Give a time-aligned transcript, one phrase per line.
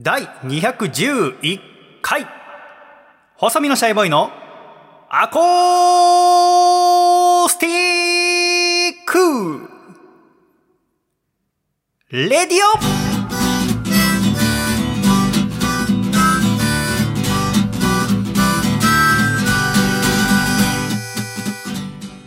[0.00, 1.58] 第211
[2.02, 2.24] 回。
[3.34, 4.30] 細身のシャイボーイの
[5.10, 9.68] アコースティック。
[12.12, 12.60] レディオ。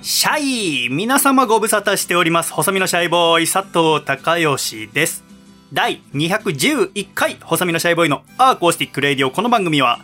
[0.02, 2.52] シャイ皆様ご無沙汰しております。
[2.52, 5.31] 細身のシャイボーイ佐藤孝義です。
[5.74, 10.00] 第211回細身のシャイボーイのアーコースティックレディオこの番組は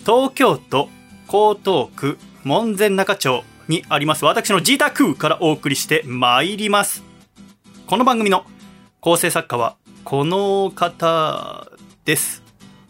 [0.00, 0.90] 東京都
[1.26, 7.02] 江東区門前仲町にあります私のジータクからお送りしてまいります
[7.86, 8.44] この番組の
[9.00, 11.66] 構成作家はこの方
[12.04, 12.44] です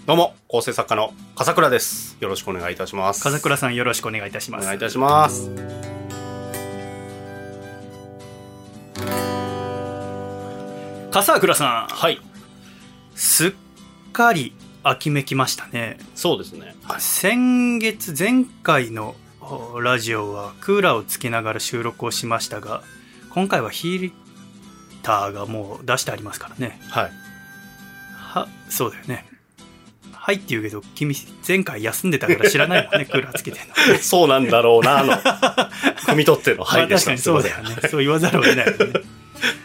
[0.06, 2.18] どうも、構成作家の笠倉です。
[2.20, 3.22] よろしくお願いいたします。
[3.22, 5.93] 笠倉さんよろしくお願いいたしますお願いいたします。
[11.14, 12.20] 笠倉さんはい。
[13.14, 13.52] すっ
[14.12, 16.74] かり秋めきましたねそうですね。
[16.82, 17.00] はい。
[17.00, 22.82] 先月前回のおラジオはクーラーをつけながら収録をしましたが
[23.30, 24.12] 今回はヒー
[25.04, 27.10] ターがもう出してありますからねはい。
[28.16, 29.24] はそうだよね
[30.25, 31.14] はいって言うけど君
[31.47, 35.12] 前回休んでたから知らないもんね クーラーつけてんのそうなんだろうな、の。
[36.00, 37.11] 汲み取っての、はいでした。
[37.11, 39.00] まあ確かにそうだよねそう言わざるを得ないよね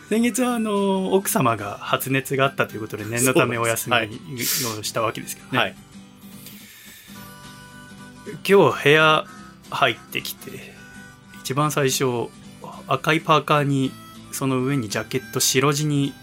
[0.10, 5.76] 先月はあの奥様が発熱があったということで念のためお休みをしたわけですけどね、はい。
[8.46, 9.26] 今日部屋
[9.70, 10.73] 入ってきて
[11.40, 12.28] 一番最初
[12.86, 13.94] 赤いパーカーに
[14.34, 16.14] その上にジャケット白地に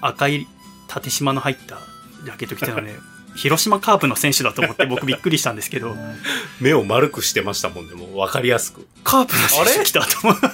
[0.00, 0.48] 赤い
[0.88, 1.78] 縦縞の入った
[2.24, 5.96] ジャケット着てたのね広島カープの選手だと思って僕びっくりしたんですけど
[6.60, 8.86] 目を丸くしてましたもんね、もう分かりやすく。
[9.04, 10.48] カープの選手来たと思って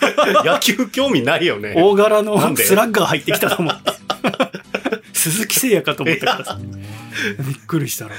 [0.48, 1.74] 野球興味ないよね。
[1.76, 3.92] 大柄のスラッガー入ってきたと思って
[5.12, 8.12] 鈴木誠也かと思ったからさびっくりしたら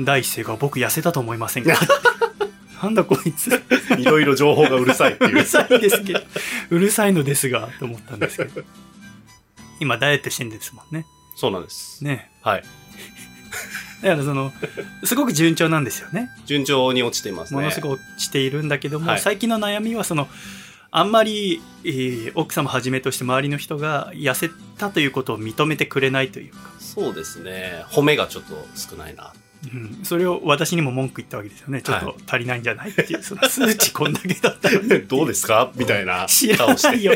[0.00, 1.78] 第一声が僕痩せたと思いませんか？
[2.82, 3.62] なんだこいつ
[3.96, 5.44] いろいろ情報がうるさいっていううる。
[5.46, 6.20] さいですけど、
[6.70, 8.62] うるさいのですが、と思ったんですけど。
[9.80, 11.06] 今、ダイエットしてんですもんね。
[11.36, 12.04] そうなんです。
[12.04, 12.30] ね。
[12.42, 12.64] はい。
[14.02, 14.52] だから、その、
[15.04, 16.30] すごく順調なんですよね。
[16.46, 17.60] 順調に落ちていますね。
[17.60, 20.28] ものすごく落ちているんだけども、はい最近の悩みは、その、
[20.90, 27.84] あんまり、えー奥様はじめとして周りの人が痩せたということを認めてくれないというか、そうですね。
[27.90, 29.32] 褒めがちょっと少ないな。
[29.72, 31.80] うん、それを私にも文句言ったわけですよね。
[31.80, 35.72] ちょっと足りないんじゃないっていう、その数値こんだけだったのに どうですか？
[35.74, 36.88] みたいな知ら顔して。
[36.88, 37.14] ないよ。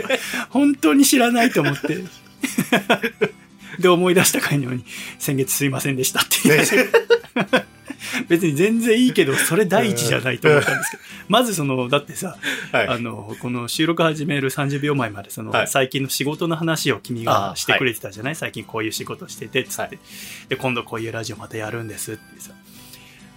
[0.48, 1.98] 本当に知らないと思って。
[3.78, 4.84] で、思い出したかのように、
[5.18, 7.66] 先月すいませんでしたって言って、
[8.28, 12.36] 別に全然いいけど、それ第一じゃないと思ったんですけど、まずその、だってさ、
[12.72, 12.88] はい。
[12.88, 15.68] あの、この収録始める30秒前まで、その、はい。
[15.68, 19.98] 最近の仕事の話を君あがしてくれてたじゃない、最近こういう仕事してて、つって、はい。
[20.48, 22.52] で、今度こういうラジオまたやるんですってさ。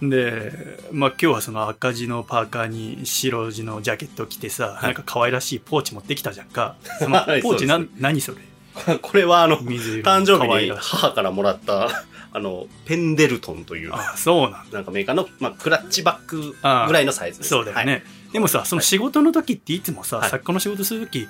[0.02, 4.84] で、まあ今日はその赤字のパーカーに白地のジャケット着てさ、い。
[4.84, 6.76] なんか可愛らしいポーチ持ってきたじゃんか。
[6.98, 8.38] そのはいポーチな、何それ？
[9.02, 11.88] これはあの、誕生日に母からもらった、
[12.34, 14.78] あの、ペンデルトンという、あ、そうなんだ。
[14.78, 16.52] なんかメーカーの、まあ、クラッチバッグ
[16.86, 17.50] ぐらいのサイズです。
[17.50, 17.92] そうだよね。
[17.92, 18.02] はい。
[18.32, 21.28] でもさ、その仕事の時っていつもさ、はい作家の仕事する時、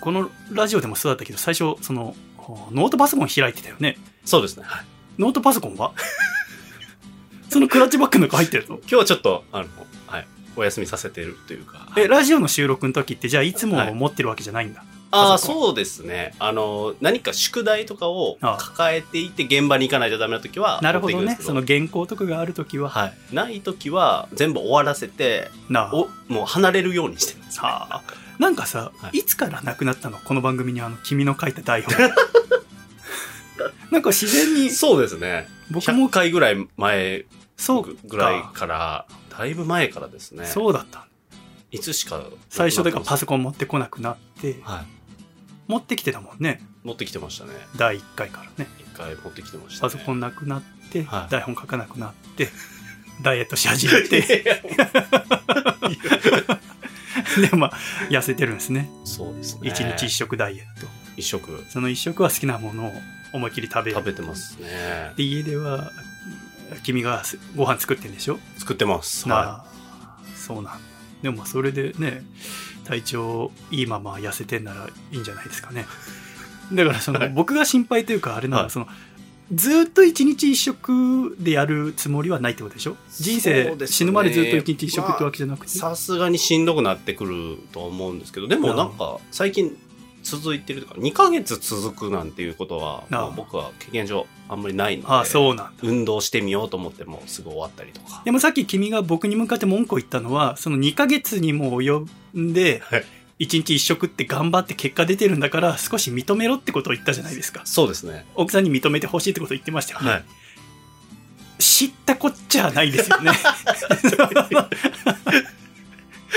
[0.00, 2.14] このラジオでもそうだったけど、最初、その、
[2.70, 3.98] ノートパソコン開いてたよね。
[4.24, 4.64] そうですね。
[4.66, 4.84] はい
[5.18, 5.92] ノートパソコンは？
[7.48, 8.76] そのクラッチバッグの中入ってるの？
[8.80, 9.66] 今日はちょっと、あの、
[10.06, 10.26] はい。
[10.56, 11.88] お休みさせてるというか。
[11.96, 14.84] え、ラジオの収録の時って、じゃあいつもはい持ってるわけじゃないんだ？
[15.10, 16.34] ああ、そうですね。
[16.38, 23.34] あの、何か宿題とかを抱えていて現場に行かないとダメな時は、なるほどねその原稿とかがある時は、はい。
[23.34, 25.94] ない時は、全部終わらせて、なあ。
[25.94, 27.68] お、もう離れるようにしてるんです、ね。
[27.68, 28.02] はあ。
[28.38, 30.18] なんかさ、はいい、つからなくなったの？
[30.18, 31.94] この番組にあの、君の書いた台本。
[33.90, 35.48] なんか自然に、そうですね。
[35.70, 37.24] 僕も100回ぐらい前
[37.56, 40.44] そうかぐらいから、だいぶ前からですね。
[40.46, 41.06] そうだった。
[41.70, 42.22] いつしか。
[42.48, 44.95] 最初だからパソソコン持ってこなくなって、はい。
[45.66, 46.60] 持ってきてたもんね。
[46.84, 47.50] 持ってきてましたね。
[47.76, 48.70] 第1回からね。
[48.80, 49.92] 一回持ってきてました、ね。
[49.92, 52.48] パソコンなくなって、はい台本書かなくなって、
[53.22, 54.62] ダイエットし始めて、
[57.50, 57.72] で、まあ、
[58.10, 58.88] 痩せてるんですね。
[59.04, 59.68] そうですね。
[59.68, 60.86] 一日一食ダイエット。
[61.16, 62.92] 一食その一食は好きなものを
[63.32, 63.96] 思いっきり食べる。
[63.96, 65.12] 食べてますね。
[65.16, 65.90] で、家では、
[66.82, 67.22] 君が
[67.54, 68.38] ご飯作ってんでしょ？
[68.58, 69.28] 作ってます。
[69.28, 69.66] なはあ、
[70.36, 70.78] そうなんだ。
[71.22, 72.22] でも、それでね、
[72.86, 75.86] 体調いいまま痩せてんならいいんじゃないですかね。
[76.72, 78.88] だから、その、僕が心配というか、あれなのは、はいその、
[79.52, 82.96] ずっと一日一食でやるつもりはないってことでしょ？
[83.20, 85.68] 人生、死ぬまでずっと一日一食ってわけじゃなくい。
[85.68, 85.78] て。
[85.78, 89.76] さすがにしんどくなってくると思うんですけど、でもなんか、最近、
[90.26, 98.22] 続いてるとか、2ヶ月続くなんていうことは、ああまあ僕は経験上あんまりないので、ああそうなんだ運動してみようと思ってもすぐ終わったりとか。
[98.24, 102.06] でもさっき君が僕に向かって文句を言ったのはその2ヶ月にも及
[102.36, 103.04] んではい
[103.38, 108.24] 1日1食って頑張って結果出てるんだから少し認めろってことを言ったじゃないですかそうですね。
[108.34, 110.24] 奥さんに認めてほしいってことを言ってましたよね、はい。
[111.58, 113.32] 知ったこっちゃないですよね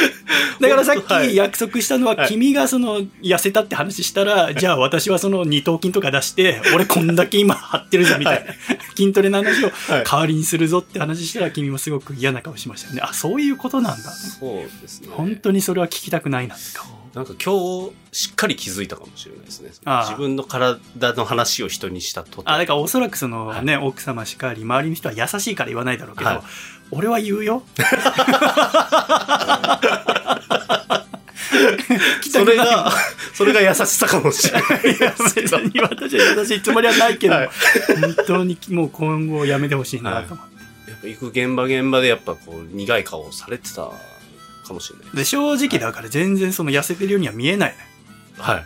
[0.60, 8.54] だからさっはいき約束したのは、はい君がその痩せたって話したら、じゃあ私はその二頭筋とか出して、俺こんだけ今張ってるぞみたいな、
[8.96, 13.02] 筋トレの話をはい代わりにするぞって話したら、君もすごく嫌な顔しましたよね。
[13.04, 14.12] あ、そういうことなんだ。
[14.12, 15.08] そうですね。
[15.12, 17.00] 本当にそれは聞きたくないなって顔。
[17.16, 19.72] なんか今日しっかり気づいたかもしれないですね。
[19.72, 20.80] 自分の体
[21.14, 22.50] の話を人にしたとて。
[22.50, 26.42] あ、だからおそらくそのね、奥様しかり、周りの人は優しいから言わないだろうけど、はい
[26.92, 27.64] 俺は言うよ。
[32.32, 32.92] それが、
[33.34, 37.50] それが優しさかもしれない別に私は優しいつもりはないけど、はい
[38.02, 43.90] 本当にもう今後やめてほしいなと思って、やっぱ行く現場現場でやっぱこう苦い顔をされてた
[44.66, 45.16] かもしれない。
[45.16, 47.76] で正直だから全然その痩せてるようには見えない
[48.38, 48.66] はい。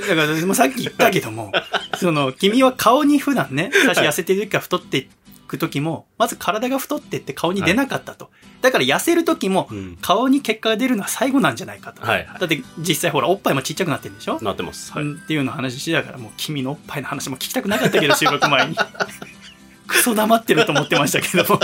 [0.00, 1.52] だからでもさっき言ったけども
[2.00, 5.08] その君は顔に普段ね最初痩せてる時から太ってい
[5.52, 9.98] く時もまず体が太ってって顔に出なかったと、だから痩せる時もうん。
[10.00, 14.92] 顔に結果が出るのは最後なんじゃないかと、はいはいだって実際ほらおっぱいもちっちゃくなってるんでしょ、なってます。
[14.92, 15.04] はい。
[15.04, 18.76] うんっていうのを話してたからもう君のおっぱいの話も聞きたくなかったけど収録前に
[19.86, 21.60] クソ黙ってると思ってましたけども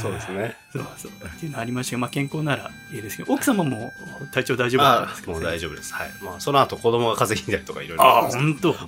[0.00, 0.56] そうですね。
[0.72, 3.92] そうそうっていうのありましたけど、まあ、健康ならいいですけど奥様も
[4.32, 5.94] 体調大丈夫だったんあですかもう大丈夫です。
[5.94, 6.10] はい。
[6.22, 8.72] まあ、その後子供が風邪ひいたりとかいろいろああ本当。
[8.74, 8.78] ま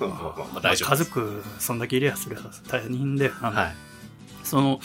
[0.00, 0.96] あまあまあ大丈夫家。
[0.96, 3.74] 族そんだけいりゃそれは大変だよな、はい。
[4.42, 4.80] その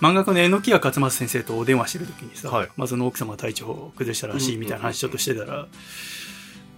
[0.00, 5.66] 漫画家の榎谷勝正先生とお電話してる時にさ、はいまあ、その奥様が体調を崩したらしいみたいな話ちょっとしてたら、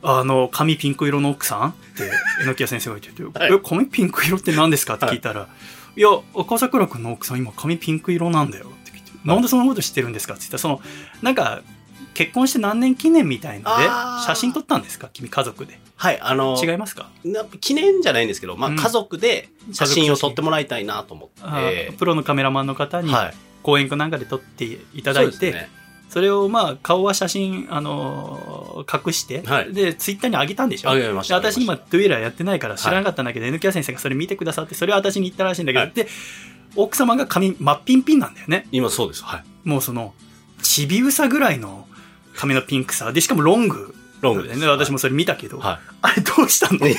[0.03, 2.11] あの髪ピンク色の奥さんって
[2.45, 5.47] 榎谷先生が言ってて「はいえ髪ピンク色って何ですか?」って聞いたら「い、
[6.03, 10.81] や赤桜君の奥さん今髪ピンク色なんだよ」って聞いて「なんでそんなこと知ってるんですか?」って言ったらその
[11.23, 11.61] なんか
[12.15, 13.85] 結婚して何年記念みたいので
[14.27, 15.09] 写真撮ったんですか？
[15.13, 16.19] 君家族ではい。
[16.21, 17.09] あの、違いますか？
[17.25, 21.93] な記念じゃないんですけど、まあ、うん家族で写真を撮ってもらいたいなと思って。
[21.99, 23.35] プロのカメラマンの方にはい。
[23.63, 25.69] 公演かなんかで撮っていただいて。
[26.11, 29.73] それをまあ顔は写真、あのー隠して、はい。
[29.73, 30.91] でツイッターに上げたんでしょ？
[30.91, 31.97] あげましたで私今あげました。
[31.97, 35.93] ドゥエラーやってないから知らなかったんだけど、N キャ先生がそれ見てくださってそれを私に言ったらしいんだけど、はい。
[35.95, 36.09] で
[36.77, 38.67] 奥様が髪真っピンピンなんだよね。
[38.73, 39.23] 今そうです。
[39.25, 39.69] はい。
[39.69, 40.15] もうその
[40.63, 41.87] ちびうさぐらいの
[42.37, 43.13] 髪のピンクさ。
[43.13, 43.95] でしかもロング。
[44.21, 44.61] ロングです。
[44.61, 46.87] ね私もそれ見たけど、はあれどうしたの？
[46.87, 46.93] い。
[46.93, 46.95] い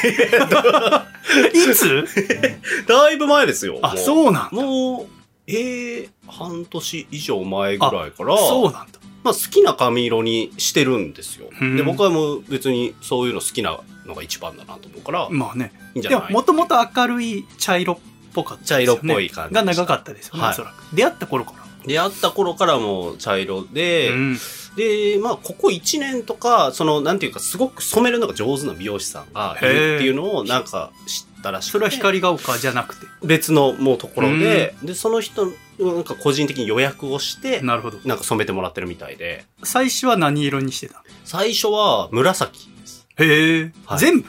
[1.75, 2.05] つ？
[2.87, 3.79] だいぶ前ですよ。
[3.81, 4.49] あもそうなんだ。
[4.51, 5.07] もう、
[5.51, 8.99] えー、半年以上前ぐらいから、そうなんだ。
[9.23, 11.49] まあ好きな髪色にしてるんですよ。
[11.61, 11.77] うん。
[11.77, 15.71] で、僕はもう別にそういうの好きなのが一番だなと思うから、いまあね。
[15.95, 16.27] いんじゃない？
[16.27, 17.97] でももともと明るい茶色っ
[18.33, 18.85] ぽかったですよね。
[18.85, 20.51] 茶色っぽい感じが長かったですよね、はい。
[20.51, 20.95] おそらく。
[20.95, 21.57] 出会った頃から。
[21.85, 24.37] 出会った頃からもう茶色で、うん。
[24.75, 31.71] で、まあ、ここ1年とか、その、なんていうか、すごく染めるのが上手な美容師さんがいるっていうのを、なんか知ったらしくて。
[31.71, 33.07] それは光が丘じゃなくて。
[33.23, 35.47] 別のもうところで、で、その人、
[35.79, 37.99] なんか個人的に予約をして、なるほど。
[38.05, 40.99] なんか染めてもらってるみたいで、最初は何色にしてたの？
[41.25, 43.07] 最初は紫です。
[43.17, 43.99] へえ、はい。
[43.99, 44.27] 全部？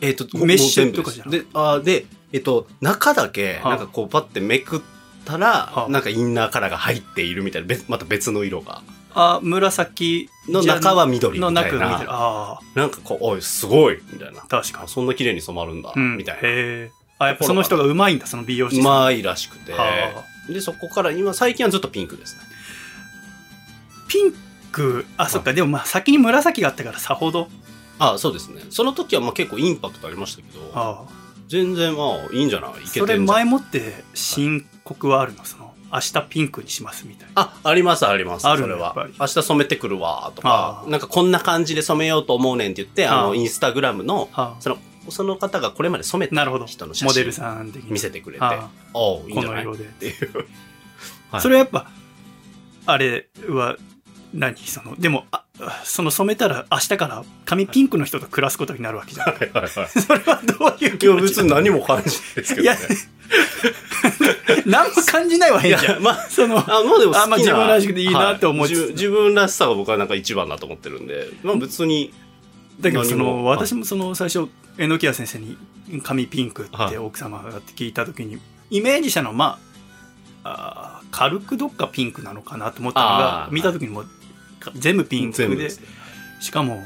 [0.00, 3.70] えっ、と、メッシュとかじゃなですで、あで、えっ、と、中だけ、はあ。
[3.70, 4.80] なんかこう、パッてめくっ
[5.24, 5.88] たら、はあ。
[5.88, 8.82] なんかインナーカラーが入っているみたいな、別また別の色が。
[9.14, 11.62] あ紫の中は緑みたいな。
[11.62, 12.08] の中が緑。
[12.10, 14.02] あなんかこう、おい、すごい。
[14.12, 14.40] みたいな。
[14.40, 14.84] あ確かに。
[14.84, 16.16] あそんな綺麗に染まるんだ、うん。
[16.16, 16.40] みたいな。
[16.40, 19.72] へえあやっぱその人がうまいんだその美容師うまいらしくて。
[19.72, 20.24] は。
[20.48, 22.42] で、そこから、今、最近はずっとピンクですね。
[24.08, 24.34] ピン
[24.72, 25.06] ク？
[25.16, 25.52] あそっか。
[25.52, 27.48] でもまあ先に紫があったからさほど。
[27.98, 28.62] あそうですね。
[28.70, 31.04] その時はまあ結構インパクトありましたけど、あ。
[31.46, 32.70] 全然まあいいんじゃない？
[32.70, 33.06] いあけてんじゃん。
[33.06, 35.44] それ前もって申告はあるの？
[35.44, 35.63] その
[35.94, 37.42] 明日ピンクにしますみたいな。
[37.42, 38.46] あ、あります、あります。
[38.48, 38.94] あるそれは。
[39.20, 40.84] 明日染めてくるわ、とか。
[40.88, 46.66] なんかこんな感じで染めようと思うねんって言って、あの、インスタグラムの、はその、その方がこれまで染めたあなるほど。
[46.66, 48.68] 人の写真モデルさん的に見せてくれて、あ。
[48.92, 49.64] おういいんじゃない？
[49.64, 49.84] この色で。
[49.84, 50.46] っていう。
[51.30, 51.40] はい。
[51.40, 51.86] それはやっぱ
[52.86, 53.76] あれは
[54.34, 55.44] 何そのでもあ
[55.84, 59.28] その染めたら明日から髪ピンクの人と暮らすことになるわけじゃん。
[59.28, 59.38] はい。
[59.38, 59.50] はい。
[59.52, 59.68] はい。
[59.68, 62.76] それはどういう気いや、持ち別に何も感じないですけいや。
[64.66, 67.22] 何も感じないわい変じゃん、やまあ、そのあ、まあでも好きな。
[67.22, 68.68] あまあ自分らしくていいなって思い。
[68.68, 72.12] つつはい自自分らしさが僕はなんか一番だと思ってるんで、まあ別に、
[72.80, 75.56] だけどそ何もの私もその最初榎谷先生に
[76.02, 76.90] 髪ピンクっはい。
[76.90, 78.38] て奥様がって聞いた時に
[78.70, 79.58] イメージしたのはま
[80.42, 84.10] ああー軽くどっかピンクなのかなと思ったのがあー見た時にもうか
[84.74, 85.56] 全部ピンクで。
[85.56, 85.68] ね。
[86.40, 86.82] しかも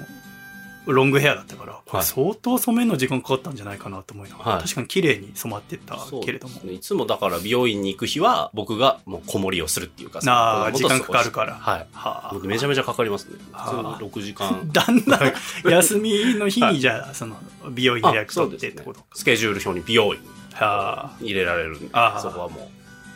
[0.86, 2.02] ロングヘアだったから、はい。
[2.02, 4.62] 相当染めるの時間かかったんじゃないかなと思いながら、はい。
[4.62, 6.60] 確かに綺麗に染まってったけれども。
[6.60, 11.54] ねいつもだから美容院に行く日は僕がもう子守りをするっていうかなあその時間かかるから。
[11.56, 11.86] はい。
[11.92, 12.30] はあ。
[12.32, 13.36] 僕めちゃめちゃかかりますね。
[13.52, 14.68] は普あ通に6時間。
[14.72, 17.36] だんだん休みの日にじゃあその
[17.70, 20.20] 美容院予約取ってってことか、スケジュール表に美容院
[20.54, 21.16] はあ。
[21.20, 22.20] 入れられるんで、ああ。
[22.22, 22.70] そこはも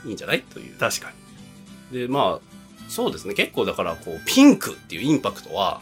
[0.04, 0.42] ういいんじゃない？
[0.42, 0.76] という。
[0.78, 1.11] 確か
[1.90, 2.52] で、まあ、
[2.93, 3.35] そうですね。
[3.35, 5.81] 結構だから、こう、ピンクっていうインパクトは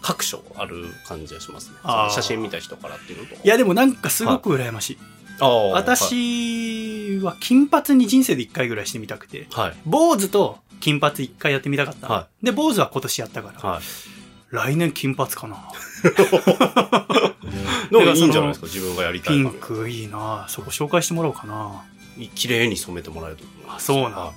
[0.00, 1.76] 各所ある感じがしますね。
[1.82, 3.34] ああその写真見た人からっていうのと。
[3.34, 4.98] いやでもなんかすごく羨ましい、
[5.40, 9.76] ああ、私は金髪に人生で1回ぐらいしてみたくてはい。
[9.84, 13.82] 坊主と金髪1回やってみたかったの、はで坊主は今年やったから、はい。
[14.50, 15.56] 来年金髪かな
[17.90, 21.82] でもいいんじゃないですか、自分がやりたいピン髪クいいなそこ紹介してもらおうかな
[22.36, 23.90] 綺麗に染めてもらえると思います。
[23.90, 24.32] あそうなんだは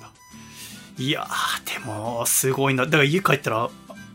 [0.98, 3.70] いやーでもすごいなだから家帰ったら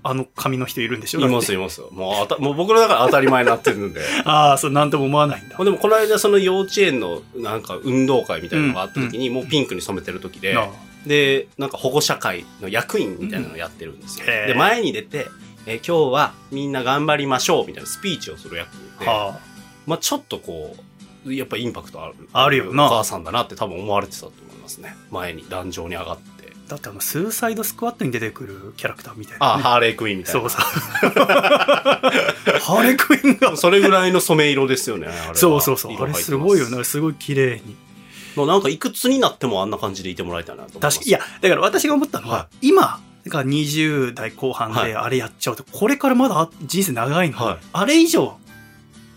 [0.04, 1.20] あの髪の人いるんでしょ？
[1.20, 1.80] いますいます。
[1.92, 4.00] もうあた、もう僕の中で当たり前になってるんで。
[4.26, 10.58] ああそうなんとも思わないんだでもこの間その幼稚園のなんか運動会みたいなのがあった時にもうピンクに染めてる時で、
[11.06, 14.26] で、なんか保護者会の役員みたいなのをやってるんですよ。
[14.26, 15.28] で、前に出て、
[15.66, 19.38] えー今日はみんな頑張りましょうみたいなスピーチをする役で、は
[19.86, 20.74] まあちょっとこ
[21.26, 22.14] う、やっぱインパクトある。
[22.32, 24.96] あるよなお母さんだなって多分思われてたと思いますね。
[25.12, 26.31] 前に壇上に上がって。
[26.66, 30.40] あだってあのスーサイドスクワットに出てくるキャラクターみたいな、あ、ね、ハーレークイーンみたいな。
[30.40, 30.61] そうそう。
[32.61, 33.57] ハーレクイーンが。
[33.57, 36.02] それぐらいの染め色ですよね、そうそうそう。
[36.02, 36.85] あれすすごいよね。
[36.85, 37.76] すごい綺麗に。
[38.37, 40.78] もうなんかいくつになってもあんな感じでいてもらいたいなと。
[40.81, 44.88] 確かいやだから私が思ったのは、は今が20代後半はい。
[44.88, 47.59] であれやっちゃうとこれからまだ人生長いのに、はい。
[47.73, 48.38] あれ以上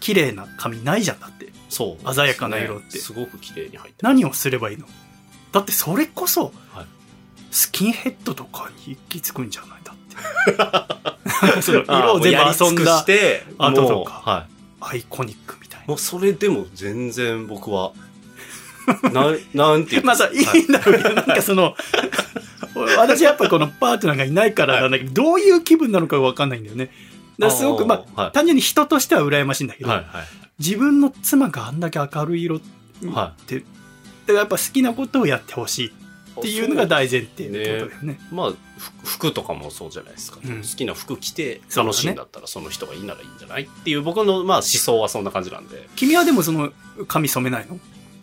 [0.02, 1.50] 綺麗な髪ないじゃんだって。
[1.70, 3.00] そう、鮮やかな色って。
[3.00, 4.86] すごく綺麗に入ってる何をすればいいの？
[5.52, 6.86] だってそれこそ、はい
[7.55, 9.79] スキンヘッドとかに行き着くんじゃない？
[9.85, 9.93] だ
[11.51, 14.47] って そのあ色を全部遊んだして、後とかは。
[14.81, 17.93] アイコニックみたいもうそれでも全然僕は、
[19.13, 20.07] なん、なんていうな。
[20.07, 21.75] まあさ、いいんだろうけど、なんかその、
[23.00, 26.91] 私やっぱこのパートナーがいないからなんだけど、どういう気分なのかわかんないんだよね。
[27.39, 29.89] だすごく、まあ、はい単純に人としては羨ましいんだけど。
[30.59, 33.63] 自分の妻があんだけ明るい色って、はだか
[34.27, 36.04] らやっぱ好きなことをやってほしいって
[36.44, 38.20] いうのが大前提ってことだよね。
[38.32, 38.51] まあ、
[39.01, 40.39] ふ服とかもそうじゃないですか。
[40.44, 45.88] うん好きな服着て楽しいんだったらその人がいいならいいんじゃないっていう僕のまあ思想はそんな感じなんで。
[45.96, 46.72] 君はでもその
[47.08, 47.75] 髪染めないの？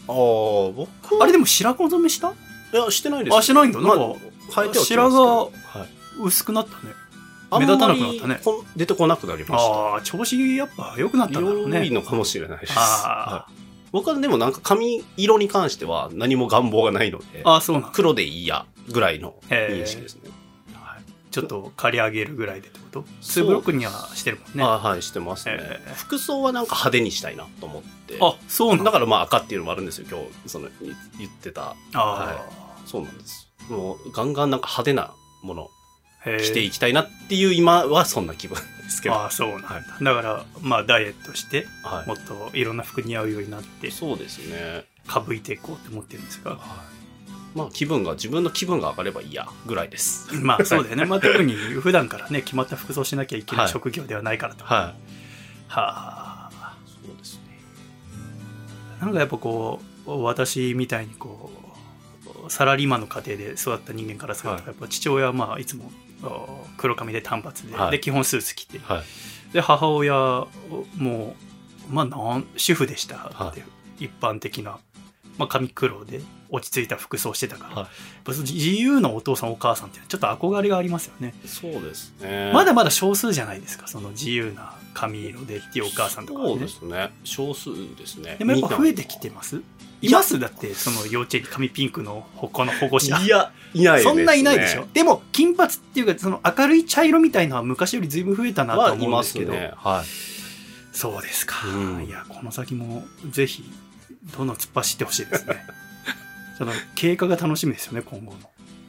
[0.08, 2.34] ああ、僕あれでも白髪染めした？
[2.72, 3.36] いや、してないです。
[3.36, 4.14] あしてないんだなんかま
[4.70, 5.88] あ、白どはい
[6.22, 6.92] 薄くなったね。
[7.52, 8.40] 目立たなくなったね
[8.76, 9.56] 出てこなくなりました。
[9.58, 11.90] ああ、調子やっぱ良くなったんだろう良いね。
[11.90, 12.72] のかもしれないです。
[12.76, 13.61] あはい
[13.92, 17.90] 僕はでもなんか髪色に関しては何も願望がないので、ああ、そうなんだ。
[17.92, 20.22] 黒でいいやぐらいの認識ですね。
[20.24, 20.32] はい
[21.30, 23.04] ちょっと刈り上げるぐらいでってこと？
[23.22, 24.62] ツーブロックにはしてるもんね。
[24.62, 28.18] あはい、してますね、服装はなんか派手にしたいなと思って。
[28.20, 28.84] あ、そうなんだ。
[28.84, 31.74] だからまあ赤っていうのもあるんですよ、今日、その、言言ってた。
[31.94, 32.46] あは
[32.84, 33.48] そうなんです。
[33.70, 35.70] もう、ガンガンなんか派手なもの
[36.24, 39.14] あ、へえ着ていきたいなっていう今はそんな気分ですけど。
[39.14, 39.68] ああ、そうなんだ。
[39.68, 44.84] はいだから、まあ、ダイエットして、はいもっといろんな服似合うようになって、そうですね。
[45.06, 46.58] かぶいていこうって思ってるんですが。
[47.54, 50.34] まあ気分が、自分の気分が上がればいいや、ぐらいです。
[50.34, 51.04] まあ、そうだよね。
[51.06, 54.64] まあ、特に普段からね、決まった服装しなきゃいけないはい職業ではないからと。
[54.64, 54.78] はい。
[54.78, 54.94] は
[55.68, 56.32] あ。
[56.86, 57.40] そうですね。
[59.00, 61.50] なんかやっぱこう私みたいにこ
[62.46, 66.01] うサラリーマンの家庭で育った人間からすると、はいやっぱ父親はまあいつもお
[66.76, 67.90] 黒髪で短髪で,、はい。
[67.92, 68.78] で基本スーツ着て。
[68.78, 69.02] はい。
[69.52, 70.46] で母親
[70.96, 71.36] も
[71.90, 73.62] まあなん主婦でしたはって、
[73.98, 74.78] 一般的な、
[75.38, 78.30] まあ、髪黒で落ち着いた服装してたから、はい。
[78.40, 82.50] 自由なお父さんお母さんってちょっと憧れがありますよね、そうですね。
[82.54, 86.52] まだまだ少数じゃないですかその自由な髪色でっていうお母さんとかはね。
[86.52, 87.10] そうですね。
[87.24, 88.36] 少数ですね。
[88.38, 89.60] でもやっぱ増えてきてまます？
[90.02, 90.38] います？
[90.38, 94.12] だってその幼稚園に髪ピンクの他の保護者いや、いないです、ね。
[94.12, 94.86] そんないないでしょ？
[94.92, 99.72] でも金髪っていうかその明るい茶色みたいのは昔よりずいぶん増えたなと思うんですけど、ね。
[99.76, 100.06] はい。
[100.94, 103.64] そうですか、うんいやこの先もぜひ
[104.36, 105.56] どんどん突っ走ってほしいですね
[106.58, 108.38] その経過が楽しみですよね今後の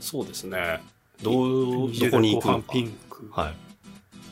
[0.01, 0.81] そうですね。
[1.21, 2.73] どう、20どこに行くのか。
[2.73, 3.55] ピンク、はい。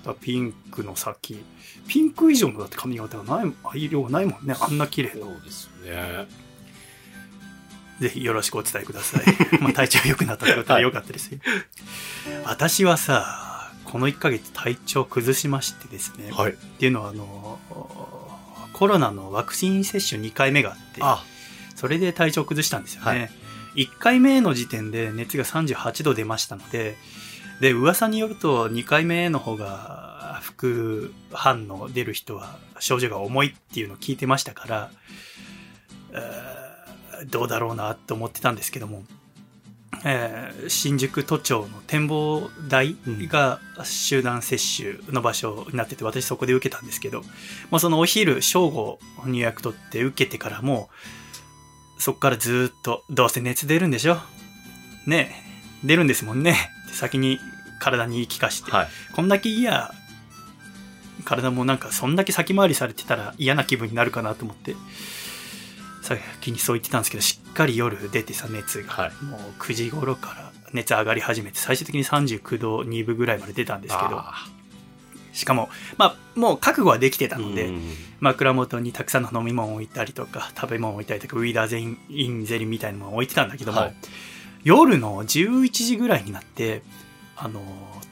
[0.05, 1.41] だピンクの先
[1.87, 6.27] ピンク以上のだって髪型がないあ色がないもんねあんな綺麗なそうですね。
[8.01, 9.23] ぜひよろしくお伝えください。
[9.61, 11.39] まあ体調良くなったってことは良かったですよ。
[12.45, 16.31] 私はさ、この1ヶ月体調崩しましてですね。
[16.31, 16.53] はい。
[16.53, 17.59] っていうのは、あの、
[18.73, 21.23] コロナのワクチン接種2回目があって、あ、
[21.75, 23.07] それで体調崩したんですよね。
[23.07, 23.31] はい
[23.73, 26.97] 1回目の時点で熱が38度出ましたので、
[27.61, 34.91] で、噂によると2回目の方が副反応出る人は症状が重いっていうのを聞いてましたから、
[36.11, 36.50] えー
[37.25, 39.03] どうだろうなと思ってたんですけども、
[40.05, 42.95] えー新宿都庁の展望台
[43.27, 47.21] が集団接種の場所になってて私そこで受けたんですけど、
[47.69, 50.89] もうそのお昼正午入約取って受けてからも
[51.97, 54.17] うそこからずーっとどうせ熱出るんでしょ？
[55.05, 55.35] ね
[55.83, 56.55] え出るんですもんね。
[56.93, 57.39] 先に
[57.79, 58.87] 体に言い聞かして、はい。
[59.15, 59.91] こんだけいや
[61.25, 64.75] 体もなんかそんだけ先回りされてたら嫌な気分になるかなと思って
[66.17, 69.25] 先にそう言ってたんですけどしっかり夜出てさ熱が、はい。
[69.25, 74.17] もう9時頃から熱上がり始めて最終的に39度2分ぐらいまで出たんですけど。
[74.17, 74.45] あ
[75.33, 77.81] しかもまあもう覚悟はできてたーので、うん。
[78.19, 83.95] 枕元にたくさんの飲み物を置いたりとか食べ物を置いたりとかウィーダーゼインゼリーみたいなものを置いてたんだけども、はい。
[84.63, 86.83] 夜の11時ぐらいになって
[87.35, 87.61] あの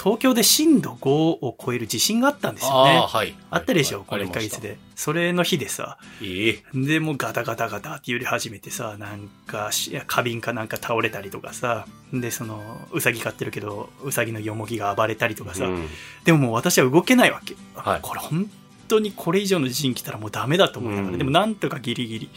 [0.01, 2.97] 東京で震度5を超える地震があったんですよね。
[2.97, 3.35] あーはい。
[3.51, 4.77] あったでしょ、はいこれ1ヶありました月で。
[4.95, 6.63] それの日でさ、いい。
[6.73, 12.61] で、もうガタガタガタって揺れ始めてさ、なんかし、いや花瓶かなんか倒れたりとかさ、で、その、
[12.91, 15.88] うさぎ飼ってるけど、うさぎのよもぎが暴れたりとかさ、うん。
[16.23, 17.55] でももう私は動けないわけ。
[17.75, 17.99] はい。
[18.01, 18.49] これ本
[18.88, 21.17] 当にこれ以上の地震来たらもうダメだと思ったから、うん。
[21.17, 22.29] でもなんとかギリギリ、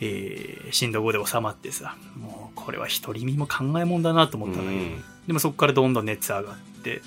[0.00, 7.02] えー震度5で収まってさ、もうこれは一人身も考えもんだなと思ったんだけど、うんでもそこからどんどん熱上がって、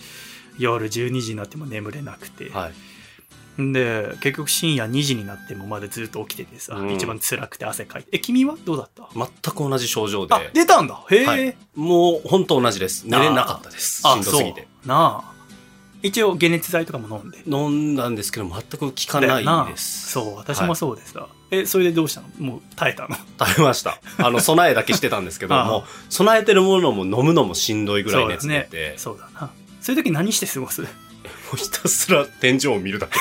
[0.58, 2.74] 夜12時になっても眠れなくて、はい。
[3.74, 9.08] で結局深夜2時になってもまだずっと起きててさ、うん一番辛くて汗かいてえ君はどうだった？
[9.14, 10.42] 全く同じ症状であ。
[10.54, 13.04] 出たんだへえ、はいもう本当同じです。
[13.06, 14.02] 寝れなかったです。
[14.02, 14.68] しあんどすぎて。
[14.86, 15.33] なあ
[16.04, 17.40] 一応解熱剤とかも飲んで。
[17.48, 20.12] 飲んだんですけど、全く効かないだよなです。
[20.12, 22.28] そう私もそうでさ、えそれでどうしたの？
[22.40, 23.16] もう耐えたの？
[23.40, 24.00] 食べました。
[24.20, 28.94] あの、備えだけしてたんですけども、備えてるものも飲むのもしんどいぐらい熱出そうね。
[28.98, 29.52] そうだな。
[29.80, 30.82] そういう時何して過ごす？
[30.82, 30.88] も
[31.54, 33.18] うひたすら天井を見るだけ。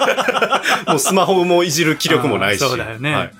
[0.90, 2.60] もうスマホもいじる気力もないし。
[2.60, 3.14] そうだよね。
[3.14, 3.32] はい。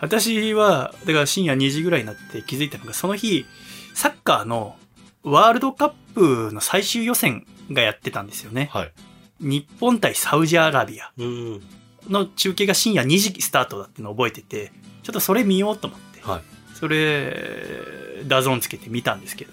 [0.00, 3.46] 私はだから深夜2時ぐらいになって気づいたのがその日
[3.94, 4.76] サッカーの
[5.22, 8.92] ワールドカップの最終予選がやってたんですよねはい。
[9.40, 11.62] 日本対サウジアラビアうん。
[12.08, 16.42] の中継が深夜2時スタートだってのを覚えててちょっとそれ見ようと思ってはい。
[16.74, 19.52] それ DAZN つけて見たんですけど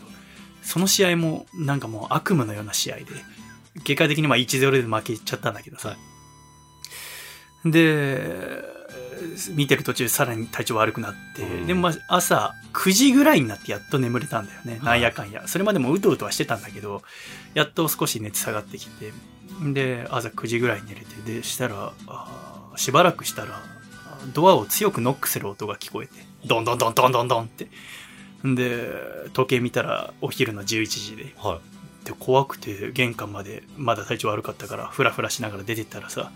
[0.61, 3.05] その試合もなんかもう悪夢のような試合で
[3.83, 5.95] 結果的にまあ1-0で負けちゃったんだけどさ、
[7.65, 8.63] で
[9.51, 11.67] 見てる途中さらに体調悪くなって、うん。
[11.67, 14.83] でもまあ朝9時ぐらいになってやっと眠れたんだよね、はい。
[14.83, 15.47] なんやかんや。
[15.47, 17.01] それまでもうとうとはしてたんだけど
[17.53, 19.11] やっと少し熱下がってきて
[19.73, 21.93] で朝9時ぐらいに寝れてでしたら
[22.75, 26.13] しばらくしたらあドアを強くノックする音が聞こえて
[26.45, 27.67] ドンドンドンドンドンドンって。
[28.43, 28.89] で
[29.33, 31.33] 時計見たらお昼の11時で。
[31.37, 32.05] はい。
[32.05, 36.31] で怖くて玄関までまだ体調悪かったからフラフラしながら出てったらさ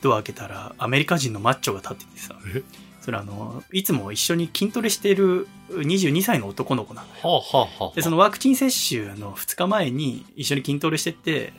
[0.00, 2.34] ドア開けたらアメリカ人のマッチョが立っててさ。
[2.54, 2.62] え？
[3.00, 7.14] それあのいつも一緒に筋トレしている22歳の男の子なのよ。
[7.22, 11.52] はあ、はあはあ、でそのワクチン接種の2日前に一緒に筋トレしてて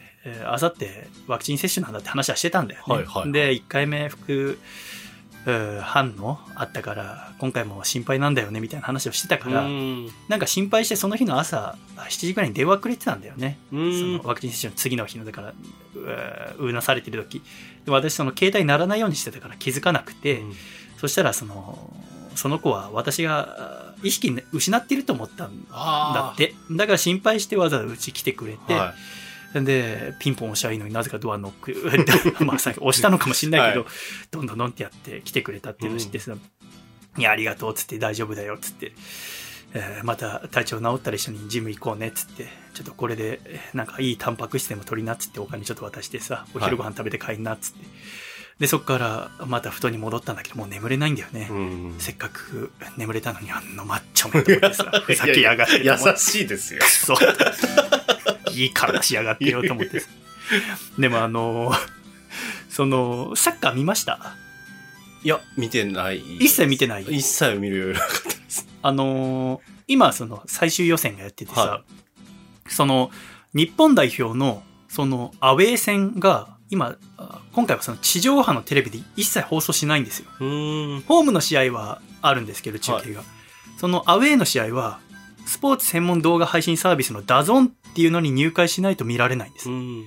[0.45, 4.57] あさってワクチン接種なんだって話はしてたんだよね、はいはいで1回目副うん
[5.81, 10.09] 反応あったから今回も心配なんだよねみたいな話をしてたからうん。
[10.27, 13.57] なんか心配してその日の朝7時ぐらいに電話くれてたんだよね。
[13.71, 14.17] そうん。
[14.17, 14.23] の。
[14.23, 15.53] ワクチン接種の次の日のだから
[16.57, 17.41] ううなされてる時。
[17.85, 20.53] で私その携帯鳴らないようにしてたから気づかなくて、うん。
[20.97, 21.93] そしたらその
[22.35, 26.53] その子は私があ意識失っていると思ったんだあって。
[26.71, 28.93] だから心配してわざわざうち来てくれて、は
[29.53, 33.89] でピンポン押しゃいいのになぜかドアノック まあさ押したのかもしれないけど、は
[34.31, 36.33] どんどんどんってやって来てくれたっていうのを知ってさ、
[37.17, 38.93] いやありがとうっつって大丈夫だよっつって、
[39.73, 47.79] えーまた体調治ったら一緒にジム行こうねっつってちょっとこれでえーなんかいいタンパク質でも取りなっつってお金ちょっと渡してさお昼ご飯食べて帰んなっつって、
[48.59, 51.49] でそっからまた布団に戻ったんだけどもう眠れないんだよね、い。
[51.49, 51.95] うん。
[51.99, 56.85] せっかく眠れたのにあんなマッチョめと思ってさ ふざけやがって優しいですよく。
[56.85, 57.13] そ
[58.63, 59.99] いい体しやがってよと思って。
[59.99, 60.07] さ
[60.97, 61.71] でもあの
[62.69, 64.35] そのサッカー見ました？
[65.23, 66.19] いや、見てない。
[66.39, 67.03] 一切見てない？
[67.03, 68.67] 一切見るようなかったです。
[68.81, 71.81] あの今その最終予選がやっててさ、は
[72.67, 73.11] その
[73.53, 80.27] 日本代表のそのアウェー戦が今あ今回はその地上波のテレビで一切放送しないんですよ。
[80.39, 81.03] うん。
[81.07, 83.23] ホームの試合はあるんですけど中継が、
[83.77, 84.99] そのアウェーの試合は
[85.47, 90.05] スポーツ専門動画配信サービスのダゾンっていうのに入会しないと見られないんです、うん。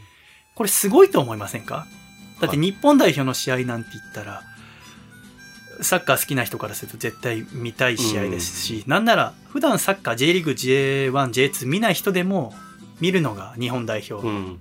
[0.55, 1.87] これすごいと思いませんか？
[2.41, 4.43] だってはい日本代表の試合なんて言ったら、
[5.83, 12.55] サッカー好きな人からすると絶対見たい試合ですし、なんなら普段サッカー J リーグ J1、J2 見ない人でも
[13.01, 14.59] 見るのが日本代表、うん。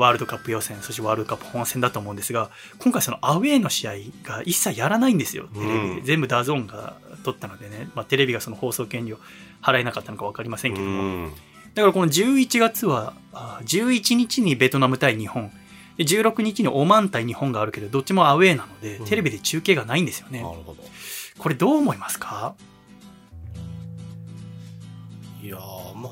[0.00, 3.92] ワールドカップ予選そしてワールドカップ本戦だと思うんですが今回そのアウェーの試合
[4.24, 9.18] が一切やらないんですよテレビで、うん全部 DAZN が取ったのでね、まあ、テレビがその放送権料
[9.62, 11.32] 払えなかったのか分かりませんけども、うん。
[11.74, 15.52] だからこの11月はあ11日にベトナム対日本。
[15.98, 19.04] で16日にオマン対日本があるけどどっちもアウェーなので、うん。
[19.04, 20.42] テレビで中継がないんですよね。
[20.42, 20.82] なるほど。
[21.38, 22.54] これどう思いますか？
[25.42, 26.10] いやー、まあ、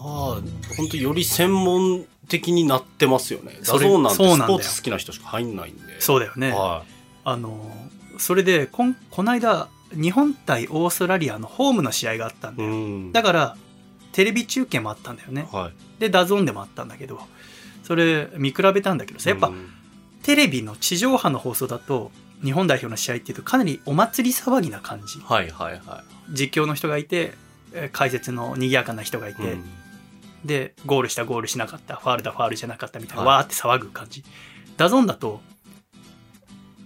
[0.76, 3.56] 本当より専門的になってますよね。
[3.60, 6.00] ダゾそれーンなんてそうなんスポーツ好きな人しか入んないんで。
[6.00, 6.84] そうだよね、は
[7.24, 7.70] あの
[8.18, 12.56] それでこんこの間日本対オーストラリアのホームの試合があったんい。
[12.56, 13.56] だよ、んだから
[14.12, 16.00] テレビ中継もあったんだよねはい。
[16.00, 17.20] で DAZN でもあったんだけど
[17.84, 19.72] それ見比べたんだけどさやっぱうん
[20.22, 22.10] テレビの地上波の放送だと
[22.44, 27.32] 日本代表の試合っていうとかなりお祭り騒ぎな感じはいはいは実況の人がいて
[27.72, 29.34] えー解説の賑やかな人がいい。
[29.34, 29.64] て、うん
[30.44, 33.36] でゴールしたゴールしなかったファールだファールじゃなかったみたいな、はい。
[33.38, 34.24] わーって騒ぐ感じ。
[34.76, 35.40] DAZN だと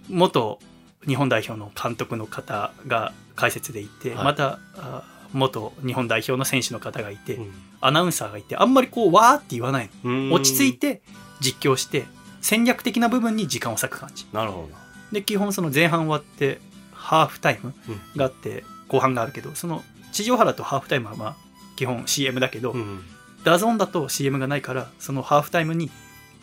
[0.09, 0.59] 元
[1.07, 4.25] 日本代表の監督の方が解説でいて、はい。
[4.25, 7.51] またあ元日本代表の選手の方がいて、うん。
[7.81, 9.89] アナウンサーがいてあんまりこうわーって言わない
[10.31, 11.01] 落ち着いて
[11.41, 12.05] 実況して
[12.39, 14.25] 戦略的な部分に時間を割く感じ。
[14.31, 14.69] なるほど。
[15.11, 16.59] で基本その前半終わって
[16.93, 17.99] ハーフタイムうん。
[18.15, 21.35] があって後半があるけどその地上波だとハーフタイムはまあ
[21.75, 23.03] 基本 CM だけど、うん
[23.43, 25.91] ダゾーンだと CM がないからそのハーフタイムに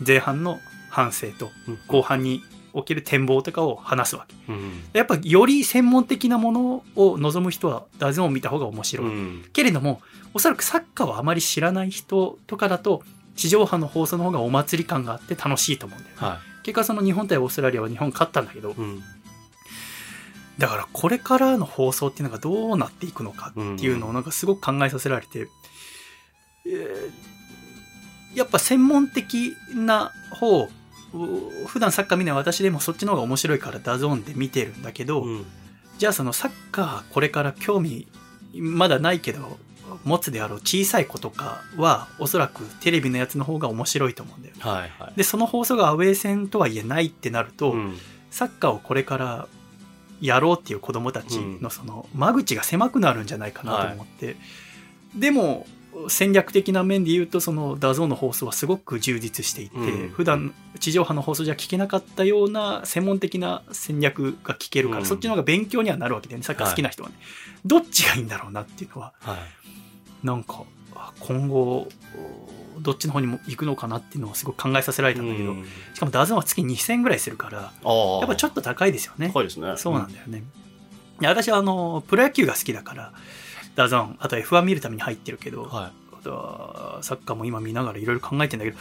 [0.05, 0.59] 前半の
[0.91, 2.43] 反省とうん後半に
[2.75, 4.35] 起きる展望とかを話すわけ。
[4.53, 4.83] うん。
[4.93, 9.45] やっぱより専門的なものを望む人はダゾーンを見た方が面白い、うん。
[9.53, 10.01] けれども
[10.35, 13.03] おそらくサッカーをあまり知らない人とかだと
[13.35, 18.73] 地上波の放送の方がお祭り感があって楽しいと思うんだよね、は結果その日本対オーストラリアは日本勝ったんだけどい。
[18.75, 19.03] うん。
[20.59, 25.49] だからこれからの放送っていうのがどうなっていくのかっていうのをなんかすごく考えさせられて、えー
[28.35, 30.68] やっぱ専門的な方
[31.12, 35.46] う普段サッカー見ない私でもそっちの方が面白いからダゾーンで見てるんだけど、うん。
[35.99, 38.07] じゃあそのサッカーこれから興味
[38.55, 39.59] まだないけど
[40.05, 44.61] 持つであろう小さい子とかはおそらくテレビのやつの方が面白いと思うんだよね。
[44.62, 45.12] はいはい。
[45.16, 47.99] でその放送がアウェー戦とはいえ、ないってなると、うん。
[48.31, 49.49] サッカーをこれから
[50.20, 54.37] やろうっていう子供たちのその間口が狭くなるんじゃないかなと思って、
[55.16, 55.66] でも
[56.09, 67.17] 戦略的な面で言うとそのダゾーンの放送はすごく充実していて、うん普段地上波の放送じゃ聞けなかったような専門的な戦略が聞けるから、うんそっちの方が勉強にはなるわけだよねサッカー好きな人はね、
[67.65, 70.27] どっちがいいんだろうなっていうのははい。
[70.27, 70.63] なんか
[70.95, 71.89] あ今後
[72.79, 77.59] どっちの方にも行くのかなっていうのをすごく考えさせられたんだけど、うんしかもダゾーンは月2000円ぐらいするから。
[77.61, 79.31] やっぱちょっと高いですよね。
[79.33, 79.75] 高いですね。
[79.77, 80.43] そうなんだよね。
[81.21, 83.13] で私はあのプロ野球が好きだから、
[83.77, 88.79] ダゾーン、あと F1 見るために入ってるけど、はあとはサッカーも今見ながらいろいろ考えてんだけど、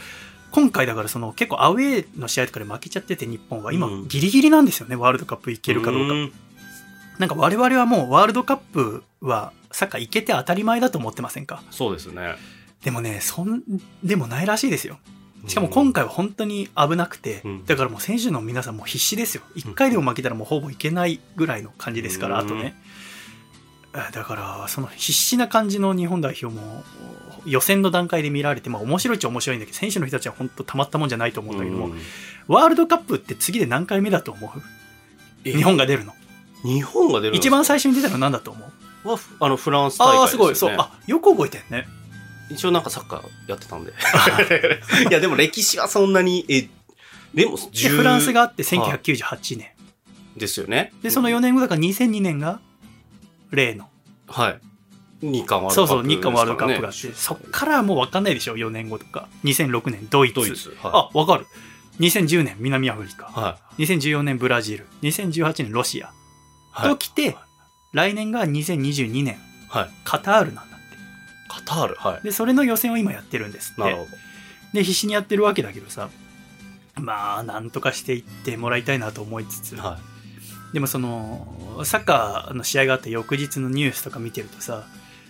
[0.50, 5.60] 今回だからその結構アウェーの試合とかで負けちゃってて日本は今うんギリギリなんですよね、ワールドカップ行い。
[5.60, 6.14] けるかどうか。
[6.14, 6.32] ん
[7.18, 11.62] なんか我々はもうワールドカップはサッカー行けて当たり前だと思ってませんか？
[11.70, 12.34] そうですね。
[12.82, 13.62] でもね、そん
[14.02, 14.98] でもないらしいですよ。
[15.46, 19.42] しかも今回は本当に危なくて、うんだからもう選手の皆さんも必死ですよ。
[19.54, 22.74] 1回でも負けたらもうほぼいけないぐらいの感じですから、うんあとね。
[22.76, 22.90] え
[23.92, 26.84] だから、その必死な感じの日本代表も
[27.44, 31.98] 予選の段階で見られて、まあ面白いっちゃ面白いんだけど、選手の人たちは本当たまったもんじゃないと思うんだけども、うん
[32.46, 34.62] ワールドカップって次で何回目だと思う？
[35.44, 35.52] え？
[35.52, 36.14] 日本が出るの。
[36.64, 38.66] 日本が出る一番最初に出たの何だと思
[39.04, 39.08] う？
[39.08, 40.54] はあのフランス大会ああー、ですよ、ね。
[40.54, 40.72] すごい。
[40.72, 40.76] そう。
[40.76, 41.86] あ、よく覚えてるね。
[42.50, 43.92] 一応なんかサッカーやってたんで。
[45.08, 46.68] いや、でも歴史はそんなに、え、
[47.34, 49.68] でも、で、10フランスがあって1998年。
[50.36, 50.92] ですよね。
[51.02, 52.60] で、その4年後だから2002年が
[53.50, 53.88] 例の。
[54.26, 54.60] はい。
[55.22, 59.28] 日韓ワールそうそう、ドカップ日韓ワールドカップがあって、そっからもう分かんないでしょ、4年後とか。
[59.44, 60.34] 2006年、ドイツ。
[60.34, 60.76] ドイツ。
[60.80, 61.46] はあ、分かる。
[61.98, 63.26] 2010年、南アフリカ。
[63.26, 63.32] い。
[63.32, 63.82] はい。
[63.82, 64.86] 2014年、ブラジル。
[65.02, 66.12] 2018年、ロシア。
[66.72, 66.96] はいと。
[66.96, 67.36] 来て、
[67.92, 69.90] 来年が2022年、はい。
[70.04, 70.80] カタールなんだっ
[71.48, 71.94] カタール？
[71.96, 72.28] はいて。。
[72.28, 73.80] で、それの予選を今やってるんですって。
[73.82, 74.06] なるほ
[74.72, 76.08] で、必死にやってるわけだけどさ、
[76.94, 79.82] まあ、なんとかしていってもらいたいなと思いつつ、ど。
[79.82, 80.19] はい。
[80.72, 84.86] でもそのサッカーの試合があった翌日のニュースとか見てるとさ、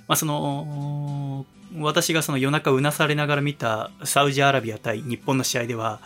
[0.07, 1.47] まあ、その
[1.79, 6.01] 私がその夜中うなされながら見たサウジアラビア対日本の試合では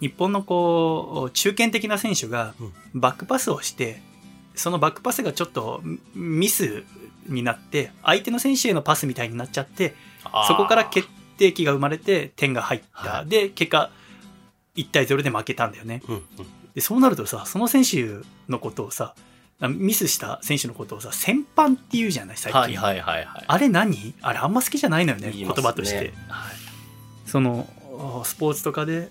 [0.00, 2.54] 日本のこう中堅的な選手が
[2.94, 4.02] バックパスをして
[4.54, 5.80] そのバックパスがちょっと
[6.14, 6.82] ミス
[7.28, 9.94] になって相手の選手へのパスみたいになっちゃって
[10.48, 13.28] そこから決定機が生まれて点が入った、はい。
[13.28, 13.90] で結果
[14.76, 16.02] 1対0で負けたんだよね。
[16.08, 16.22] うんうん。
[16.74, 19.14] でそうなるとさその選手のことをさ
[19.60, 23.44] ミスした選手のことをさ戦犯って言うじゃない最近、はいはいはいはい。
[23.46, 24.14] あれ何？
[24.20, 26.12] あれあんま好きじゃないのよね言言葉として。
[26.28, 26.54] はい。
[27.26, 27.68] その
[28.24, 29.10] スポーツとかで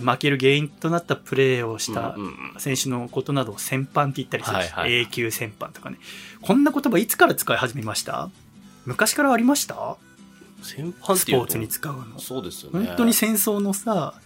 [0.00, 2.16] 負ける原因となったプレーをした
[2.58, 4.62] 選手のことなどを戦犯って言ったりする。
[4.62, 5.98] し、はいはい、永久戦犯とかね。
[6.40, 8.30] こんな言葉いつから使い始めました？
[8.86, 9.96] 昔からありました？
[10.62, 12.18] 戦犯スポーツに使うの。
[12.20, 12.86] そうですよね。
[12.86, 14.20] 本当に戦争のさあ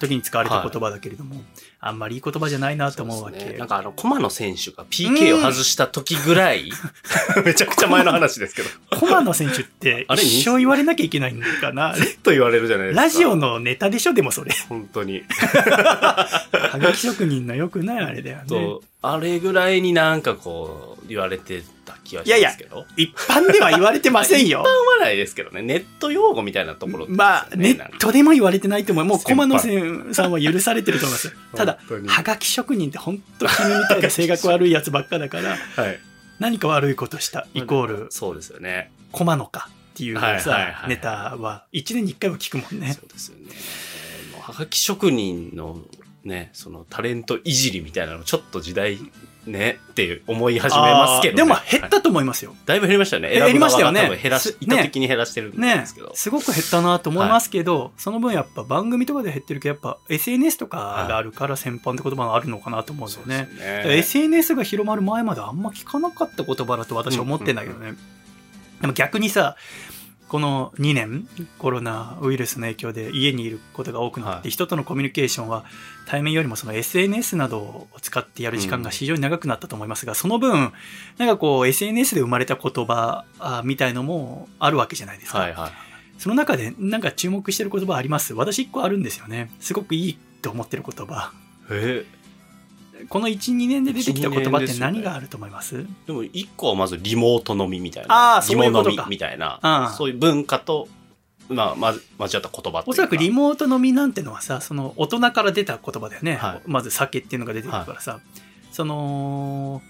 [0.00, 1.44] 時に使われた言葉だけれども、はい、
[1.80, 3.44] あんまりいい言葉じゃないなと思うわけ。
[3.44, 6.72] ね、なんかあの、コマの選手が PK を外した時ぐらい、
[7.44, 8.68] めちゃくちゃ前の話ですけど。
[8.98, 11.94] コマの選手って、一生言われなきゃいけないんかな。
[11.94, 13.02] ずっと言われるじゃないですか。
[13.02, 14.52] ラジオのネタでしょ、でもそれ。
[14.68, 15.22] 本当に。
[15.28, 18.78] はがき職人のよくないあれだよね。
[19.02, 21.79] あれぐらいになんかこう、言われてた
[22.10, 22.76] 気はしますけど。
[22.76, 24.60] いやいや、一般では言われてませんよ。
[24.60, 25.62] 一般はないですけどね。
[25.62, 29.04] ネット用語みたいなところ、ね、まあ、ネットでも言われてないと思う。
[29.04, 29.58] もう、駒野
[30.12, 31.36] さんは許されてると思います。
[31.54, 36.00] ただ、はがき職人って本当君みたいな性格悪いやつばっかだから、はい、
[36.38, 38.90] 何か悪いことしたイコール、そうですよね。
[39.12, 42.92] 駒野かっていうさ、ネタは1年に1回は聞くもんね。
[42.92, 43.52] そうですよね。
[44.40, 45.80] はがき職人の
[46.24, 48.98] ね、そのタレントいじりみたいなのちょっと時代
[49.46, 53.30] ねって思い始めますけど、ね、でも減ったと思いますよ、はい、だいぶ減りましたよね。
[53.30, 54.18] 減りましたよね。
[54.22, 56.12] 減らし意図的に減らしてるんですけど、ね。
[56.12, 63.48] ね、すごく減ったなと思いますけど、はい、その分やっぱ番組とかで減ってるけどやっぱ SNS とかがあるから先般って言葉があるのかなと思うんですよね。
[63.58, 67.98] ね、SNS が広まる前まであんま聞かなかった言葉だと私は思ってんだけどね、うんうんうん、
[68.82, 69.56] でも逆にさ
[70.30, 75.64] この2年コロナウイルスの影響で家にいることが多くなって、はい、人とのコミュニケーションは
[76.06, 80.72] 対面よりもその SNS などを使ってやる時間が非常に長くなったと思いますが、うん、その分
[81.18, 83.24] なんかこう SNS で生まれた言葉
[83.64, 85.70] みたいのもあるわけじゃないですか、はいはい、
[86.16, 88.32] その中でなんか注目してる言葉あります？
[88.32, 89.50] 私1個あるんですよね。
[89.58, 91.32] すごくいいと思ってる言葉。
[91.70, 92.19] えー
[93.08, 95.86] この12年で出てきた言葉って何があると思います？
[96.06, 98.36] でも1個はまずリモート飲みみたいな。
[98.38, 99.94] あリモ飲みみたいな。
[99.96, 100.88] そういう文化と
[101.48, 108.20] まあ、ま、間違った言葉おそらくリモート飲みなんてのはさその大人から出た言葉だよね、はい、まず酒っていうのが出てくるからさ、はい、
[108.70, 109.82] その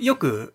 [0.00, 0.54] よく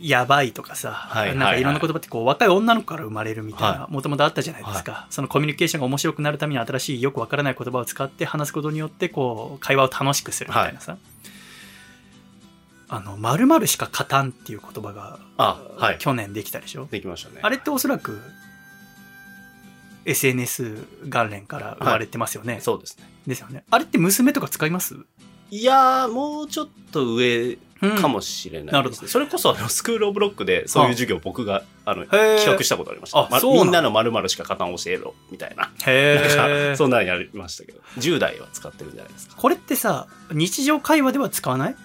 [0.00, 1.62] やばいとかさ、はい、なんかい。
[1.64, 11.00] ろんな言葉ってこう若い女の子から生まれるみたいなもともとあったじゃないですか、はい、そのコミュニケーションが面白くなるために新しいよくわからない言葉を使って話すことによってこう会話を楽しくするみたいなさ、はい、
[12.88, 15.98] あの、〇〇しか勝たんっていう言葉が、あ、はい。
[15.98, 16.86] 去年できたでしょ？
[16.90, 17.40] できましたね。
[17.42, 18.20] あれっておそらく、
[20.04, 23.04] SNS 元年から生まれてますよね、はい、そうですね。
[23.26, 23.64] ですよね。
[23.70, 24.96] あれって娘とか使います？
[25.50, 27.56] いやもうちょっと上
[28.00, 29.06] かもしれない、ねうん、なるほど。
[29.08, 33.28] それこそ、あの、スクールオブロックで、そういう授業僕が、あの、企画したことありました。
[33.30, 35.70] ま、みんなの〇〇しか加担教えろ、みたいな。
[35.86, 36.76] へえ。
[36.76, 37.80] そんなのやりましたけど。
[37.98, 39.36] 10代は使ってるんじゃないですか。
[39.36, 41.76] これってさ、日常会話では使わない？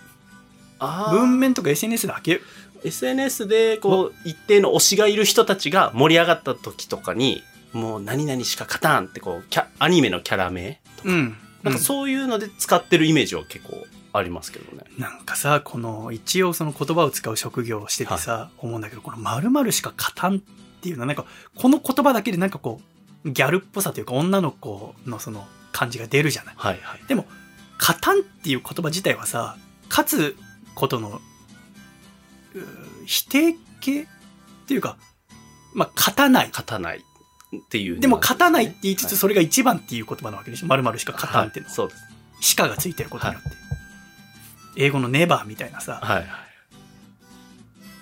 [0.79, 2.41] 文面とか SNS だけ
[2.83, 14.83] ？SNS でこう一定の推しがいる人たちが盛り上がった時とかにもう何々しか勝たんってこうキャアニメのキャラ名とか、うん、なんかそういうので使ってるイメージは結構ありますけどね。
[14.97, 20.39] なんかさ、この一応その言葉を使う職業をしててさ、はい、思うんだけど、この〇〇しか勝たんっ
[20.81, 22.81] ていうのはなんか、この言葉だけでなんかこ
[23.25, 26.55] う、ギャルっぽさというか女の子のその感じが出るじゃない。
[26.57, 27.01] はいはい。
[27.07, 27.25] でも、
[27.79, 29.57] 勝たんっていう言葉自体はさ、
[29.89, 30.35] 勝つ
[30.79, 31.21] ことの
[33.05, 34.05] 否定形っ
[34.67, 34.97] ていうか、
[35.73, 36.47] まあ、勝たない。
[36.47, 40.67] 勝たないっていう、ね、でも勝たないって言いつつ、それが一番っていう言葉なわけでしょ。
[40.67, 42.01] まるまるしか勝たんっていうの、はい、そうです。
[42.41, 43.49] しかがついてることによって。
[43.49, 43.57] はい、
[44.77, 46.27] 英語のネバーみたいなさ、はいはい、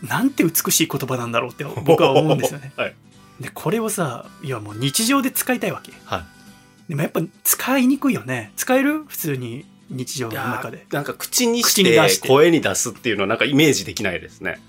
[0.07, 2.71] なんて美しい言葉なんだろうって 僕は思うんですよね。
[2.77, 2.95] はい、
[3.39, 5.93] で、これをさ、いやもう日常で使いたいわけ。
[6.05, 8.51] はい、でもやっぱ使いにくいよね。
[8.55, 9.05] 使える？
[9.07, 10.85] 普通に日常の中で。
[10.91, 14.59] なんか口にして声に出すっていうのはなんかイメージできないですね。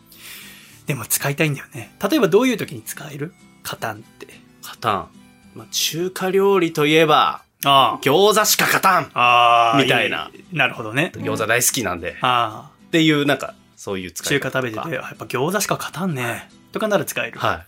[0.87, 1.95] でも使いたいんだよね。
[2.11, 3.35] 例えばどういう時に使える？
[3.63, 4.27] カタンって。
[4.63, 5.09] カタン。
[5.55, 10.31] まあ、中華料理といえば、ああ餃子しか勝たんあみたいな。
[10.53, 11.13] なるほどね。
[11.17, 12.17] 餃子大好きなんで。
[12.21, 16.49] ああっていう、なんか、そういう使い中華食べてて、やっぱ餃子しか勝たんね。
[16.73, 17.39] とかなら使える。
[17.39, 17.67] はい。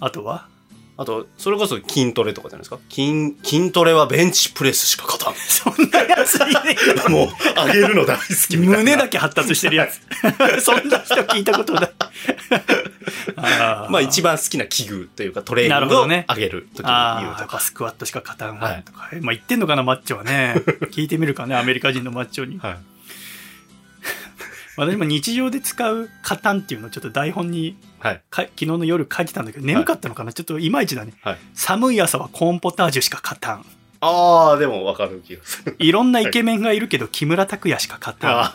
[0.00, 0.48] あとは？
[0.96, 2.78] あと、それこそ筋トレとかじゃないですか？
[2.88, 5.34] 筋、筋トレはベンチプレスしか勝たん。
[5.34, 6.76] そんなやついね
[7.06, 7.28] えもう、
[7.66, 8.78] 上げるの大好きみたいな。
[8.78, 10.00] 胸だけ発達してるやつ。
[10.62, 11.90] そんな人聞いたことない。
[13.36, 17.38] あまあ一番好きな器具というかトレーニングを上げる時に言うとか。
[17.40, 19.00] やっぱスクワットしか勝たんわとか。
[19.10, 20.54] はい、まあ言ってんのかな、マッチョはね。
[20.92, 22.58] 聞いてみるかね、アメリカ人のマッチョに。
[22.58, 22.76] はい
[24.76, 33.66] 私も日常で使う「カタン」っていうのをちょっと台本に、はい、昨日の夜書いてたんだけど眠かったのかな、はい、ちょっといまいちだね、はい、寒い朝はコーンポタージュしか勝たん。
[34.00, 35.76] ああでもわかる気がする。
[35.78, 38.48] いろんなイケメンがいるけど、木村拓哉しか勝た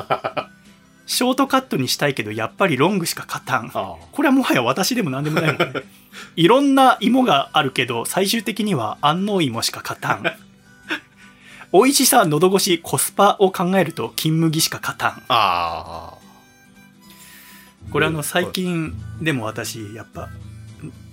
[0.43, 0.49] ん。
[1.08, 3.71] ショートカットにしたいけどやっぱりロングしか勝たん。
[3.73, 5.82] あこれはもはや私でも何でもないもんね。
[6.36, 10.23] いろんな芋があるけど最終的には安納芋しか勝たん
[11.71, 15.23] 美味しさ喉越しコスパを考えると金麦しか勝たん。
[15.27, 16.13] あ
[17.91, 20.29] これあの最近でも私やっぱ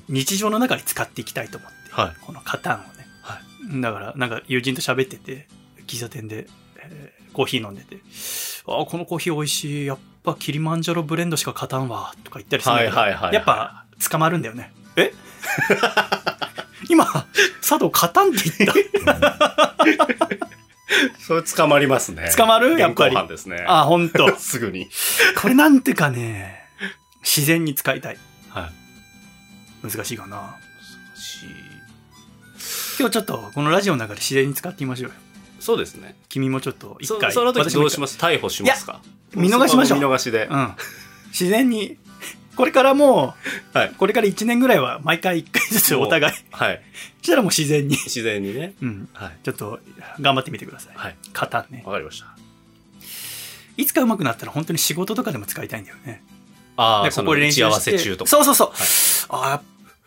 [0.08, 2.02] 日常の中に使っていきたいと思ってあ。
[2.02, 2.14] はい。
[2.22, 3.38] このカタンをね、は
[3.80, 5.46] だからなんか友人と喋ってて
[5.86, 6.46] 喫茶店で、
[6.78, 7.96] えーコーヒー飲んでて
[8.66, 9.86] 「あーこのコーヒー美味しい。
[9.86, 13.34] やっぱキリマンジャロブレンドしか勝たんわ」とか言ったりするんだけどはいはいはいはい。
[13.34, 14.72] やっぱ捕まるんだよね。
[14.96, 15.12] え？
[16.88, 17.04] 今
[17.60, 18.72] 佐藤勝たんって言っ
[21.18, 22.30] それ捕まりますね。
[22.36, 22.78] 捕まる？
[22.78, 23.58] やっぱりですね。
[23.66, 24.88] たあ本当 すぐに。
[25.40, 26.64] これなんてかね
[27.22, 28.18] 自然に使いたい
[28.50, 28.70] は
[29.84, 29.90] い。
[29.90, 30.56] 難しいかな
[31.16, 31.46] し
[32.98, 35.14] 今日ちょっとこのラジオの中で自然に使ってみましょうよ
[35.60, 36.16] そうですね。
[36.28, 38.16] 君もちょっと一回そその時どうします？
[38.18, 39.00] 逮捕しますか？
[39.34, 40.46] 見逃しましょう見逃しで。
[40.50, 40.72] うん。
[41.30, 41.98] 自然に、
[42.56, 43.34] これからも
[43.74, 46.82] う、はいこれから1年ぐらいは毎回1回ずつお互い、はい。
[47.22, 48.74] したらもう自然に、自然にね。
[48.80, 49.08] うん。
[49.12, 49.32] はい。
[49.42, 49.80] ちょっと
[50.20, 50.92] 頑張ってみてください。
[50.96, 51.16] はい。
[51.32, 51.82] カタンね。
[51.84, 52.26] わかりました。
[53.76, 56.22] いつか上手くなったら本当に仕事とかでも使いたいんだよね。
[56.76, 58.30] ああ、でその打ち合わせ中とか。
[58.30, 58.68] そうそうそう。
[58.68, 58.78] はい
[59.28, 59.62] あやっ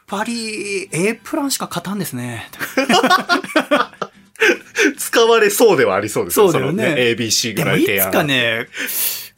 [0.07, 2.49] ぱり A プランしか勝たんですね。
[4.97, 8.11] 使われそうではありそうですそうだよね ABC でもいぐらい提案。
[8.11, 8.67] つかね、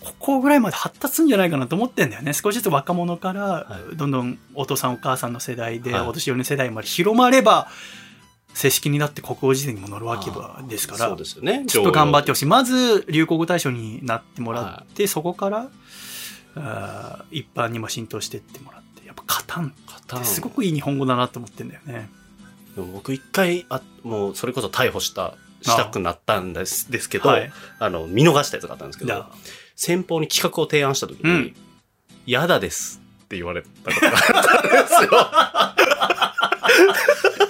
[0.03, 2.33] ここぐらいまで発達するんじゃないかなと思ってんだよね。
[2.33, 7.69] 少しずつ若者からは、どんどんお父さんお母さんの世代で、はいお年寄りの世代まで広まれば、
[8.53, 10.29] 正式になって国語辞典にも載るわけ
[10.67, 11.65] ですからそう、ですよね。
[11.67, 12.45] ちょっと頑張ってほししい。
[12.47, 15.69] まず、流行語大賞になってもらって、そこから、
[16.55, 19.73] あー一般にも浸透してってもらって、やっぱ、カタン
[20.17, 22.09] ってすごくいい日本語だなと思ってんだよね。
[22.75, 29.25] でも僕一回、あ、もうそれこそ逮捕した、したくなったんですですけど、はいあの、見逃したやつがあったんですけだど、
[29.83, 31.55] 先方に企画を提案した時に、うん
[32.27, 35.03] やだですって言われたことがあったんです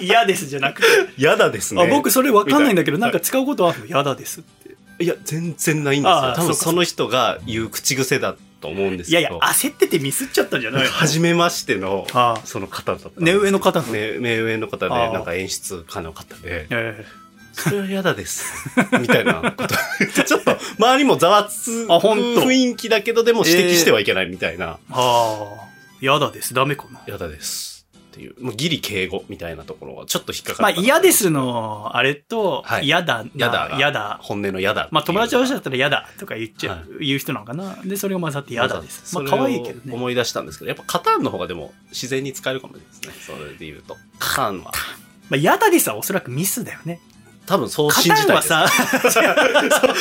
[0.00, 0.86] 嫌ですじゃなくて。
[1.22, 1.82] やだですね。
[1.82, 5.04] あ僕それわかんないんだけど、ないんか使うことあるの嫌だですって。
[5.04, 6.32] いや、全然ないんですよ。
[6.34, 9.40] 多分その人が言う口癖だと思うんですいやいや、けど。
[9.40, 10.88] 焦っててミスっちゃったんじゃないの？
[10.88, 12.06] 初めましての、
[12.46, 13.10] その方だった。
[13.18, 17.04] 目上の方目上の方で、なんか演出家の方で、え
[17.52, 18.44] それは嫌だです。
[19.00, 19.66] みたいなこと
[20.24, 25.68] ちょっと、周りもざわつくあほんと雰囲気だけど、でも指摘してはいけないみたいな、えああ、
[26.00, 26.54] 嫌だです。
[26.54, 27.00] ダメかな。
[27.06, 27.72] 嫌だです。
[28.12, 30.70] っていう、もうギリ敬語みたいなところがちょっと引っかかまあ。
[30.72, 34.18] 嫌ですの、あれと、はい嫌だな、嫌だが嫌だ。
[34.22, 34.88] 本音の嫌だ。
[34.90, 37.78] まあ友達同士だったら嫌だとか言っちゃう、は言う人なのかな。
[37.84, 39.14] で、それを混ざって嫌だです。
[39.14, 39.94] まあ可愛いけどね。
[39.94, 43.14] 思い出したんですけど、やっぱカタンの方がでも自然に使えるかもですね。
[43.26, 43.96] それで言うと。
[44.18, 44.72] カタンは。
[45.30, 47.00] まあ嫌だですはおそらくミスだよね。
[47.46, 48.52] 多分そうカ信じたいです。
[48.52, 48.72] はさ、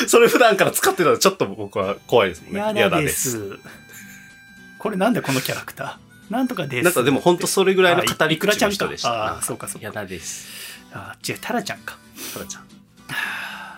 [0.04, 2.60] そそれ普段から使ってたらちょっと僕は怖いですもんね。
[2.76, 3.58] 嫌だです。
[4.78, 6.34] これなんだこのキャラクター？
[6.34, 6.84] なんとかです。
[6.86, 9.10] なんかでも本当それぐらいの語り口ちゃんかの人でした。
[9.12, 9.80] ああ、そうかそうか。
[9.82, 10.48] 嫌だです。
[10.94, 11.98] あ違う、タラちゃんか。
[12.34, 12.64] タラちゃん。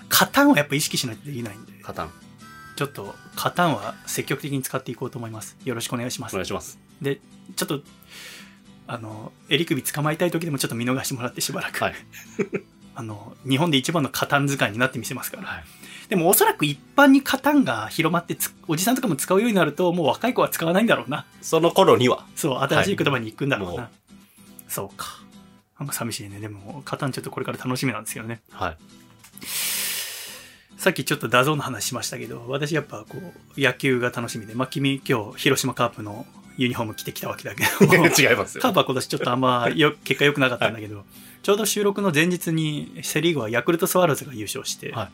[0.10, 2.12] カタンはやっぱ意識しないとできないんで、カタン。
[2.76, 5.58] ちょっとカタンは積極的に使っていこうと思います。
[5.66, 6.44] よろしくお願いしますお願。
[6.44, 6.80] いします。
[7.02, 7.20] で、
[7.56, 7.82] ちょっと、
[8.88, 11.84] あの、襟首捕まえたい時でもちょっと見逃してもらってしばらく。
[11.84, 11.94] はい。
[12.96, 15.44] あの、日本で一番のカタン使いになってみせますから。
[15.44, 15.64] はい。
[16.10, 21.26] でもおそらく一般にカタンが広まってつ、おじさんとかも使うようになると、もう若い子は使わないんだろうな。
[21.42, 22.26] その頃には。
[22.36, 23.74] そう、新しい言葉に行くんだろうな。
[23.76, 23.90] はいも
[24.74, 25.20] そうか。
[25.80, 26.40] なんか寂しいね。
[26.40, 28.42] でも、カタンちょっとこれから楽しみなんですよね。
[28.52, 28.78] はい。
[30.78, 33.18] さっきちょっとダゾーンの話しましたけど、私やっぱこ
[33.58, 36.26] う、野球が楽しみで、まあ君今日、広島カープの
[36.58, 38.62] ユニフォーム着てきたわけだけど、 違いますよ。
[38.62, 41.06] カープは今年ちょっとあんまよ結果良くなかったんだけど、
[41.44, 45.10] ちょうど収録の前日にセ・リーグはヤクルトスワローズが優勝して、は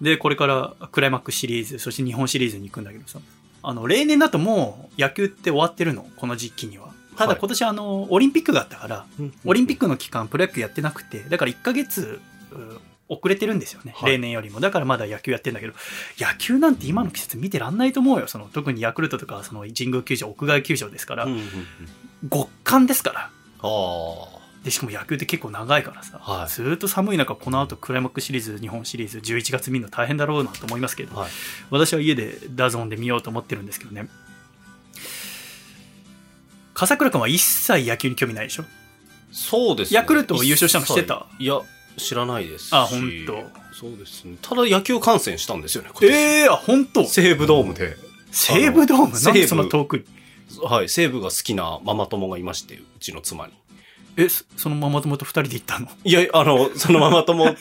[0.00, 3.18] で、これからクライマックスシリーズ、そして日本シリーズに行くんだけどさ、
[3.62, 6.92] あの、例年だともう野球って終わってるの、この時期には。
[7.16, 9.06] ただはい今年あの、オリンピックがあったから、
[9.44, 12.20] オリンピッククの期間、プロ野球やってなくて、だから1ヶ月、
[12.52, 12.54] う
[13.08, 14.60] 遅れてるんですよね、はい例年よりも。
[14.60, 15.72] だからまだ野球やってんだけど、
[16.20, 18.28] 野球なんて今の季節見てらんないと思うよ。
[18.28, 21.26] その特にヤクルトとか、その神宮球場、屋外球場ですから。
[22.30, 23.30] 極寒ですか
[23.62, 24.37] ら。
[24.60, 31.20] あで、しかも野球って結構長いからさ、はいずーっと寒い中、この後クライマックスシリーズ、日本シリーズ、11月見るの大変だろうなと思いますけど、あ。
[31.22, 31.30] はい。
[31.70, 34.08] 私は家でダゾーンで見ようと思ってるんですけどね。
[36.74, 38.64] 笠倉君は一切野球に興味ないでしょ？
[39.32, 39.96] そうですね。
[39.96, 41.26] ヤクルト優勝したの知ってた？
[41.38, 41.60] いや、
[41.96, 42.72] 知らないですし。
[42.72, 44.36] あほんとそうですね。
[44.40, 47.96] ただ野球観戦したんですよね、ええー、あ、本当西武ドームで。
[48.30, 49.20] 西武ドーム？
[49.20, 50.04] なんでそんな遠くに？
[50.62, 53.52] はい、西武が好きなママ友がいまして、うちの妻に。
[54.18, 55.88] え、そそのママ友と二人で行ったの？
[56.04, 57.54] いや、あの、そのママ友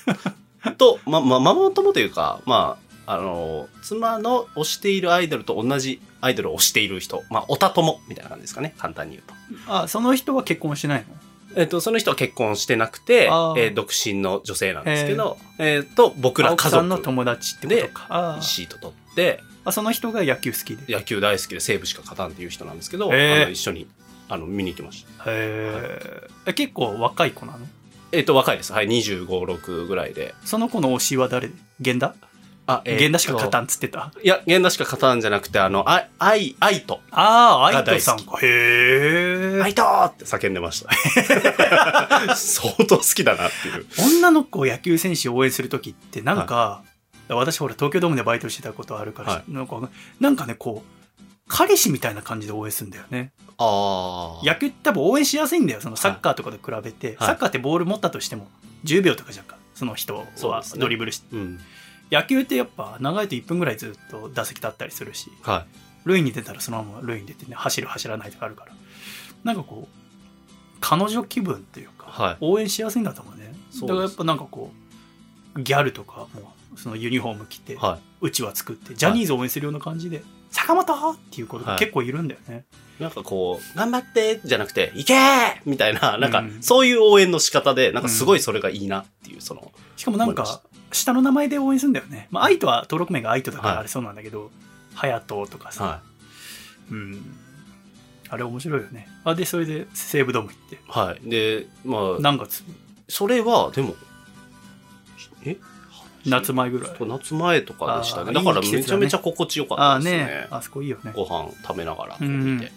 [0.78, 7.24] と、ま、ま、ママ友というか、まあ、あの、妻の推しているアイドルと同じアイドルを推している人。
[7.30, 8.74] まあ、オタ友みたいな感じですかね。
[8.78, 9.74] 簡単に言うと。
[9.74, 11.16] あ、その人は結婚してないの？
[11.55, 18.08] えっ、と、その人は結婚してなくて、えー独身の女性なんですけど、えっ、と、僕ら家族の友達ってことか。
[18.38, 20.93] あシート取って、あ、その人が野球好きで。
[20.93, 23.88] へ野球大好きで西武しか勝たんっていう人なんですけど、へーあの一緒に
[24.30, 25.23] あの見に行きました。
[25.28, 26.28] え。
[26.53, 27.59] 結構若い子なの？
[28.11, 28.71] えっ、と、若いです。
[28.73, 30.34] はい、25、6ぐらいで。
[30.45, 31.51] その子の推しは誰？
[31.80, 32.15] 源田？
[32.69, 33.63] あ、源田しか勝たん。
[33.63, 34.11] んっつってた？
[34.21, 38.39] いや、源田しか勝たんじゃなくて、あの、あ、愛、愛と、ああ、愛が大好き斗さんか。
[38.41, 39.61] へえ。
[39.63, 40.89] 愛とって叫んでました。
[42.36, 43.86] 相当好きだなっていう。
[44.19, 46.84] 女の子を野球選手を応援するときって、なんか、
[47.30, 50.89] 私ほら東京ドームでバイトしてたことあるから、はなんか、なんかね、こう、
[51.47, 53.32] 彼氏みたいな感じで応援するんだよね。
[53.58, 55.82] あ野球って多分応援しやすいんだよ。
[55.82, 57.08] そのサッカーとかと比べて。
[57.08, 58.47] はいサッカーってボール持ったとしても
[58.84, 59.58] 10秒とかじゃんか。
[59.74, 61.36] その人はドリブルして。
[61.36, 61.60] うん。
[62.12, 65.66] 野球ってやっぱ長いと1分ぐらいずっと打席立ったりするし、は
[66.05, 68.72] 塁に出たらそのまま塁に出てね、走る走らないとかあるから。
[69.43, 73.53] なんかこう、彼女気分っていうか、はい応援しやすいんだと思うね。
[73.82, 74.72] だからやっぱなんかこ
[75.55, 77.78] う、ギャルとかもそのユニフォーム着て、
[78.22, 80.24] うちわ作って、ジャニーズを応援するような感じで、
[80.58, 82.66] 坂本っていう子が結構いるんだよね。
[82.99, 83.03] い。
[83.03, 92.28] なんかこう、頑張ってじゃなくて、行けーみたいな、なんかうん、そういう応援の仕方で、なんかすごいそれがいいなっていう、その、しかもなんか、下の名前で応援するんだよね。
[92.32, 94.51] まあ、愛とは登録名が愛とだかはいらあれそうなんだけど、
[94.95, 96.01] 隼人とかさ、は
[96.91, 97.36] うん。
[98.30, 99.08] あれ面白いよね。
[99.24, 100.76] あ、で、それで西武ドーム行って。
[100.76, 100.80] い。
[100.88, 101.30] はい。
[101.30, 102.64] で、まあ、何月？
[103.08, 103.95] それは、でも、
[105.45, 105.58] え？
[106.30, 106.95] 夏前ぐらい。
[106.99, 108.34] 夏前とかでしたね。
[108.34, 110.17] だからめちゃめちゃ心地よかったですね。
[110.25, 111.11] ね、あそこいいよね。
[111.15, 112.71] ご飯食べながらうん見て、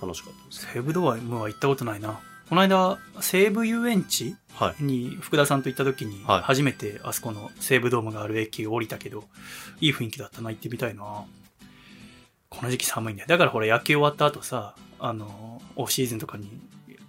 [0.00, 0.68] 楽しかったです。
[0.72, 2.20] 西武ドームは行ったことないな。
[2.48, 4.84] この間、西武遊園地はい。
[4.84, 9.24] に福田さんと行った時に、はい初めてあそこの西武ドームがある駅を降りたけど、
[9.80, 11.24] いい雰囲気だったな、行ってみたいな。
[12.50, 13.28] この時期寒いんだよ。
[13.28, 16.50] だからほら野球終わった後さ、あの、オフシーズンとかに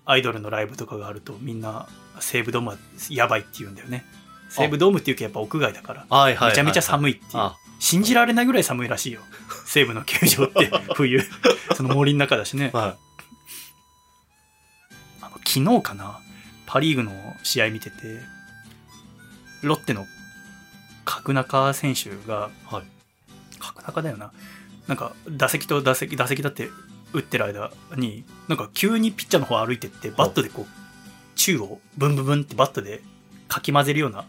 [0.05, 1.87] アイドルのライブとかがあるとみんな
[2.19, 2.77] 西武ドームは
[3.09, 4.05] やばいって言うんだよね。
[4.53, 6.05] 西武ドームっていうかやっぱ屋外だから。
[6.49, 6.83] めちゃめちゃい。
[6.83, 7.29] 寒いっていう。
[7.33, 9.21] あ、信じられないぐらい寒いらしいよ。
[9.65, 11.21] 西武の球場って 冬。
[11.75, 12.69] その森の中だしね。
[12.71, 12.95] は
[15.21, 16.19] あの昨日かな、
[16.67, 18.21] パ・リーグの試合見てて、
[19.63, 20.05] ロッテの
[21.03, 22.75] 角中選手が、い。
[22.75, 22.83] はい。
[23.59, 24.31] 角中だよな、
[24.87, 26.69] なんか打席と打席、打席だって
[27.11, 30.83] 打ってる間に、なんか急にピッチャーの方歩いてって、バットでこう、
[31.35, 33.01] 宙をブンブンブンってバットで
[33.47, 34.25] かき混ぜるような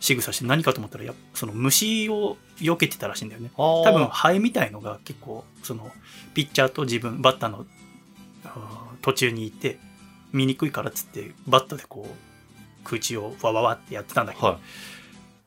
[0.00, 3.50] 仕草して何かと思ったらやその虫を避けてたらしいんだよね。
[3.56, 5.90] 多多分ハエみたいのが結構その
[6.34, 7.66] ピッチャーと自分バッターの
[9.02, 9.78] 途中にいて
[10.32, 14.58] 見にくいからっつってバットでこう空中をわわわってやってたんだけど、は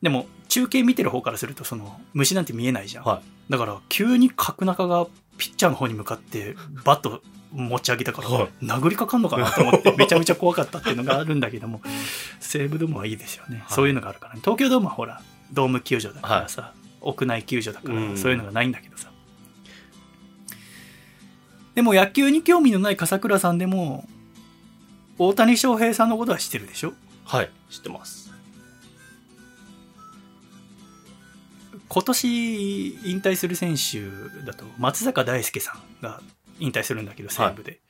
[0.02, 5.06] でも中継見てる方からするとその虫なんて見えないじゃん、はだから急に角中が
[5.36, 7.22] ピッチャーの方に向かってバット
[7.52, 8.48] 持ち上げたから、はい。
[8.62, 11.80] 殴りかかんのかなと思って めちゃめちゃ怖かったっていうのがあるんだけども
[12.40, 13.66] 西武ドームはいいですよね、はい。
[13.70, 14.40] そういうのがあるからね。
[14.40, 15.22] 東京ドームはほら
[15.52, 18.18] ドーム球場だからさ、屋内球場だからうん。
[18.18, 19.10] そういうのがないんだけどさ、
[21.74, 24.08] でも野球に興味のない笠倉さんでも
[25.16, 26.92] 大谷翔平さんのことは知ってるでしょ？
[27.24, 27.50] はい。
[27.70, 28.28] 知ってます。
[31.88, 34.02] 今年引退する選手
[34.44, 36.20] だと松坂大輔さんが
[36.58, 37.80] 引退するんだけど西武で、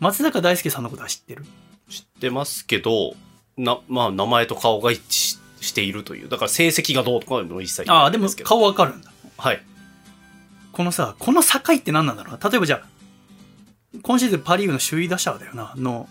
[0.00, 1.44] 松坂大輔さんのことは知ってる？
[1.88, 3.14] 知ってますけど、
[3.56, 6.28] な、まあ、名前と顔が一致ししているという。
[6.28, 9.10] だから成績がどうとかも一切言ああでも顔わかるんだ。
[9.38, 9.62] はい。
[10.72, 12.50] このさこの境って何なんだろうな？
[12.50, 12.86] 例えばじゃあ
[14.02, 16.06] 今シーズンパ・リーグの首位打者だよなの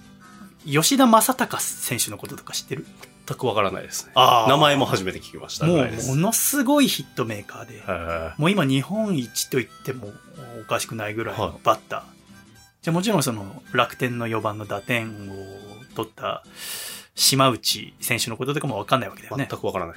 [0.66, 2.88] 吉田正尚選手のこととか知ってる？
[3.26, 4.12] 全くわからないですね。
[4.16, 5.76] あ名前も初めて聞きましたも。
[5.76, 10.12] うものすごいヒットメーカーで、はもう今日本一と言っても
[10.62, 12.02] おかしくないぐらいはいのバッター。
[12.82, 15.36] じゃあもちろんその楽天の4番の打点を
[15.96, 16.44] 取った
[17.16, 19.40] 島内選手のこととかもわかんないわけだよい。
[19.40, 19.60] ね全。
[19.60, 19.96] くわからない。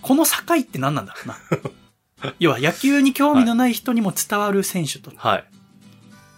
[0.00, 2.32] この境って何なんだろうな。
[2.38, 5.44] 要は野球に興味のない人にも伝わる選手と、はい。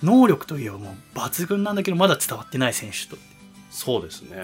[0.02, 3.16] 能力といえばもう抜群なんだけどまだ伝わってない選手と。
[3.70, 4.36] そうですね。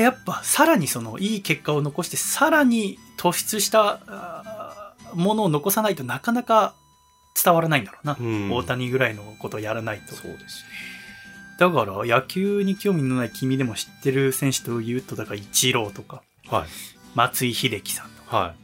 [0.00, 6.74] やっぱさらにそのいい結果を残してさらに突出したものを残さないとなかなか
[7.42, 10.64] 伝わらないんだろうな、うん大谷ぐらいのことをやらないとそうです
[11.58, 16.58] だから野球に興味のない君でも知ってる選手というとだからイチローとかよ。
[16.58, 16.68] はい。
[17.14, 18.54] 松井秀喜さんとかは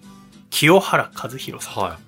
[0.50, 1.74] 清原和博さんい。
[1.74, 1.98] とか、は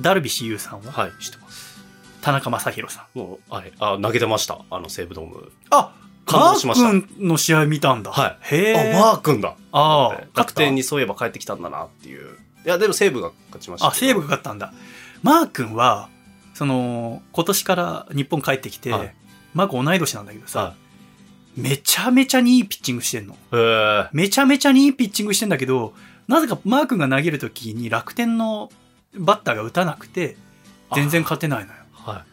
[0.00, 0.88] ダルビッシュ有さんは、い。
[0.88, 1.22] はい。
[1.22, 1.82] 知ってます。
[2.22, 3.72] 田中将大さんもう、はい。
[3.78, 4.60] あ、投げてました。
[4.70, 5.52] あの、西武ドーム。
[5.70, 5.94] あ
[6.26, 9.54] 感動しましたマー君の試合見たんだはいへえあ、マー君だ。
[9.72, 12.36] ああ楽天にそういえば帰ってきたんだなっていう。
[12.64, 13.88] いや、でも西武が勝ちました。
[13.88, 14.72] あ、西武が勝ったんだ。
[15.22, 16.08] マー君は、
[16.54, 19.14] その、今年から日本帰ってきて、はい、
[19.54, 20.74] マー君同い年なんだけどさ、は
[21.56, 23.36] い、めちゃめちゃにいいピッチングしてんの。
[24.12, 25.94] めちゃめちゃにいいピッチングしてんだけど、
[26.28, 28.70] なぜかマー君が投げるときに楽天の
[29.14, 30.36] バッターが打たなくて、
[30.94, 31.78] 全然勝てないのよ。
[31.92, 32.24] は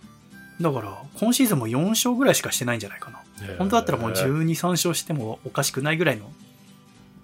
[0.59, 0.63] い。
[0.63, 3.19] だから、今シーズンも4勝ぐらいしかしてないんじゃないかな。
[3.57, 6.31] 本当だったらもう12、3勝してもおかしくないぐらいの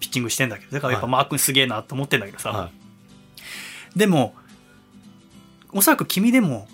[0.00, 2.50] ピッチングしてんだけど、だからやっぱマー君すげえなと思ってんだけどさ。
[2.50, 2.70] は
[3.94, 4.34] い、でも、
[5.72, 6.68] おそらく君でも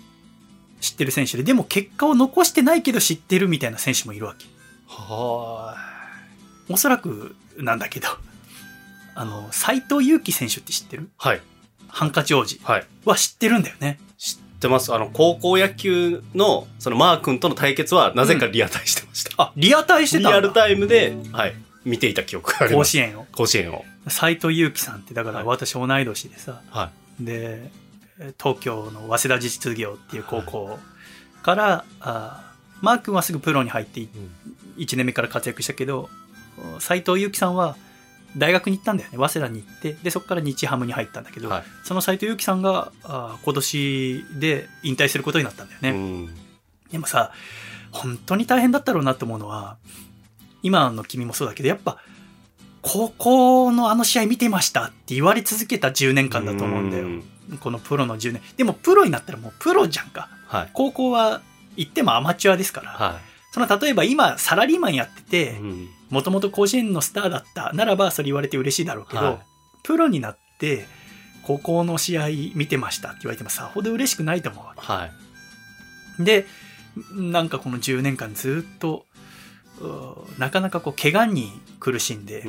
[0.79, 4.45] 知ってる選手で、でも結果を残してないけど知ってるみたいな選手もいるわけ。
[4.87, 5.75] は
[6.69, 8.07] おそらくなんだけど、
[9.15, 11.09] あの、斎藤佑樹選手って知ってる？
[11.17, 11.41] はい。
[11.87, 13.99] ハンカチ王子は知ってるんだよね。
[14.17, 14.93] 知ってます。
[14.93, 19.31] あの、高校野球の、そのマー君との対決は、なぜかリアタイしてました。
[19.31, 21.53] うん、あ、リアタイしてたリアルタイムで、はい。
[21.85, 22.91] 見ていた記憶があります。
[22.97, 23.25] 甲子園を。
[23.33, 23.85] 甲子園を。
[24.07, 26.91] 斎藤佑樹さんって、だから私同い年でさ、は
[27.21, 27.25] い。
[27.25, 27.69] で、
[28.41, 30.79] 東京の早稲田実業っていう高校
[31.41, 34.01] から、はい、あマー君はすぐプロに入って
[34.77, 36.09] 1年目から活躍したけど、
[36.79, 37.75] 斎藤佑樹さんは
[38.37, 39.17] 大学に行ったんだよね。
[39.17, 46.29] 早稲田に行って、で、そこから日ハムに入ったんだけど、はい、その斎藤佑樹さんが、あ今年で引退することになったんだよね。
[46.91, 47.31] でもさ、
[47.91, 49.77] 本当に大変だったろうなと思うのは、
[50.63, 51.97] 今の君もそうだけど、やっぱ、
[52.81, 57.07] 高校のあの試合見てましたって言われ続けた10年間だと思うんだよ。
[57.59, 58.41] このプロの10年。
[58.57, 60.29] でもプロになったらもうプロじゃんか。
[60.47, 61.41] はい、高校は
[61.77, 62.91] 行ってもアマチュアですから。
[62.91, 65.61] はい、その例えば今サラリーマンやってて、
[66.09, 69.39] もともと甲子園のスターだったならばそれ言われて嬉しいだろうけど、はい、
[69.83, 70.87] プロになって
[71.43, 74.81] 高校の試合見てましたって言われてもさほど嬉しくないと思うわけ。
[74.81, 75.09] は
[76.19, 76.47] い、で、
[77.11, 79.05] なんかこの10年間ずっと、
[80.39, 82.45] なかなかこう怪我に苦しんで、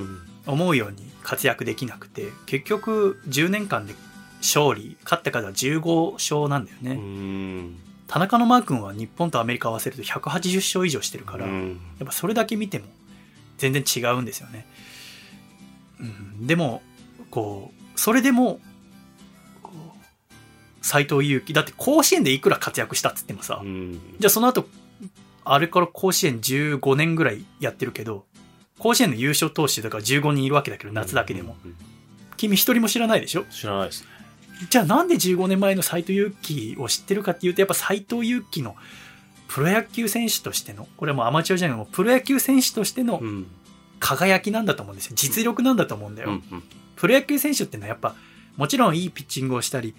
[0.47, 3.95] 思うように活躍できなくて、結局10年間で
[4.39, 7.75] 勝利、勝った数は15勝なんだよね。
[8.15, 12.85] 田中のマー君は日本とアメリカ合わせると180勝以上してるから、やっぱそれだけ見ても
[13.59, 14.69] 全然違うんですよね。
[15.99, 16.81] うん、でも、
[17.33, 18.61] こう、それでも、
[20.81, 23.61] 斎藤佑樹、だって甲子園でいくら活躍したっつってもさ、
[24.21, 24.69] じゃあその後、
[25.45, 28.27] あれから甲子園15年ぐらいやってるけど、
[28.79, 31.57] 甲子園の優勝投手だから15人いるわけだけど、夏だけでも。
[32.37, 33.45] 君一人も知らないでしょ？
[33.47, 34.09] 知らないですね。
[34.71, 38.77] じゃあなんで15年前の斎藤佑樹を知ってるかっていうと、やっぱ斎藤佑樹の
[39.49, 43.21] プロ野球選手としての、これはもうアマチュアじゃないもうプロ野球選手としての
[44.01, 45.13] 輝きなんだと思うんですよ。
[45.17, 46.41] 実力なんだと思うんだよ。
[46.97, 48.15] プロ野球選手ってのはやっぱ、
[48.57, 49.95] もちろんいいピッチングをしたり、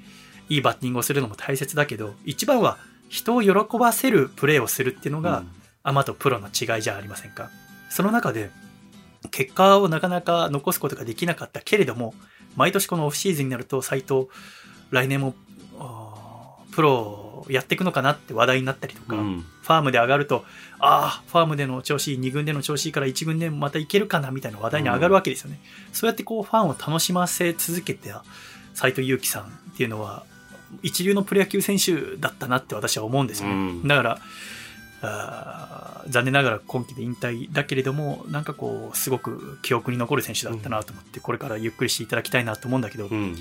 [0.50, 2.78] いいバッティングをするのも大切だけど、一番は
[3.10, 5.44] 人を喜ばせるプレーをするっていうのが、
[5.84, 7.50] アマとプロの違いじゃありませんか？
[7.90, 8.50] その中で、
[9.32, 12.14] 結果をなかなか残すことができなかったけれども、
[12.56, 14.28] 毎年このオフシーズンになると、斎藤、
[14.92, 15.36] 来年も、
[16.72, 20.44] プロやっていくのかなって話題になったりとか、うん、ファームで上がると、
[20.80, 25.60] ああ、ファームでの調子いい、2軍での調子いいから1軍でまたいけるかなみたいな話題に上がるわけですよね。
[25.88, 28.14] うん、そうやってこう、ファンを楽しませ続けて
[28.74, 29.48] 斎藤佑樹さんっ
[29.78, 30.26] ていうのは、
[30.82, 33.54] 一流のプロ野球選手だったなって私は思うんですよね。
[33.54, 34.20] うん、だから、
[35.06, 43.36] あ残念ながら今季で引退だけれども、なんかこう、すごく記憶に残る選手だったなと思って、これからゆっくりしていただきたいなと思うんだけど、うん、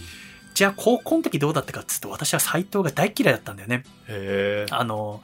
[0.54, 3.84] じゃあ高校の時どうだったかっつうと、私は斎藤が大嫌いだったんだよね。
[4.08, 5.22] へあの、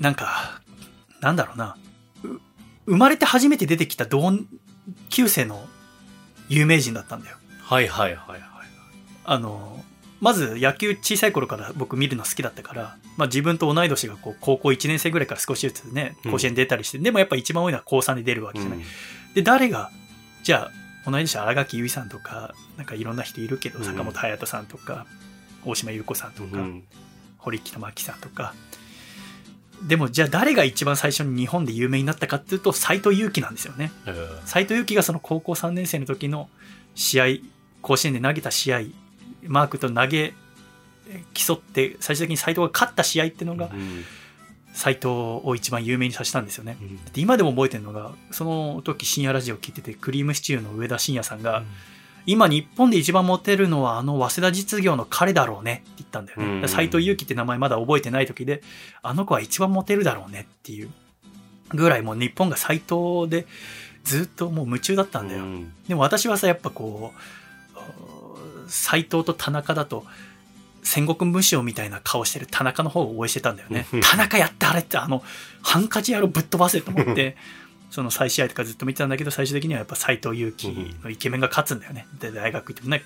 [0.00, 0.60] なんか、
[1.20, 1.76] なんだろうな、
[2.86, 4.32] 生まれて初めて出てきた同
[5.10, 5.66] 級生の
[6.48, 7.36] 有名人だったんだよ。
[7.60, 8.42] はいはいはいはい。
[9.24, 9.84] あの、
[10.20, 18.78] まず野球小さい頃から僕見るの好きだったから、まあ自分と同い年がこう高校1年生ぐらいから少しずつね、甲子園出たりして、うん、でもやっぱ一番多いのは高3で出るわけじゃない。
[18.78, 18.84] うん、
[19.34, 19.90] で、誰が、
[20.42, 20.70] じゃ
[21.06, 25.06] あ、同い年新垣結衣さんとか、なんかいろんな人いるけど、坂本勇人さんとか、
[25.64, 26.66] 大島優子さんとか、
[27.38, 28.54] 堀北真希さんとか、
[29.82, 33.92] でもじゃあ誰が一番最初に日本で有名になったかっていうと斎藤佑樹なんですよね。
[34.44, 36.48] 斎藤佑樹がその高校3年生の時の
[36.94, 37.24] 試合
[37.80, 38.80] 甲子園で投げた試合
[39.42, 40.34] マークと投げ
[41.34, 43.70] 競って最終的に斎藤が勝った試合っていうのが、
[44.72, 46.76] 斎藤を一番有名にさせたんですよね。
[46.80, 51.66] うん、今でも覚えてるのがその時深夜ラジオ聞いててクリームシチューの上田晋也さんが、うん、
[52.26, 56.68] 今日本で一番モテるのはあの早稲田実業の彼だろうねって言ったんだよね。
[56.68, 58.62] 斎、うん、藤佑樹って名前まだ覚えてない時で
[59.02, 60.90] あの子は一番モテるだろうねっていう
[61.70, 63.46] ぐらいもう日本が斎藤で
[64.04, 65.44] ずっともう夢中だったんだよ。
[65.88, 67.20] でも私はさやっぱこう
[68.68, 70.04] 斎藤と田中だと、
[70.82, 73.86] 戦国武将みたいな顔してる田中の方を応援してたんだよね。
[74.02, 75.22] 田中やってあれってあの、
[75.62, 77.36] ハンカチ野郎ぶっ飛ばせと思って、
[77.90, 82.06] その再試合とかずっと見てたんだけど、最終的にはやっぱ斎藤佑樹のイケメンが勝つんだよね。
[82.20, 83.02] で、大学行ってもね、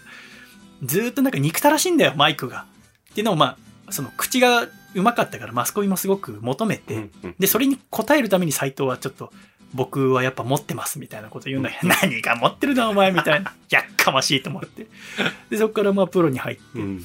[0.84, 2.66] ずーっとなんか憎たらしいんだよ、マイクが。
[3.10, 3.56] っていうのをま
[3.88, 9.32] あ、その口がうまかったからマスコミもすごく求めて、で、それに応えるために斎藤はちょっと、
[9.74, 13.54] 僕はやっぱ持ってますみたいなこと言うんだけど、何が持ってるなお前みたいな。
[13.70, 14.86] やっかましいと思って。
[15.50, 17.04] で、そこからまあプロに入って、うん。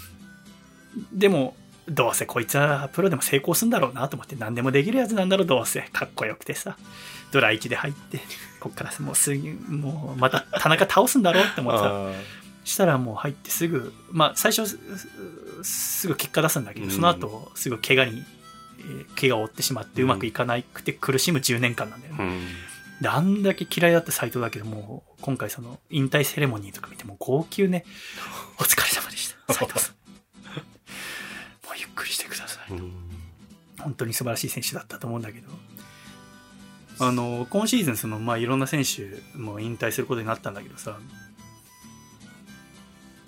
[1.14, 1.56] でも、
[1.88, 5.82] どうせこいつはプロでも成功するんだろうなと思って、何でもできるやつなんだろう、どうせ。
[5.94, 6.78] かっこよくてさ。
[7.32, 8.20] ドラ1で入って、
[8.60, 11.86] こっからもうすぐ、もうまた田中倒すんだろうって思ってさ。
[11.88, 14.78] あしたらもう入ってすぐ、まあ最初す
[15.64, 18.37] すぐ結果出すんだけど、うんその後すぐ怪我に、えー
[19.20, 22.20] 怪我を負ってしまってうまくいかなくて苦しむ10年間なんだよね。
[22.20, 22.48] ーうん。
[23.02, 27.86] で、あんだけ嫌いだった斎藤だけども、今回その引退セレモニーとか見ても号泣ね。
[28.60, 29.54] お疲れ様でした。
[29.54, 29.96] 斎藤さん。
[31.68, 32.74] もうゆっくりしてください。
[32.74, 33.08] うん
[33.80, 35.50] 本当に素晴らしい選手だったと思うんだけど。
[37.00, 40.98] あの、今シーズンその、まあいろんな選手も引退することになったんだけどさ、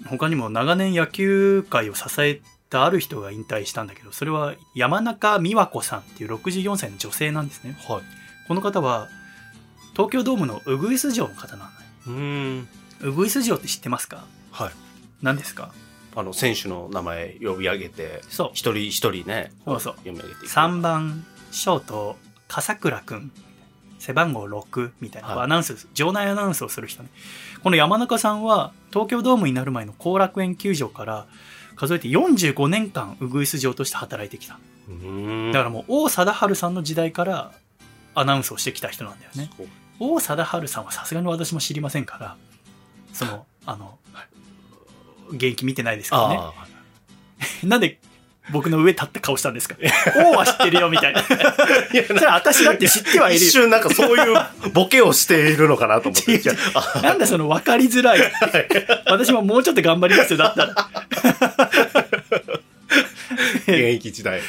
[0.05, 7.78] 他にも長年野球界を支えたある人が引退したんだけど、それは山中美和子さんっていう64歳の女性なんですね。
[7.88, 8.01] はい。
[8.47, 9.07] この方は
[9.93, 11.70] 東京ドームのウグイス城の方なんだよ。
[12.07, 12.67] うん。
[13.01, 14.24] ウグイス城って知ってますか？
[14.51, 14.72] はい。
[15.22, 15.72] 何ですか？
[16.15, 18.49] あの、選手の名前呼び上げて、そう。
[18.53, 20.53] 一人一人ね、そうそう読み上げていく。
[20.53, 22.17] 3番ショート
[22.47, 23.32] 笠倉くん
[23.99, 27.09] 背番号6みたいな、はいアナウンス場内アナウンスをする人ね
[27.63, 31.28] この山中さんは東京ドームになる前の後楽園球場から
[31.80, 34.59] 数えて45年間ウグイス城として働いてきた。
[34.89, 35.51] うん。
[35.53, 37.53] だからもう王貞治さんの時代から
[38.15, 39.49] アナウンスをしてきた人なんだよね。
[39.97, 42.38] 王貞治さんはさすがに私も知りませんから
[43.13, 43.97] そのあの
[45.32, 46.38] 現役見てないですからね。
[46.38, 46.53] あ
[47.63, 48.01] なんで
[48.52, 49.76] 僕の上立った顔したんですか？
[50.16, 51.20] 王は知ってるよみたいな。
[51.22, 51.26] あ。
[51.93, 53.45] いやそれは私だって知ってはいるよ。
[53.47, 54.38] 一瞬なんかそういう
[54.74, 56.41] ボケをしているのかなと思って。
[57.02, 58.32] なんだその分かりづらい。
[59.06, 60.89] 私ももうちょっと頑張りますよ、だったら。
[63.68, 64.41] 現役時代。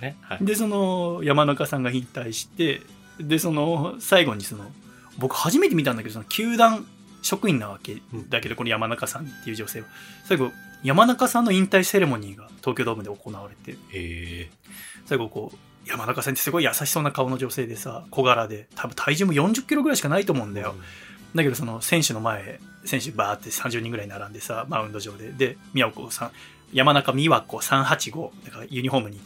[0.00, 0.16] ね。
[0.22, 0.44] はい。
[0.44, 2.82] で、その山中さんが引退して、
[3.18, 4.70] で、その最後にその、
[5.18, 6.86] 僕初めて見たんだけど、その球団
[7.22, 7.96] 職員なわけ
[8.28, 9.86] だけど、この山中さんっていう女性は。
[10.24, 10.52] 最後、
[10.86, 14.50] 山中さんの引退セレモニーが東京ドームで行われて、へえ。
[15.04, 20.76] 最後こう、山中さんってすごい優しそうな顔の女性でさ、小柄で、多分体重も40キロぐらいしかないと思うんだよ。
[21.34, 25.32] だけどその選手の前、選手バーって30人ぐらい並んでさ、マウンド上で。
[25.32, 26.30] で、宮子さん、
[26.72, 29.20] 山中美和子385、だからユニフォームに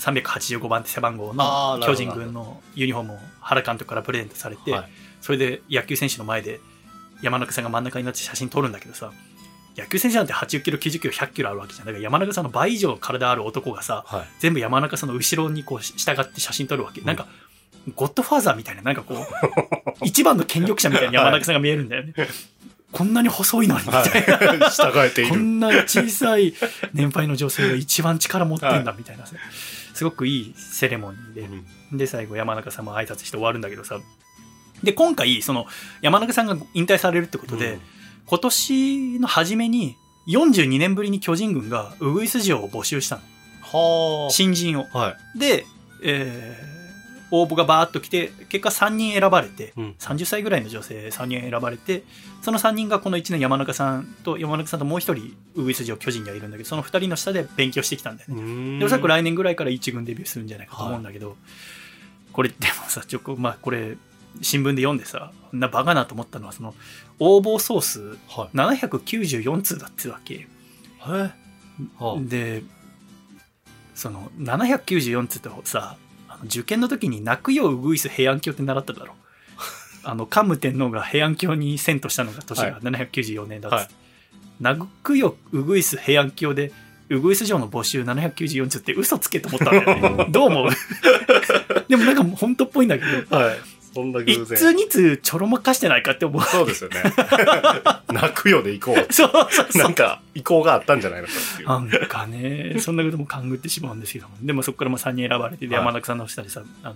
[0.00, 4.90] 385番って背番号あの巨人軍のユニフォームを原監督からプレゼントされて、はい
[5.20, 6.60] それで野球選手の前で
[7.22, 9.12] 山中さんが真ん中になって写真撮るんだけどさ、
[9.76, 11.86] 野球選手なんて80キロ、90キロ、100キロあるわけじゃん。
[11.86, 14.24] だから山中さんの倍以上体ある男がさ、はい。
[14.40, 17.00] 全部山中さんの後ろにこう従って写真撮るわけ。
[17.02, 17.26] なんか、
[17.94, 19.26] ゴッドファーザーみたいな、なんかこう、
[20.04, 22.14] 一番の権力者みたいに山中さんが見えるんだよね。
[22.92, 24.36] こんなに細いのに、みたいな。
[24.36, 24.58] はい。
[24.70, 25.30] 従えている。
[25.30, 26.54] こんな小さい
[26.92, 29.36] 年配の女性が一番力持ってんだ、みたいなさ。
[29.94, 31.48] すごくいいセレモニーで。
[31.92, 33.98] で、最後山中さんも挨拶して終わるんだけどさ。
[34.82, 35.66] で、今回、その、
[36.00, 37.78] 山中さんが引退されるってことで、
[38.30, 39.96] 今年の初めに、
[40.28, 43.22] 42年ぶりに巨人軍がウグイス城を募集したの。
[43.60, 44.86] は新人を。
[44.92, 44.98] あ。
[44.98, 45.38] はい。
[45.38, 45.66] で、
[46.04, 46.70] えー
[47.32, 52.02] 応募がバーッと来て、結果3人選ばれて、うん30歳ぐらいの女性3人選ばれて、
[52.42, 58.78] その3人がこの1年山中さんと、山中さんともう1人、ウグイス城巨人にはいるんだけど、その2人の下で勉強してきたんだよね。
[58.80, 61.36] で、おそらく来年ぐらいから1軍デビューするんじゃないかと思うんだけど、
[62.32, 63.96] これでもさ、ちょっと、まあこれ、
[64.42, 66.74] 新聞で読んでさ、なバカなと思ったのは、その、
[67.18, 68.56] 応募総数はい。
[68.56, 70.46] 794通だってわけ。
[70.98, 72.02] はい。
[72.02, 72.62] はで、
[73.94, 75.96] その、794つってさ、
[76.28, 79.14] あの受験の時に泣くようグイス平安京って習っただろ。
[80.04, 83.92] あの、桓武天皇が平安京に遷都したのが年がはい794年だっつって。
[83.94, 84.10] はい
[84.60, 86.70] 泣くよウグイス平安京で、
[87.08, 90.26] ウグイス城の募集794つって嘘つけと思ったんだよね。
[90.30, 90.70] どう思う？
[91.88, 93.58] でもなんか本当っぽいんだけど、はい。
[93.94, 94.76] そんな偶一通然。
[94.76, 96.42] 二通ちょろまかしてないかって思う。
[96.42, 97.02] そうですよね。
[98.12, 99.12] 泣くよで行こう。
[99.12, 99.82] そうそうそう。
[99.82, 101.68] なんか、意向があったんじゃないのかっていう。
[101.68, 106.94] なんかね、そんなことも勘ぐってしまうんですけども、でもそこからも3人選ばれて、山中さんの下でさ、あの、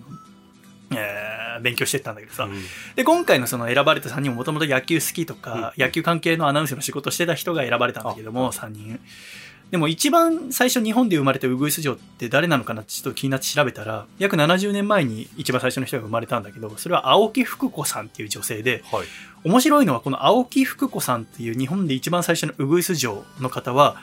[0.96, 2.62] えー勉強してったんだけどさ、うん
[2.96, 8.98] で、今回のその選ばれた3人ももともと野球好きとか、うん野球関係のアナウンスの仕事してた人が選ばれたんだけども、3人。
[9.74, 19.06] でも一番最初日本で生まれたウグイス城って誰なのかなってちょっと気になって調べたら、約70年前に一番最初の人が生まれたんだけど、それは青木福子さんっていう女性で、はい。
[19.42, 23.96] 面白いのはこの青木福子さんっていう日本で一番最初のウグイス城の方は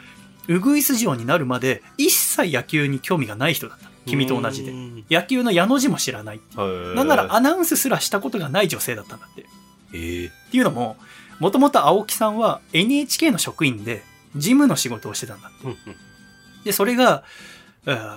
[0.50, 3.90] ウグイス嬢になるまで一切野球に興味がない人だった。
[4.06, 4.74] 君と同じで。
[5.10, 6.42] 野球の矢の字も知らない。
[6.58, 9.46] なんならアナウンスすらしたことがない女性だったんだって。
[9.94, 10.98] えー、っていうのも
[11.40, 14.04] もともと青木さんは NHK の職員で
[14.36, 15.78] 事務の仕事をしてたんだって。
[16.66, 17.24] でそれが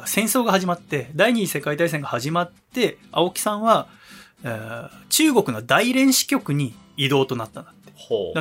[0.07, 3.89] 戦争が始まって第二次世界大戦が始まって青木さんは
[5.09, 7.93] 中国の大連支局に移動となったんだって。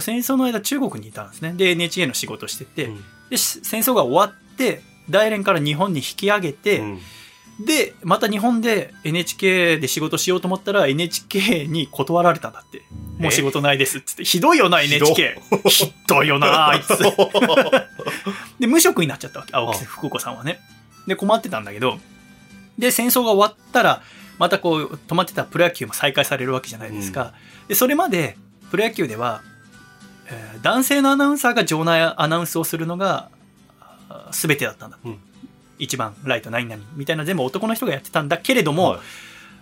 [0.01, 1.53] 戦争の間中国にいたんですね。
[1.53, 2.97] で NHK の仕事をしてて、うん、
[3.29, 6.99] で戦争が終わって大連から日本に引き上げて、うん
[7.59, 12.81] で、また日本で NHK で仕事しようと思ったら NHK に断られたんだって。
[13.19, 14.25] もう仕事ないですっつって。
[14.25, 15.39] ひどいよな、NHK。
[15.65, 16.97] ひどいよな、 あいつ。
[18.59, 19.53] で、無職になっちゃったわけ。
[19.53, 20.59] 青木福子さんはね。
[21.07, 21.99] で、困ってたんだけど、
[22.79, 24.01] で、戦争が終わったら、
[24.39, 27.33] またこう、止まってたプロ野球も再開されるわけじゃないですか。
[27.61, 28.35] うん、で、それまで、
[28.71, 29.41] プロ野球では、
[30.27, 33.29] えー、男性のアナウンサーが場内アナウンスをするのが、
[34.31, 34.97] 全てだったんだ。
[35.05, 35.19] うん
[35.79, 38.97] 1番ライト何々みたいな全部男の人がやってたんだけれども、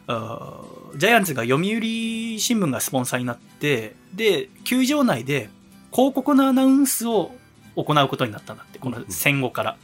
[0.07, 5.49] はい、ジャイアンツが読売新聞がスポンサーになってで球場内で
[5.91, 7.31] 広告のアナウンスを
[7.75, 9.77] 行うことになったんだってこの戦後から。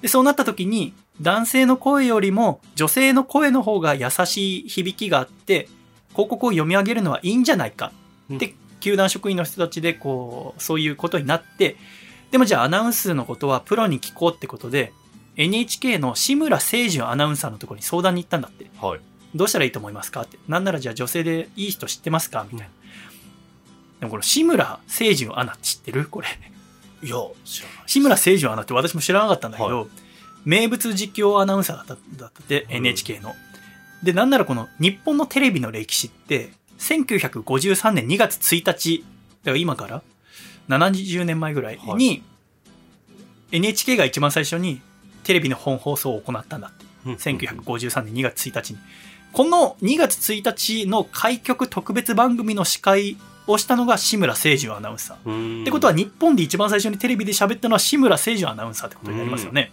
[0.00, 5.68] でそうなった時に男性の声よりも女性の声の方が優しい響きがあって
[6.10, 7.92] 広告を読み上げるのはいいんじゃないか
[8.34, 11.76] って球団職員の人たちでこうそういうことになって
[12.32, 14.92] でもじゃあアナウンスのことはプロに聞こうってことで
[15.36, 18.70] NHK の志村誠純アナウンサーのところに相談に行ったんだって。
[18.80, 19.00] はい。
[19.34, 20.22] どうしたらいいと思いますか？
[20.22, 20.38] って。
[20.46, 22.46] なんならじゃあ女性でいい人知ってますか？
[22.50, 22.72] みたいな。
[24.00, 26.06] でもこの志村誠純アナ知ってる？
[26.06, 26.28] これ。
[27.02, 27.78] いや、知らない。
[27.86, 29.88] 志村誠純アナって私も知らなかったんだけど、はい、
[30.44, 33.34] 名物実況アナウンサーだっただって、うん、NHK の。
[34.02, 39.04] で、なんならこの日本のテレビの歴史って、1953年2月1日、
[39.44, 40.02] だから今から
[40.68, 42.22] 70年前ぐらいに、はい、
[43.52, 44.82] NHK が一番最初に
[45.24, 46.84] テレビの本放送を行ったんだって。
[47.04, 48.78] 1953年2月1日に。
[49.32, 53.16] この2月1日の開局特別番組の司会
[53.46, 55.62] をしたのが志村誠純アナウンサー。
[55.62, 59.72] ってことは日本で一番最初にテレビで喋ったのは志村誠純アナウンサーってことになりますよね。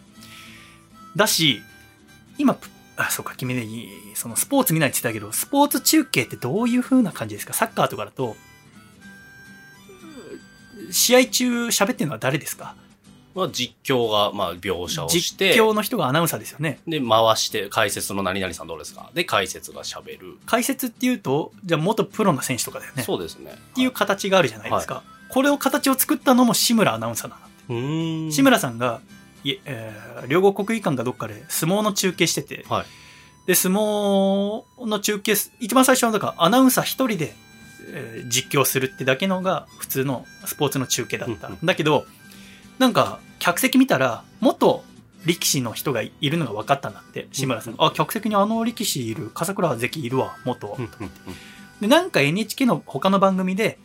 [1.16, 1.62] だし、
[2.38, 2.58] 今、
[2.96, 3.66] あ、そうか、君ね、
[4.16, 7.54] そのスポーツ見ないって言ってたけど、スポーツ中継ってどういう風な感じですか？
[7.54, 8.36] サッカーとかだと、
[10.92, 12.76] 試合中喋ってるのは誰ですか？
[13.36, 15.54] は実況が、まあ、描写をして。
[15.54, 16.80] 実況の人がアナウンサーですよね。
[16.88, 19.12] で、回して、解説の何々さんどうですか？
[19.14, 20.38] で、解説が喋る。
[20.46, 23.04] 解説っていうと、じゃあ元プロの選手とかだよね。
[23.04, 23.54] そうですね。
[23.54, 24.96] っていう形があるじゃないですか。
[24.96, 28.32] はい、これを形を作ったのも志村アナウンサーなんだって。
[28.32, 29.02] 志村さんが、
[29.44, 32.86] いえー、両国国技館かどっかで相撲の中継してて、はい、
[33.46, 37.36] で、相撲の中継、一番最初はだからアナウンサー一人で、
[37.92, 41.52] えー、実況するってだけのが普通のスポーツの中継だった。
[41.64, 42.06] だけど、
[42.80, 44.84] なんか、客席見たら、元
[45.26, 47.86] 力士の人がいるのが分かったんだって、志村さんが。
[47.86, 50.78] あ、客席にあの力士いる、笠倉関いるわ、元。
[51.82, 53.78] で、なんか NHK の他の番組で、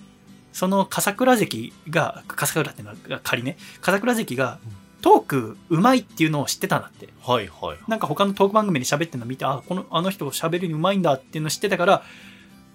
[0.53, 4.59] その笠倉関が、笠倉っていうのは仮ね、笠倉関が
[5.03, 7.09] トークうまいっていうのを知ってたんだって。
[7.23, 7.79] はいはい。
[7.89, 12.03] なんか他のトーク番組で喋ってるの見て、あ、この、あの人喋るにうまいんだっていうのを知ってたから、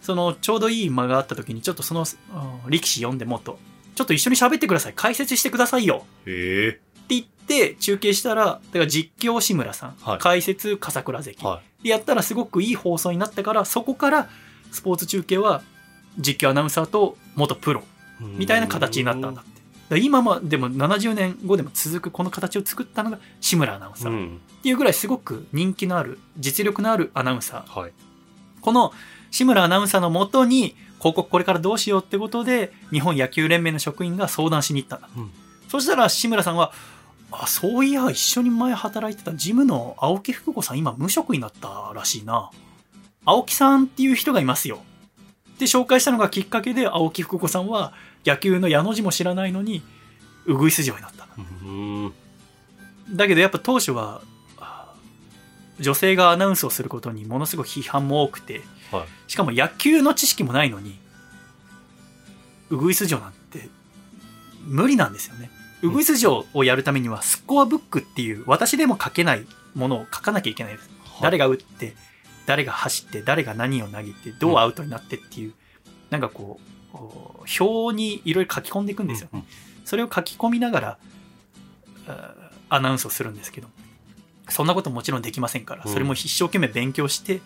[0.02, 2.06] そのちょうどいい間があった時にちょっとその
[2.70, 3.60] 力士読んでもっと
[4.00, 4.94] ちょっと一緒に喋ってください。
[4.96, 6.06] 解説してくださいよ。
[6.26, 6.70] へえ。
[6.70, 6.80] って
[7.10, 14.30] 言って中継したら、だから実況志村さん、はい、解説笠倉関、はい、でやったらすごくいい放送になったから、そこから
[14.72, 15.64] スポーツ中継は
[16.18, 17.84] 実況アナウンサーと元プロ
[18.22, 19.44] みたいな形になったんだっ
[19.90, 20.00] て。
[20.00, 27.92] 今もでも70年後でも続くこの形を作ったのが志村アナウンサー、っていうぐらいすごく人気のある実力のあるアナウンサー、はい、
[28.62, 28.94] この
[29.30, 35.10] 志村アナウンサーのもとに広告これからどうしようってことで、日本野球連盟の職員が相談しに行ったんだ。
[35.16, 35.32] うん、
[35.68, 36.72] そしたら志村さんは、
[37.32, 42.52] あ、そういや、一緒に前働いてたジムの青木福子さん今無職になったらしいな。
[43.26, 44.80] 青木さんっていう人がいますよ。
[45.54, 47.94] って紹介したのがきっかけで青木福子さんは
[48.26, 49.82] 野球の矢の字も知らないのに、
[50.46, 51.28] うぐいす嬢になった。
[53.12, 54.22] だけどやっぱ当初は、
[55.80, 58.62] 女性がアナウンスをすることにものすごく批判も多くて、
[58.92, 61.00] はい、しかも野球の知識もないのに
[62.70, 63.70] ウグイス城なんて
[64.66, 65.50] 無理なんですよね。
[65.82, 70.90] ウグイス城をやるためにはスコアブックっていう私でも書けないものを書かなきゃいけないです。
[71.04, 71.96] はい、誰が打って
[72.46, 75.56] 誰が走って誰が何を投げてどうアウトになってっていう、うん、
[76.10, 76.60] なんかこ
[76.94, 76.98] う
[77.64, 79.46] 表にいろいろ書き込んでいくんですよね。
[79.86, 80.98] それを書き込みながら
[82.70, 83.68] アナウンスをするんですけど
[84.50, 87.42] そんなこともちろんできませんからそれも一生懸命勉強して、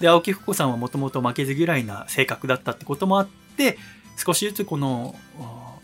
[0.00, 3.78] で、青木福子さんはもともと負けず嫌いな性格だったってこともあって、
[4.16, 5.14] 少しずつこの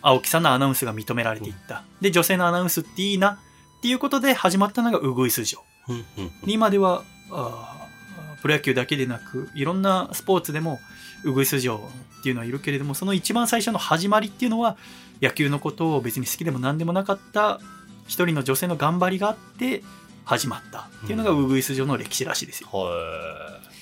[0.03, 1.85] 青木さんのアナウンスが認められていった。
[2.01, 3.39] で、女性のアナウンスっていいな。
[3.79, 5.63] っていうことで始まったのがウグイス城。
[6.47, 7.87] 今ではあ
[8.41, 10.79] プロ野球だけでなくいろんなスポーツでも
[11.25, 11.77] ウグイス城
[12.21, 14.77] っていうのはいるけれどもその一番最初の始まりっていうのは
[15.21, 17.61] 野球のことを別に好きでも何でもなかった
[18.07, 19.83] 一人の女性の頑張りがあって
[20.25, 22.69] 始まったっていうのがウグイス城の歴史らしいですよ。
[22.73, 23.74] うん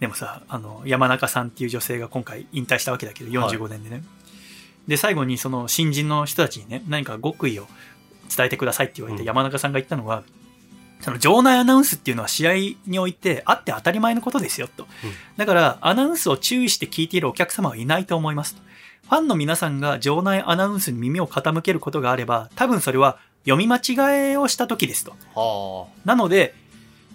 [0.00, 4.04] でもさあの山中さんっていう女性が今回引退したわけだけど45年でね、はい、
[4.88, 7.66] で最後にその新人の人たちにね何か極意を
[8.34, 10.24] 伝えてくださいって言われて、山中さんが言ったのは
[11.00, 12.54] その場内アナウンスっていうのは試合
[12.86, 14.88] においてあって当たり前のことですよと、うん、
[15.36, 18.62] だからアナウンスを注意して聞いているお客様はいないと思いますと。
[19.04, 25.88] ファンの皆さんが場内アナウンスに耳を傾けることがあれば多分それは読み間違えをした時ですと。
[26.06, 26.54] なので、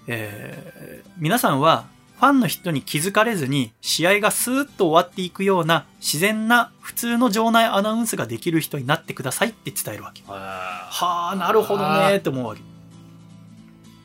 [0.05, 1.87] えー、皆さんは
[2.19, 10.21] ファンの人に気づかれずに試合がスーッと終わっていくような自然な普通の場内アナウンスができる人になってくださいって伝えるわけ。
[10.27, 12.61] はあ、なるほどねって思うわけ。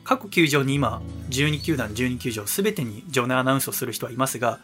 [0.05, 4.59] 各球場に今12球団12球場全てに場内アナウンスをする人はいますが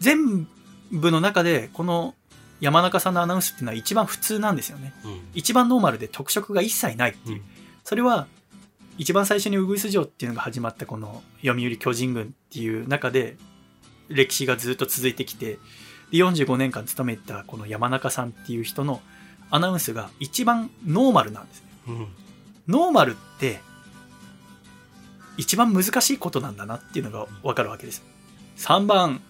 [0.00, 0.46] 全
[0.90, 2.14] 部の中でこの
[2.60, 7.42] 山中さんのアナウンスっていうのは一番普通なんですよね、うん、一番ノーマルで特色が一切ないっていう、うん、
[7.84, 8.26] それは
[8.98, 13.36] 一番最初にウグイス城っていうのが始まったこの読売巨人軍っていう中で
[14.08, 15.58] 歴史がずっと続いてきて
[16.10, 19.00] で45年間勤めたこの山中さんっていう人の
[19.50, 22.08] アナウンスが一番ノーマルなんですね、うん、
[22.68, 23.60] ノーマルって
[25.36, 28.04] 一番難しいことなんだなっていうのがわかるわけです。
[28.56, 29.20] 3番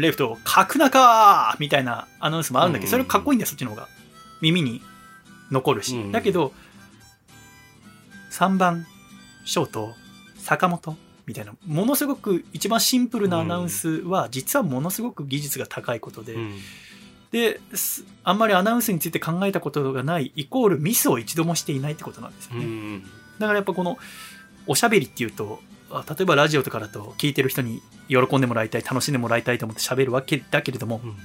[0.00, 3.88] レフト角中みたいなアナウンスもあるんだけどそれかっこいいんだよそっちの方が。
[4.40, 4.80] 耳に
[5.50, 6.52] 残るし、だけど
[8.30, 8.86] 3番
[9.44, 9.94] ショート
[10.36, 11.52] 坂本みたいな。
[11.66, 16.58] ものすごく一番シンプルなアナウンスは実はものすごく技術が高いことで、うん、
[17.30, 17.60] で
[18.24, 23.02] あんまりアナウンスについて考えたことがないイコールミスを一度もしていないってことなんですよね、うん、
[23.38, 23.98] だからやっぱこの
[24.66, 25.60] おしゃべりっていうと
[25.90, 31.16] 例えばラジオとかだと聞いてる人に喜んでもらいたい楽しんでもらいたいと思って喋るわけだけれども、うん、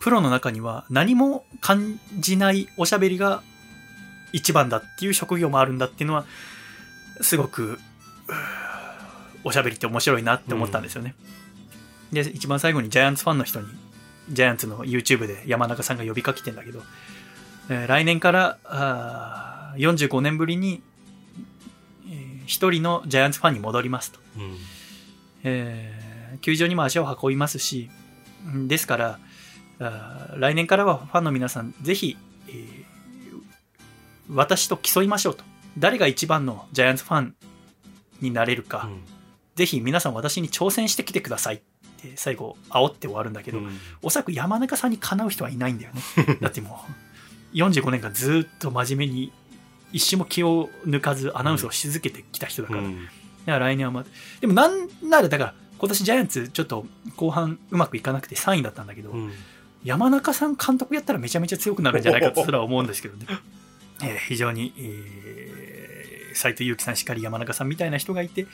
[0.00, 3.42] プロの中には何も感じないおしゃべりが
[4.32, 6.24] 一番だっていう職業もあるんだっていうのは
[7.20, 7.78] すごく
[9.44, 11.14] おしゃべりって面白いなって思ったんですよね、
[12.12, 13.66] うん、で一番最後にジャイアンツファンの人に
[14.28, 16.82] ジャイアンツの YouTube で山中さんが呼びかけてんだけど、
[17.68, 20.82] えー、来年からあ45年ぶりに
[22.46, 24.56] 一、人のジャイアンツファンに戻りますと、うん、
[25.44, 27.90] えー、球場にも足を運びますし
[28.66, 29.18] ですから
[30.36, 32.29] 来年からはファンの皆さんぜひ、えー
[34.32, 35.44] 私と競いましょうと。
[35.78, 37.34] 誰が一番のジャイアンツファン
[38.20, 39.02] になれるか、うん、
[39.54, 41.60] ぜひ皆さん私に挑戦してきてくださいっ
[42.02, 46.02] て最後煽って終わるんだけど、うん、おそらく山中さんにかなう人はいないんだよね。
[46.40, 46.84] だっても
[47.54, 49.32] う45年間ずっと真面目に
[49.92, 52.80] 一瞬も気を抜かずアナウンスをし続けてきた人だから。
[52.80, 53.12] うん、だか
[53.46, 54.04] ら来年はま
[54.40, 59.14] でもなんならだから今年ジャイアンツちょっと後半うまくいかなくて3位だったんだけど、
[59.82, 63.26] 山中さん監督やったらめちゃめちゃ強くなるんじゃないかとすら思うんですけどね。
[64.02, 68.46] えー、非常に、えー、斎藤佑樹さんしかり山中さんみたいな人がいて、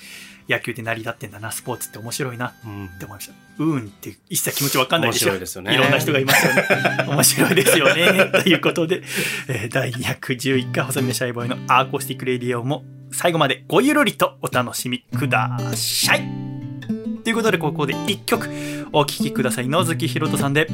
[0.48, 2.52] 野球で成り立ってんだな、スポーツって面白いなっ
[2.98, 3.34] て思いました。
[3.58, 5.26] うん、うんって一切気持ちわかんないでしょ。
[5.26, 5.74] 面白いですよね。
[5.74, 6.64] いろんな人がいますよね。
[7.08, 8.30] 面白いですよね。
[8.42, 9.02] ということで、
[9.48, 16.46] えー、第211回細身のシャイボーイのアーコースティックレディオも最後までごゆるりとお楽しみください。
[17.26, 18.48] ということで、ここで一曲
[18.92, 19.68] お聴きください。
[19.68, 20.68] 野月ひろとさんで、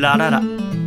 [0.00, 0.85] ラララ。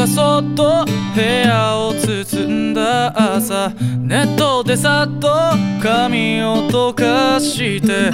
[0.00, 5.28] がそっと部屋を包んだ朝ネットでさっと
[5.82, 8.10] 髪を溶かして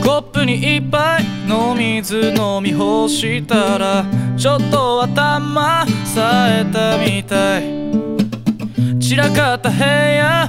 [0.00, 4.04] コップに一杯の水飲み干したら
[4.36, 7.82] ちょっと頭冴えたみたい。
[9.00, 10.48] 散らかった部屋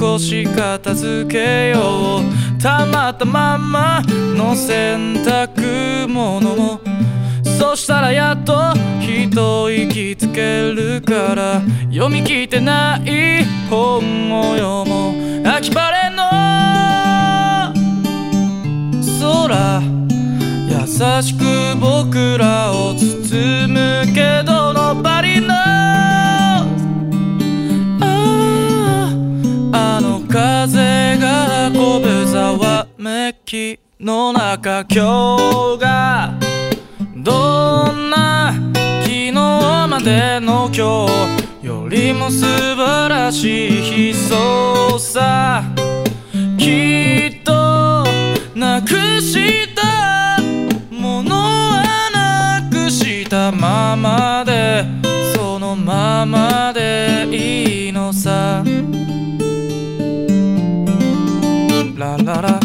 [0.00, 2.20] 少し片付けよ
[2.58, 2.62] う。
[2.62, 6.80] たまったままの洗濯物も
[7.62, 11.62] そしたらやっと一息つけるから？
[11.92, 15.48] 読み切ってない本を読もう。
[15.48, 16.24] 秋晴れの
[19.20, 19.80] 空。
[20.68, 21.44] 優しく
[21.80, 25.54] 僕らを包むけどのバリの。
[29.72, 36.51] あの風が運ぶざわめきの中今日が
[37.22, 38.52] どんな
[39.02, 41.06] 昨日までの今
[41.60, 45.62] 日よりも素晴らしい悲壮さ。
[46.58, 48.04] きっと
[48.56, 50.40] なくした
[50.90, 54.84] ものはなくしたままで
[55.36, 58.64] そのままでいいのさ。
[61.96, 62.61] ラララ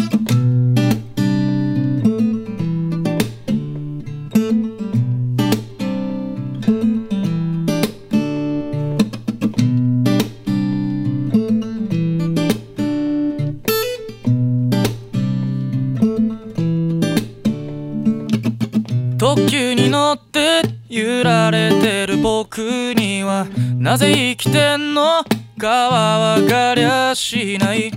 [19.74, 22.58] に乗って揺られてる僕
[22.94, 23.46] には
[23.76, 25.24] なぜ生きてんの？
[25.58, 27.92] かは分かりゃしない。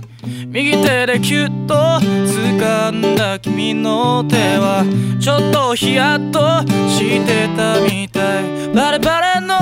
[0.46, 4.84] 右手でキュッと掴んだ君の手は
[5.20, 6.40] ちょっとヒヤッと
[6.88, 8.44] してたみたい。
[8.74, 9.56] バレバレの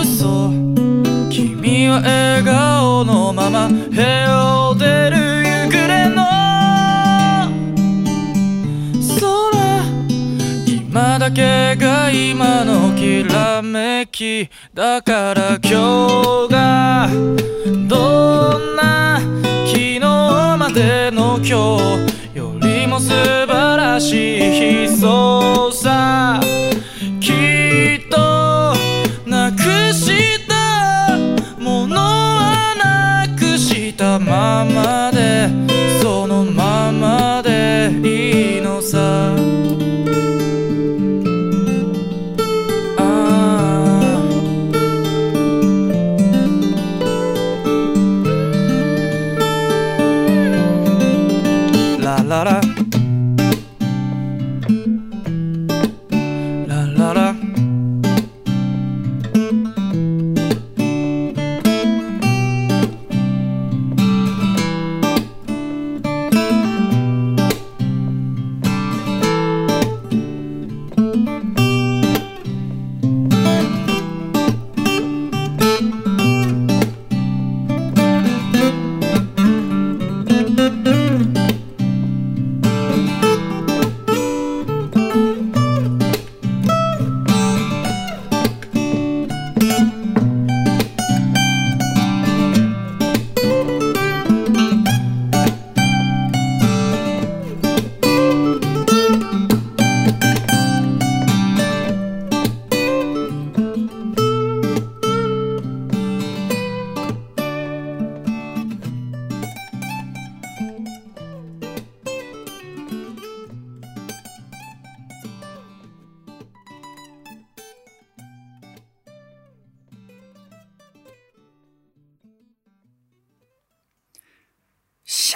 [0.00, 0.50] 嘘。
[1.30, 6.31] 君は笑顔のまま部屋を出る夕暮れの
[11.22, 17.08] だけが今のきらめきだから今日が
[17.86, 19.20] どんな
[19.64, 21.78] 昨日までの今
[22.34, 23.46] 日よりも素晴
[23.76, 26.40] らしい悲壮さ。
[27.20, 28.74] きっと
[29.24, 29.60] なく
[29.94, 31.16] した
[31.56, 35.48] ものはなくしたままで
[36.02, 39.71] そのままでいいのさ。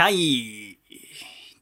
[0.07, 0.79] シャイ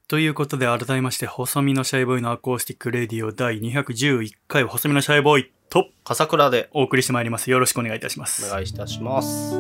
[0.07, 7.51] ということで改めまして、細身のシャイボーイのアコースティックレディオ第211回細身のシャイボーイと笠倉でお送りしてまいります。
[7.51, 8.47] よろしくお願いいたします。
[8.47, 9.55] お願いいたします。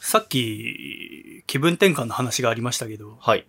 [0.00, 3.46] さっき、気分転換の話がありましたけど、はい。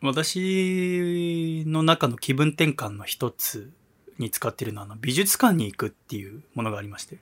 [0.00, 3.70] 私の中の気分転換の一つ
[4.18, 7.18] に使ってるのは、あの美術館に行くっていうものがありまして。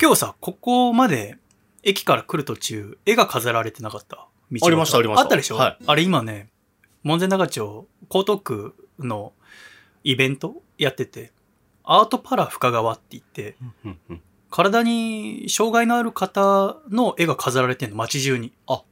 [0.00, 1.36] 今日さ、ここまで
[1.82, 6.48] 駅から来る途中、絵が飾られてなかった道ありましたありましたあったでしょ、はいあれ今ね、
[7.02, 9.32] 門前仲町、江東区の
[10.04, 11.32] イベントやってて、
[11.84, 14.22] アートパラ深川って言って、うんうん
[14.52, 18.52] 体に障害のある方の絵が飾られてんの、街中に。
[18.66, 18.84] も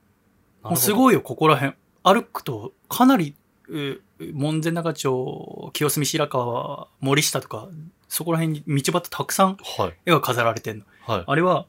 [0.70, 0.94] うすい。
[0.94, 1.74] ごいよ、ここら辺。
[2.04, 3.34] 歩くと、かなり、
[3.68, 4.00] えー
[4.32, 7.68] 門前仲町、清澄白河、森下とか、
[8.08, 9.94] そこら辺に道端たくさんはい。
[10.06, 10.84] 絵が飾られてんの。
[11.06, 11.24] はい。
[11.26, 11.66] あれは、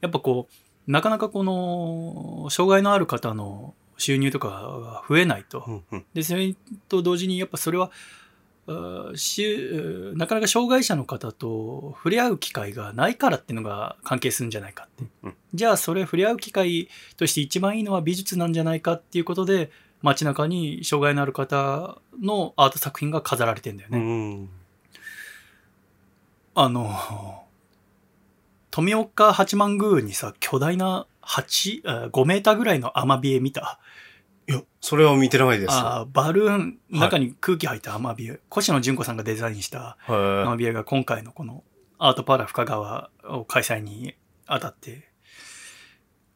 [0.00, 5.82] やっぱこう、なかなかこの、障害のある方の収入とかが増えないと。
[6.14, 6.54] で、それ
[6.88, 7.90] と同時に、やっぱそれは、
[8.68, 15.10] なかなか障害者の方と触れ合う機会がないからっていうのが関係するんじゃないかって。
[15.22, 19.70] うんじゃあ、それ触れ合う機会として一番いいのは美術なんじゃないかっていうことで、
[20.02, 23.98] 街中に障害のある方のアート作品が飾られてんだよね。
[23.98, 24.50] うん。
[26.54, 27.44] あの、
[28.70, 33.80] 富岡八幡宮にさ、巨大な8、あ5メーターぐらいのアマビエ見た？
[34.48, 35.72] いや、それは見てないです。
[35.72, 38.40] あバルーン、はい中に空気入ったアマビエ。
[38.56, 41.64] 越野純子さんがデザインしたアはマビエが今回のこの
[41.98, 44.14] アートパラ深川を開催に
[44.46, 45.08] あたって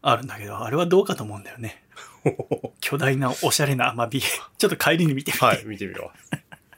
[0.02, 1.82] あるんだけど、あれはどうかと思うんだよね。
[2.80, 4.22] 巨大なおしゃれなアマビエ。
[4.58, 5.44] ちょっと帰りに見てみて。
[5.44, 6.12] はい、見てみよ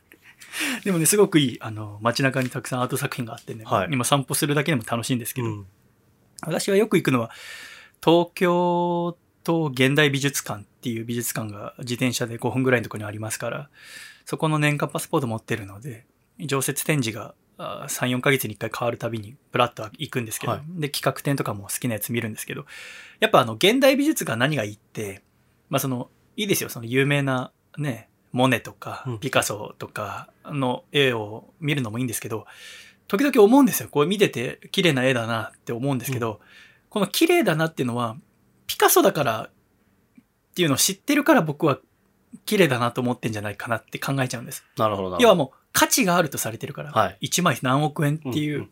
[0.85, 5.45] でもね、すごくいい、あの、街中にたくさんアート作品があってね、はい今散歩するだけでも楽しいんですけう。
[5.45, 5.67] ど、ん。
[6.43, 7.31] 私はよく行くのは、
[8.05, 13.71] 東京と現代美術館っていう美術館が自転車で5分ぐらいのところにありますから、
[14.25, 16.07] そこの年間パスポート持ってるので、
[16.39, 22.67] 常設展示があ3、4ヶ月に1回変わるたびにブラッと行くんですけど、はいで、企画展とかも好きなやつ見るんですけど、
[23.21, 25.23] やっぱあの、現代美術が何がいいって、
[25.75, 32.47] まあその、いいですよ、その有名なね、モネとかうんピカソとかの絵を見るのもいいんですけど、
[33.09, 33.89] 時々思うんですよ。
[33.89, 36.39] これ見てて綺麗な絵だなって思うんですけど、
[36.91, 38.17] この綺麗だなっていうのは、
[38.69, 41.81] ピカソだからっていうのを知ってるから僕は
[42.47, 44.65] 綺麗だなと思ってんじゃないかなって考えちゃうんです。
[44.77, 45.19] なるほどな。
[45.21, 48.69] 要はもう価値があるとされてるから、はい1枚何億円っていう、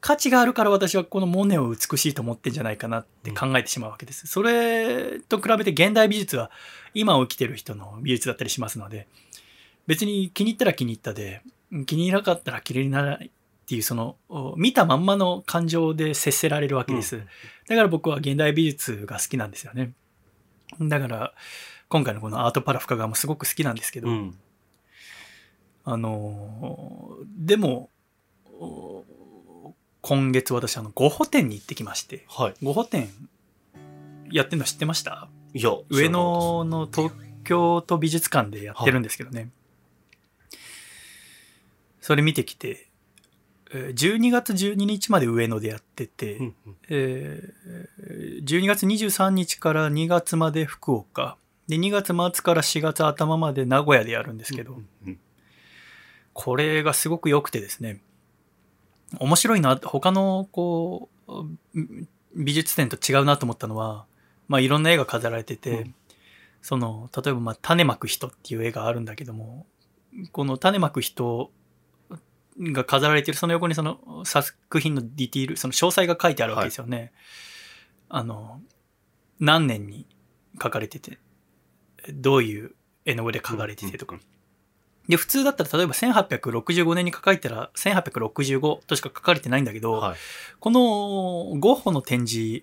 [0.00, 4.26] 価値があるから私はこのモネを美しいと思ってんじゃないかなって考えてしまうわけです。
[4.26, 6.50] それと比べて現代美術は
[6.94, 9.08] 今を生きてる人の美術だったりしますので、
[9.86, 11.42] 別に気に入ったら気に入ったで、
[11.86, 13.30] 気に入らなかったら気に入らないっ
[13.66, 17.16] ていうその、お見たまんまの感情で接せられるわけです。
[17.16, 17.28] うん
[17.68, 19.92] だから僕は現代美術が好きなんですよね。
[20.80, 21.34] だから、
[21.90, 24.38] 今回のこのアートパラ深川もすごく好きなんですけど、うん。
[25.84, 27.90] あのーでも、
[28.46, 29.04] お
[30.00, 32.54] 今月私あの、ゴッホ展に行ってきまして、はい。
[32.62, 33.08] ゴッホ展
[34.30, 35.28] やってるの知ってました？
[35.54, 37.12] いや、上野の東
[37.44, 39.50] 京都美術館でやってるんですけどね。
[42.00, 42.88] それ見てきて、
[43.72, 51.36] えー12月12日まで上野でやってて、うんうんえー12月23日から2月まで福岡、
[51.66, 55.18] で、2月末から4月頭まで名古屋でやるんですけど、うんうん
[56.34, 58.00] これがすごく良くてですね、
[59.18, 61.32] 面白いな、他のこう、
[61.74, 64.04] うん美術展と違うなと思ったのは、
[64.48, 65.94] まあいろんな絵が飾られてて、うん
[66.60, 69.66] その、例えばまあ種まく人っていう絵があるんだけども、
[70.32, 71.50] この種まく人
[72.60, 77.12] が飾られてるその横にその作品のディティール、その詳細が書いてあるわけですよね。
[78.08, 78.60] あの、
[79.40, 80.06] 何年に
[80.60, 81.18] 書かれてて、
[82.12, 84.16] どういう絵の具で描かれててとか。
[84.16, 84.22] うん
[85.08, 90.16] で、普通だったら例えば1865年に書かれたら1865としか書かれてないんだけど、はい。
[90.60, 90.80] この
[91.58, 92.62] ゴッホの展示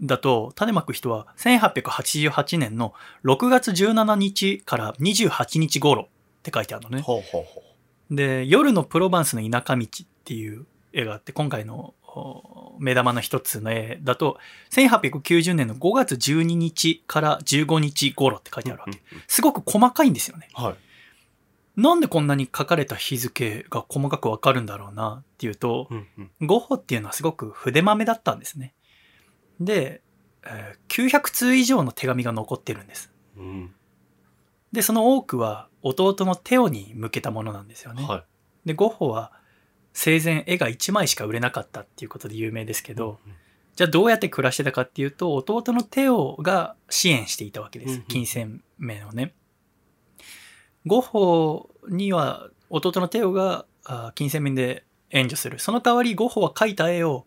[0.00, 2.94] だと、種まく人は1888年の
[3.24, 6.06] 6月17日から28日頃っ
[6.42, 7.02] て書いてあるのね。
[7.02, 7.62] ほうほうほ
[8.10, 14.38] で、夜のプロバンスの田舎道っていう絵があって、今回のお目玉の一つの絵だと、
[14.70, 19.02] 1890年の5月12日から15日頃って書いてあるわけ。
[19.26, 20.48] すごく細かいんですよね。
[20.54, 20.76] はい。
[21.76, 28.74] なんでこんなに書かれた日付が細かくわかるんだろうなっていうと、うんうんゴッホっていうのはすごく筆豆だったんですね。
[29.60, 30.02] で、
[30.44, 33.12] えー900通以上の手紙が残ってるんです。
[33.36, 33.74] うん
[34.72, 38.04] で、その多くは弟のテオに向けたものなんですよね。
[38.04, 38.18] は
[38.64, 38.68] い。
[38.68, 39.32] で、ゴッホは
[39.92, 43.32] 生前絵が1枚しか売れなかったっていうことで有名ですけど、うん
[43.76, 48.02] じゃあどうやって暮らしてたかっていうと、弟のテオが支援していたわけですうんうん。
[48.04, 49.34] 金銭面をね。
[50.86, 55.58] ゴッホには弟のテオがあ金銭面で援助する。
[55.58, 57.26] その代わりゴッホは描いた絵を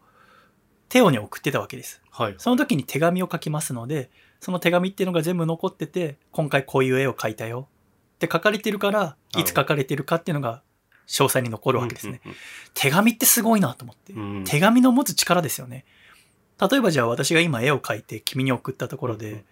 [0.87, 2.01] テオに送ってたわけです。
[2.09, 2.35] はい。
[2.37, 7.67] その時に手紙を書きますので、その手紙っていうのが全部残ってて、今回こういう絵を描いたよ
[8.15, 10.61] って書かれてるから、いつ書かれてるかっていうのが
[11.07, 12.21] 詳細に残るわけですね。
[12.25, 12.33] うん
[12.73, 14.13] 手紙ってすごいなと思って。
[14.13, 14.43] うんうん。
[14.45, 15.85] 手紙の持つ力ですよね。
[16.59, 19.45] 例えばじゃあ私が今絵を描いて君に送ったところで、うん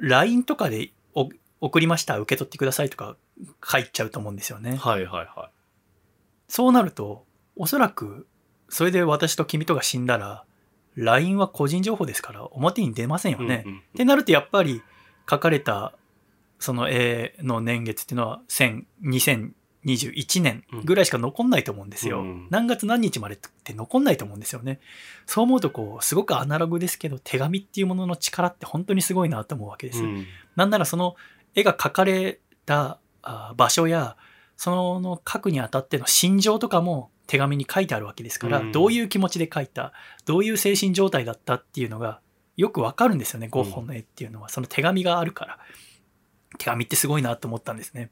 [0.00, 0.90] LINE とかでお
[1.60, 3.16] 送りました、受け取ってくださいとか
[3.64, 4.76] 書いちゃうと思うんですよね。
[4.76, 5.50] はいはいは
[6.48, 7.24] そうなると、
[7.56, 8.26] おそらく、
[8.68, 10.44] それで私と君とが死んだら、
[10.96, 13.46] LINE は個人情報ですから表に出ませんよい。
[13.46, 13.62] ね。
[13.64, 14.82] うんうんってなるとやっぱり
[15.28, 15.94] 書かれた
[16.58, 18.84] その絵の年月っていうのは1000
[19.84, 22.20] 2021年ぐらいしか残んないと思うんですよ。
[22.20, 24.80] うん何月何日までって残んないと思うんですよね。
[25.26, 30.02] そう思うとこうすごくアナログですけど手紙っていうものの力って本当にすごいなと思うわけです。
[30.02, 30.26] うん
[30.56, 31.14] なんならその
[31.58, 34.16] 絵が描かれたあ場所や
[34.56, 38.72] その書くにあたっての心情とかも手紙に書いてあるわけですから、うん。
[38.72, 39.92] どういう気持ちで書いた
[40.24, 42.20] どういう精神状態だったっていうのが
[42.56, 45.58] よくわかるんですよねゴッホの絵っていうのは、その手紙があるから。
[46.56, 48.10] 手紙ってすごいなと思ったんですね。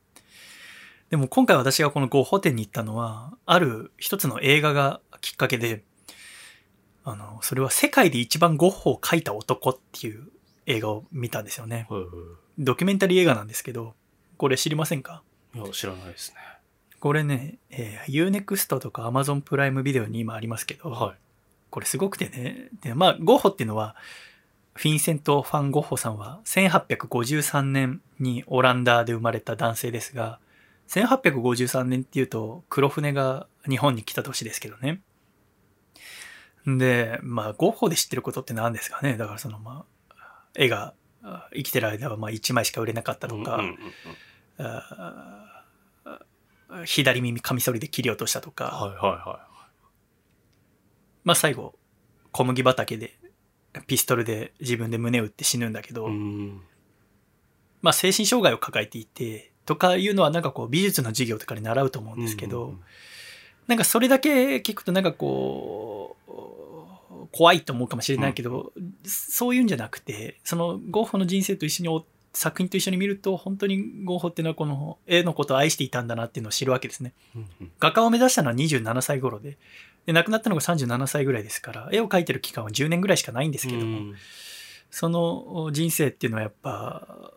[1.09, 5.85] でも今回私がこのゴッホ展に行ったのはある一つの映画がきっかけで
[7.05, 10.29] あのそれは世界で一番ゴッホを描いた男っていう
[10.67, 12.09] 映画を見たんですよねはいは
[12.59, 13.95] ドキュメンタリー映画なんですけど、
[14.37, 15.23] これ知りませんか？
[15.55, 16.37] いいや、知らないですね。
[17.01, 21.17] これね、えー、Unext とか Amazon プライムビデオに今ありますけど、はい。
[21.69, 23.95] これすごくてね、でまあ、ゴッホっていうのは、
[24.75, 30.39] フィンセント・ファン・ゴッホさんは1853年にオランダで生まれた男性ですが、
[30.89, 35.03] 1853年っていうと黒船が日本に来た年ですけどね。
[36.67, 39.17] で、まあ、ゴッホで知ってることって何ですかね？
[39.17, 39.96] だからその、まあ、
[40.57, 40.95] 絵が
[41.55, 43.63] 生きてる間はまあ1枚しか売れなかったとか、
[46.85, 49.47] 左耳カミソリで切り落としたとか、はいはいはい。
[51.25, 51.75] まあ最後、
[52.33, 53.19] 小麦畑で
[53.87, 56.09] ピストルで自分で胸を打って死ぬんだけど、
[57.83, 62.75] まあ精神障害を抱えていて、とかいうのはなんかこう美術の授業とかで習うと思うんですけど、
[63.67, 66.31] なんかそれだけ聞くとなんかこう、
[67.33, 68.73] 怖いと思うかもしれないけど、
[69.05, 77.15] そういうんじゃなくて、そのゴッホの人生と一緒に作品と一緒に見ると、本当にゴッホっていうのはこの絵のことを愛していたんだなっていうのを知るわけですね。
[77.81, 79.59] 画家を目指したのは27歳頃で、
[80.05, 84.15] で亡くなったのが37歳ぐらいですから、絵を描いてる期間は10年ぐらいしかないんですけども、
[84.91, 87.33] その人生っていうのはやっぱ、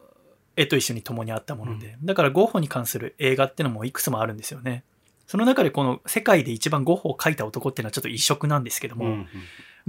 [0.55, 4.83] 絵と一緒に共にあったもので、だからゴッホに関する映画っていうのもいくつもあるんですよね。
[5.25, 9.25] その中でこの世界で一番ゴッホを描いた男っていうのはちょっと異色なんですけども、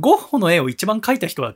[0.01, 1.55] ゴッホの絵を一番描いた人は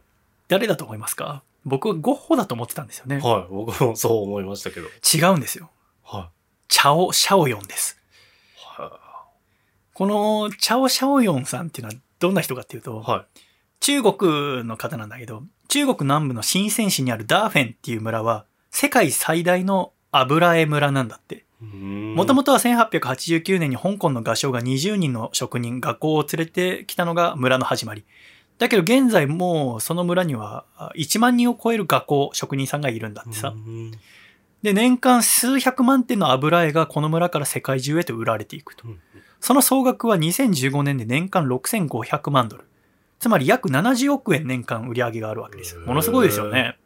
[0.48, 1.42] 誰だと思いますか？
[1.64, 3.18] 僕はゴッホだと思ってたんですよね。
[3.18, 3.52] はい。
[3.52, 4.86] 僕もそう思いましたけど。
[4.86, 5.70] 違うんですよ。
[6.04, 6.30] はい。
[6.68, 7.98] チャオ・シャオヨンです。
[8.76, 8.90] はい。
[9.94, 13.40] このチャオ・シャオヨンさんっていうのはどんな人かっていうと、はい、
[13.80, 21.44] 中国の方なんだけど、中国南部の深セン市にあるダーフェンっていう村は、世界最大の油絵村なんだって。
[21.62, 28.04] もともとは1889年に香港の画商が20人の職人、学校を連れてきたのが村の始まり。
[28.58, 30.64] だけど現在もうその村には
[30.96, 33.52] 1万人を超える画工、職人さんがいるんだってさ。
[34.62, 38.86] で、年間数百万点の油絵がこの村から世界中へと売られていくと。
[39.40, 42.64] その総額は2015年で年間6500万ドル。
[43.18, 45.76] つまり約70億円年間売り上げがあるわけです。
[45.76, 46.78] ものすごいですよね。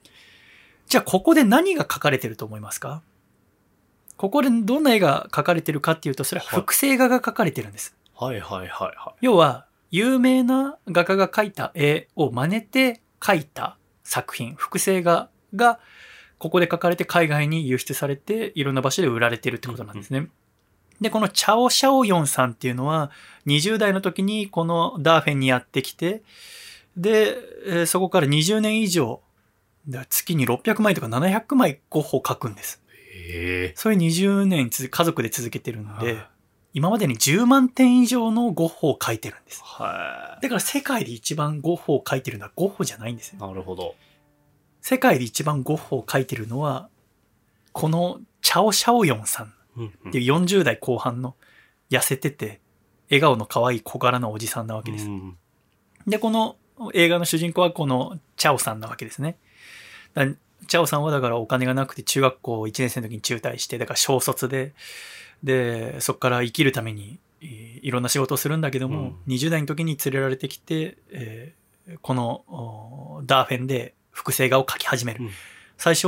[0.89, 3.03] じゃあここで何が書かれてると思いますか？
[4.17, 7.95] ここでどんな絵が描かれてるかっていうと、それは複製画が描かれてるんです。
[8.17, 9.19] はいはいはいはい。
[9.21, 15.81] 要は、有名な画家が描いた絵を真似て描いた作品、複製画が、
[16.39, 20.19] ここで描かれて海外に輸出されて、いろんな場所で売られてるってことなんですね。
[20.19, 20.31] うんうん、
[21.01, 23.11] で、このチャオ・シャオヨンさんっていうのは、
[23.47, 26.23] 20代の時にこのダーフェンにやってきて、
[26.97, 29.21] で、そこから20年以上、
[30.11, 32.83] 月に600枚とか700枚ゴッホを描くんです。
[33.75, 36.19] それ20年家族で続けてるんで、
[36.75, 39.63] 今までに10万点以上のゴッホを描いてるんです。
[39.63, 43.47] だから世界で一番ゴッホを描いてるのはゴッホじゃないんですよ。
[43.47, 43.95] なるほど。
[44.81, 46.89] 世界で一番ゴッホを描いてるのは、
[47.73, 49.47] このチャオ・シャオヨンさん
[50.09, 51.37] っていう40代後半の
[51.91, 52.61] 痩せてて、
[53.11, 55.09] 笑顔の可愛い小柄なおじさんなわけです。
[56.07, 56.57] で、この
[56.95, 59.39] 映画の主人公はこのチャオさんなわけですね。
[60.67, 64.75] チャオさんはだからお金がなくて中学校1年生の時に中退して、だから小卒で、
[65.43, 75.25] で、そこから生きるためにいろんな仕事をするんだけども、うん、20代の時に連れられてきて、えー、このダーフェンで複製画を描き始める。
[75.25, 75.31] うん、
[75.77, 76.07] 最初、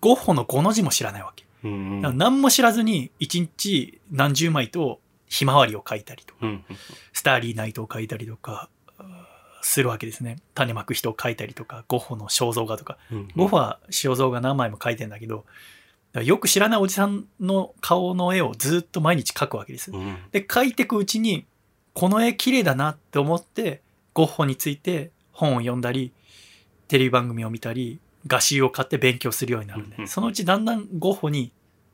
[0.00, 1.44] ゴッホの5の字も知らないわけ。
[1.64, 6.46] うん、何も知らずに1日何十枚とひまわりを描いたりとか、
[7.12, 8.68] スターリーナイトを描いたりとか、
[9.60, 10.36] するわけですね。
[10.54, 12.96] 種まく人を描いたりとか、ゴッホの肖像画とか。
[13.10, 15.44] うんうん、ゴッホは肖像画何枚も描いてんだけど、
[16.14, 19.90] よく知らないおじさんの顔の絵をずっと毎日描くわけです。
[19.90, 21.46] うん、で、描いていくうちに、
[21.92, 23.82] この絵綺麗だなって思って、
[24.14, 26.12] ゴッホについて本を読んだり、
[26.88, 31.50] テレビ番組を見たり、画集を買って勉強するようになるんで、うんうん、そのうちだんだんゴッホに引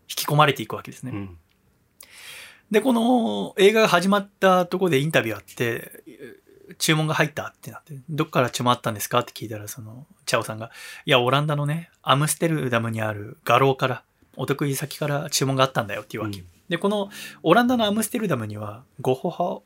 [0.08, 1.12] き込まれていくわけですね。
[1.12, 1.38] うん、
[2.70, 6.04] で、この映画が始まったところでインタビューあって、
[6.78, 10.70] 注文が入ったってなって、どっから注文あったんですかって聞いたら、その、チャオさんが、
[11.06, 14.02] いや、オランダのね、アムステルダムにある画廊から、
[14.36, 16.40] お得意先から注文があったんだよっていうわけ。
[16.40, 17.10] うん、で、この、
[17.42, 19.64] オランダのアムステルダムには、ゴッホ派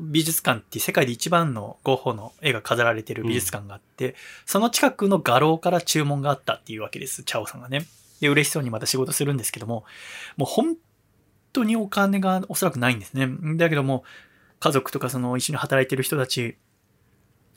[0.00, 4.14] 美術館って世界で一番のゴッホの絵が飾られてる美術館があって、うん、
[4.46, 7.86] その近くの画廊から注文があったっていうわけです、チャオさんがね。
[8.20, 9.84] で、嬉しそうにまた仕事するんですけども、
[10.36, 10.76] もう本
[11.52, 13.28] 当にお金がおそらくないんですね。
[13.56, 14.04] だけども、
[14.62, 16.56] 家族とかその一緒に働いてる人たち、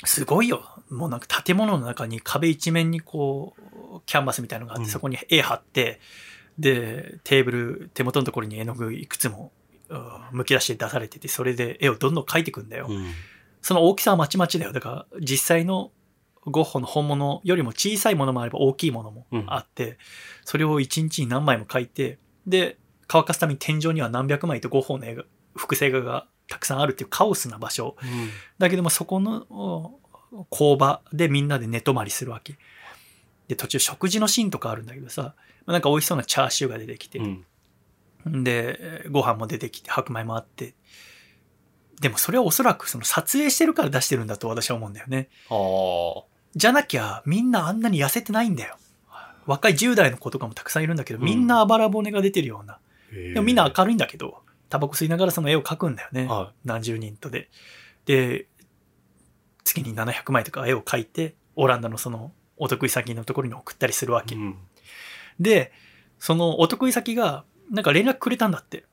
[0.06, 0.64] すごいよ。
[0.90, 6.00] もうなんか建物の中に壁一面にこう、キャンバスみたいなのがあって、そこに絵貼って、
[6.58, 9.52] で、テーブル、手元のところに絵の具いくつも
[10.32, 12.88] むき出して出されてて、それで絵をどんどん描いていくんだよ。
[12.90, 13.12] うん、
[13.62, 14.74] その大きさはまちまちだよ。
[14.74, 15.92] だから実際の
[16.46, 19.98] ゴッホの本物よりも小さいものもあれば大きいものもあって、うん、
[20.44, 22.18] それを一日に何枚も描いて、
[22.48, 25.24] で、乾かすために天井には何百枚とゴッホの絵が、
[25.56, 27.96] 複製画がたくさんあるっていうカオスな場所。
[28.02, 30.00] うん、だけどもそこの
[30.50, 32.58] 工場でみんなで寝泊まりするわけ。
[33.48, 35.36] で、途中食事のシーンとかあるんだけどさ、
[35.66, 38.44] なんか美味しそうなチャーシューが出てきて、うん。
[38.44, 40.74] で、ご飯も出てきて、白米もあって、
[42.02, 45.30] でもそれはおそらくその撮影してるから出してるんだと私は思うんだよね。
[46.56, 48.78] じゃなきゃみんなあんなに痩せてないんだよ。
[49.46, 52.80] 若い10代の子とかもたくさんいるんだけど、みんなあばら骨が出てるような。
[53.12, 56.26] でもみんな明るいんだけど、タバコ吸いながらその絵を描くんだよね。
[56.28, 57.50] は何十人とで。
[58.06, 58.48] で、
[59.64, 64.26] 月に700枚とか絵を描いて、オランダのそのお得意先のところに送ったりするわい。
[64.26, 64.36] け。
[64.36, 64.58] うん。
[65.40, 65.72] で、
[66.20, 68.86] そのお得意先が、なんか連絡くれたんだって。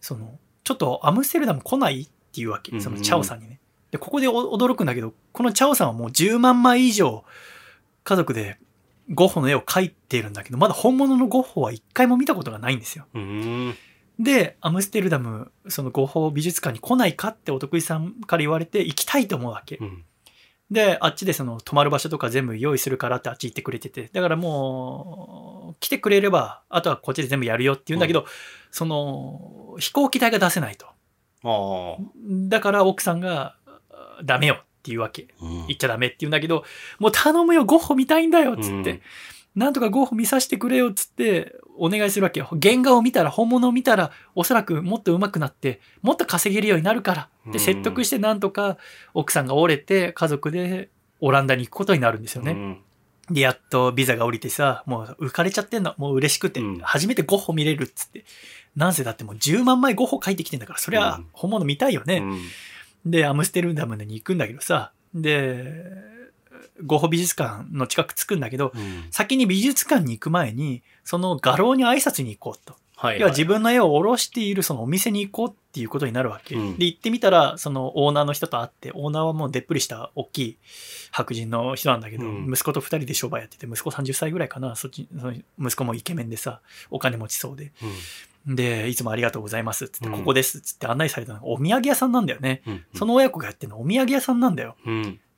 [0.00, 2.78] その、ちょっとアムステルダム来ないっていうわけ。
[2.80, 3.60] そのチャオさんにね。
[3.90, 7.24] で、ここでお驚くんだけど、このチャオさんはもう10万枚以上
[8.04, 8.58] 家族で
[9.12, 13.06] ゴッホの絵を描いているんだけど、まだ本物のゴッホは一回も見たことがないんですよ。
[13.14, 13.74] うん。
[14.20, 19.76] で、アムステルダム、そのゴッホ美術館に来ないかってお得意さんから言われて行きたいと思うわけ。
[19.76, 20.04] うん。
[20.70, 24.10] で、あっちでその泊まる場所とか全部用意するからってあっち行ってくれてて。
[24.12, 28.26] だからもう、来てくれれば、あとはこっちで全部やるよって言うんだけど、
[28.70, 30.86] その、飛行機代が出せないと。
[32.48, 33.56] だから奥さんが、
[33.90, 35.28] あダメよっていうわけ。
[35.40, 36.64] うん行っちゃダメって言うんだけど、
[36.98, 38.90] もう頼むよ、ゴッホ見たいんだよっつって。
[38.90, 39.00] うん
[39.54, 42.48] なんとかゴッホ見させてくれよっつって、お願いするわけよ。
[42.62, 47.28] 原画を見たら、本物を見たら、おそらくもっと上手くなって、もっと稼げるようになるから。
[47.46, 48.76] で、うん説得してなんとか
[49.14, 50.90] 奥さんが折れて、家族で
[51.20, 52.52] オランダに行くことになるんですよね。
[52.52, 52.78] うん
[53.30, 55.94] で、やっとビザが降りてさ、もう浮かれちゃってんの。
[55.98, 58.24] もう嬉しくて、うん初めてゴッホ見れるっつって。
[58.76, 62.18] なんせだってもう10万枚ゴッホ書いてきてんだから、そりゃうん本物見たいよね。
[62.18, 62.40] うん
[63.06, 66.09] で、アムステルダムに行くんだけどさ、で、
[66.84, 72.76] ゴッホ美術館の近く着くんだけど、うん先に美術館に行く前に、その画廊に挨拶に行こうと。
[72.96, 73.20] はい。
[73.20, 76.54] 要は自分の絵を下ろしているそのお店に行こうっていうことになるわけ。
[76.54, 80.58] うんで、行ってみたら、そのオーナーの人と会って、オーナーはもうでっぷりした大きい
[81.10, 86.60] 白人の人なんだけど、うん息子と二人で商売やってて、息子30歳ぐらいかな、そっち、その息子もイケメンでさ、
[86.90, 87.72] お金持ちそうで。
[87.82, 87.90] うん
[88.46, 92.62] で、いつもありがとうございますっつって、うんここですっつって案内されたのがお土産屋さんなんだよね。
[92.66, 94.76] うんその親子がやってるのお土産屋さんなんだよ。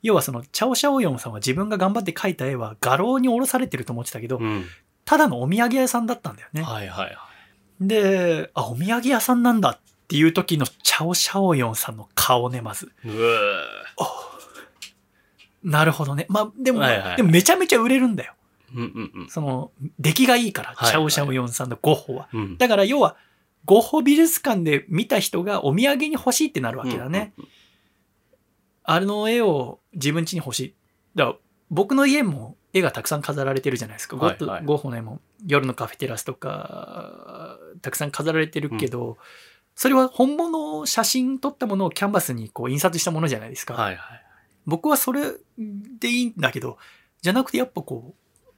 [0.03, 0.07] うん。
[0.07, 4.65] 要はその、チャオシャオヨンさんは自分が頑張って描いた絵は画廊に下ろされてると思ってたけど、うん。
[5.05, 6.61] ただのお土産屋さんだったんだよね。
[6.61, 7.87] はいはいはい。
[7.87, 12.91] で、あ、お土産屋さんなんだっていう時のチャオシャオヨンさんの顔ね、まず。
[13.05, 13.15] うわ
[15.63, 16.25] なるほどね。
[16.29, 18.33] まあ、でも、はいはいでもめちゃめちゃ売れるんだよ。
[18.75, 19.29] うんうんうん。
[19.29, 22.27] その、出来がいいから、はいチャオシャオヨンさんのゴッホは。
[22.33, 22.57] うん。
[22.57, 23.15] だから要は、
[23.65, 27.33] ゴッホ美術館で見た人がお土産に欲しいってなるわけだね。
[27.37, 27.47] うん。
[28.83, 30.75] あの絵を自分家に欲しい。
[31.15, 31.37] だから
[31.69, 34.15] 僕の家も絵がたくさん飾られてるじゃないですか。
[34.15, 39.17] ゴッはいはいゴッホの絵も夜のカフェテラスとか、たくさん飾られてるけど、
[39.75, 43.73] それは本物を写真撮ったものをキャンバスにこう印刷したものじゃないですか。
[43.73, 44.25] はいはい。
[44.65, 46.77] 僕はそれでいいんだけど、
[47.21, 48.15] じゃなくてやっぱこ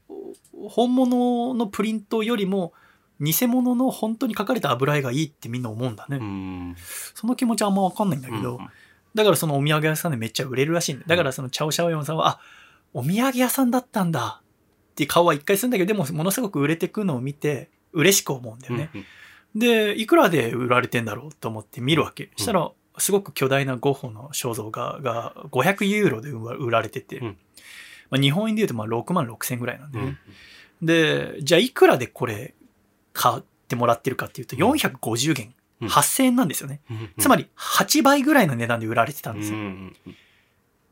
[0.09, 2.73] う、本物のプリントよりも、
[3.19, 6.17] 偽物の本当に描かれた油絵がいいってみんな思うんだね。
[6.17, 6.75] うん。
[7.13, 8.59] その気持ちはあんまわかんないんだけど、
[9.15, 11.05] だからそのお土産屋さんでめっちゃ売れるらしいんだ。
[11.07, 12.39] だからそのチャオシャオヨンさんは、あ、
[12.93, 14.41] お土産屋さんだったんだ
[14.91, 18.89] って顔は一回するんだけど、でもものすごく売れてくのを見て、嬉しく思うんだよね。
[18.93, 19.05] うん
[19.55, 22.29] で、いくらで売られてんだろうと思って見るわけ。
[22.35, 27.37] したら、すごく巨大なゴッホの肖像画が500ユーロで売られてて、うん
[28.09, 30.17] まあ、日本円で言うとまあ6万6千ぐらいなんでね。
[30.81, 30.85] うん。
[30.85, 32.53] で、じゃあいくらでこれ
[33.13, 36.81] 買ってもらってるかっていうと450元、うん8000円なんですよね。
[36.89, 39.57] うんつまり8倍ぐらいの値段で売られてたんですよ。
[39.57, 39.95] うん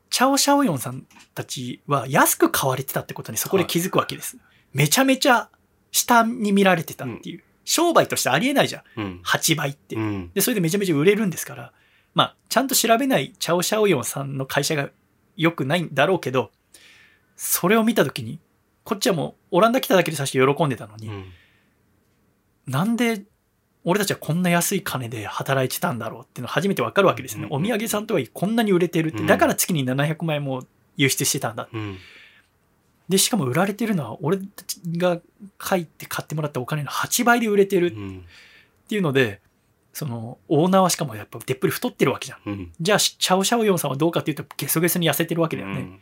[0.10, 4.38] チャオシャオヨンさんたちは安く買われてたってことにそこで気づくわけです。
[4.72, 5.50] めちゃめちゃ
[5.92, 7.44] 下に見られてたっていう。
[7.66, 9.02] 商売としてありえないじゃん。
[9.02, 9.22] うん。
[9.26, 9.96] 8倍って。
[9.96, 10.32] うん。
[10.34, 11.74] で、それでめちゃめちゃ売れるんですから。
[12.14, 14.90] まあ、ちゃんと調べないチャオシャオヨンさんの会社が
[15.36, 16.52] 良くないんだろうけど、
[17.36, 18.40] それを見たときに、
[18.84, 21.26] こっちはもうオランダ来ただけでさして喜んでたのに、うん
[22.66, 23.26] なんで
[23.86, 27.48] 俺たちはこんな安い金で働いてたんだろうっていうのが初めてわかるわけですよね。
[27.48, 29.20] うんお土産さんとはいえこんなに売れてるって。
[29.20, 30.64] うんだから月に700枚も
[30.98, 31.68] 輸出してたんだ。
[31.72, 31.98] うん。
[33.10, 35.20] で、しかも売られてるのは俺たちが
[35.62, 38.26] 書いて買ってもらったお金の8倍で売れてるっうん。
[38.88, 39.42] ていうので、
[39.92, 42.40] そのオーナーはしかもやっぱでっぷり太ってるわけじゃん。
[42.46, 42.72] うん。
[42.80, 46.00] じゃあ、チャオシャオヨンさんはどうかっていうと、ゲソゲソに痩せてるわけだよね。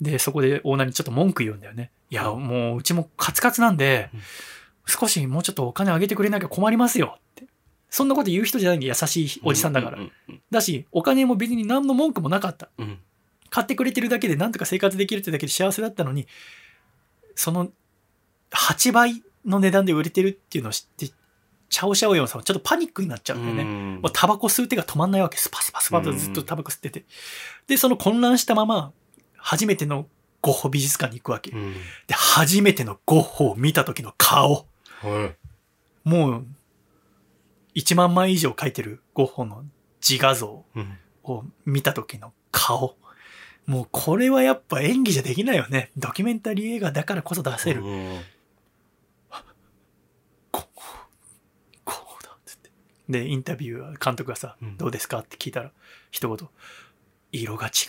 [0.00, 1.90] で、そこでオーナーにちょっと文句言うんだよね。
[2.10, 4.20] いや、うんもううちもカツカツなんでうん、
[4.88, 7.44] 少しもうちょっとお金あげてくれなきゃ困りますよって。
[7.90, 9.98] そんなこと言う人じゃないんで優しいおじさんだから
[10.50, 12.68] だし、お金も別に何の文句もなかった。
[12.78, 12.98] うん。
[13.50, 16.26] 買ってくれてるだけでなんとか生活できるってだけで幸せだったのに、
[17.34, 17.68] その
[18.50, 21.06] 8倍の値段で売れてるっていうのを知って、
[21.70, 23.62] チャオシャオヨンさんはちょっとパニックになっちゃうんだよね。
[23.62, 25.36] うんもうタバコ吸う手が止まんないわけ。
[25.36, 27.04] スパスパスパとずっとタバコ吸ってて。
[27.66, 28.92] で、その混乱したまま、
[29.36, 30.06] 初めての
[30.40, 31.50] ゴッホ美術館に行くわけ。
[31.50, 31.74] うん。
[32.06, 34.66] で、初めてのゴッホを見た時の顔。
[35.02, 36.08] はい。
[36.08, 36.46] もう、
[37.74, 39.64] 1万枚以上描いてるゴッホの
[40.06, 40.98] 自画像うん。
[41.24, 42.96] を見た時の顔。
[43.66, 45.90] もうこれはやっぱ演技じゃできないよね。
[45.96, 47.82] ドキュメンタリー映画だからこそ出せる。
[47.82, 48.20] うん
[50.50, 50.98] ゴッホ、
[51.84, 52.70] ゴッホだっつって。
[53.10, 55.72] で、インタビューは監督がさ、うんどうですかって聞いたら、
[56.10, 56.48] 一言、
[57.32, 57.70] 色が違う。
[57.70, 57.82] って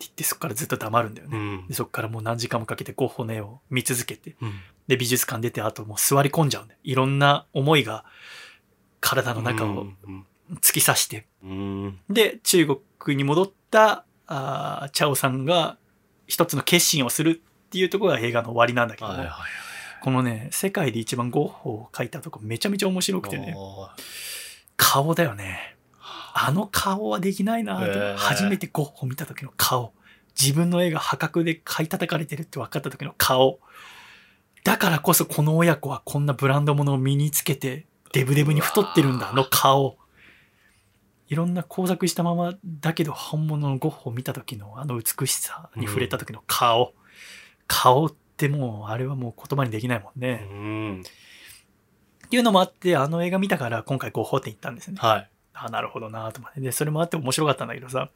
[0.00, 1.36] 言ってそこからずっと黙るんだよね。
[1.36, 4.54] うんでそこからもう何時間もかけてゴッホの絵を見続けて、うん。
[4.88, 6.80] で、美術館出てあともう座り込んじゃうんだよ。
[6.82, 8.04] いろんな思いが
[9.00, 10.26] 体の中をうん
[10.60, 11.26] 突き刺して。
[11.42, 11.98] うん。
[12.10, 12.66] で、中
[13.04, 15.78] 国に戻った、あーチャオさんが
[16.26, 19.10] 一つの決心をするっていうところが映画の終わりなんだけど。
[20.02, 23.54] このね、世界で一番ゴッホを描いたとこめちゃめちゃ面白くてね、
[24.76, 25.76] 顔だよね。
[26.34, 29.92] あの顔はできないなと、へー初めてゴッホ見た時の顔。
[30.40, 33.60] 自分の絵が破格で買い叩かれてるって分かった時の顔。
[34.64, 39.96] だからこそこの親子はこんなブランド物を身につけて、デブデブに太ってるんだ、あの顔。
[41.28, 46.92] いろんな工作したままだけど本物のゴッホを見た時のあの美しさに触れた時の顔。
[47.66, 50.46] 顔ってもう、あれはもう言葉にできないもんね。
[50.50, 51.02] うん。
[52.26, 54.96] っていうのもあって、あの映画見たから今回ゴッホ展行ったんですね。
[55.00, 55.30] はい。
[55.54, 56.60] あなるほどなと思って。
[56.60, 58.08] で、それもあって面白かったんだけどさ。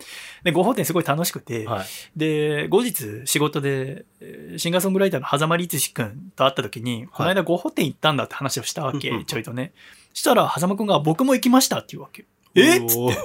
[0.43, 1.87] で、ゴッホ展すごい楽しくて、はい。
[2.17, 9.73] で、後日仕事で、えーシンガーソングライターの狭間律史くんと会った時に、この間ゴッホ展行ったんだって話をしたわけ、ちょいとね。
[10.15, 12.25] したら、狭間くんが僕も行きましたって言うわけ。
[12.55, 13.23] えっつって、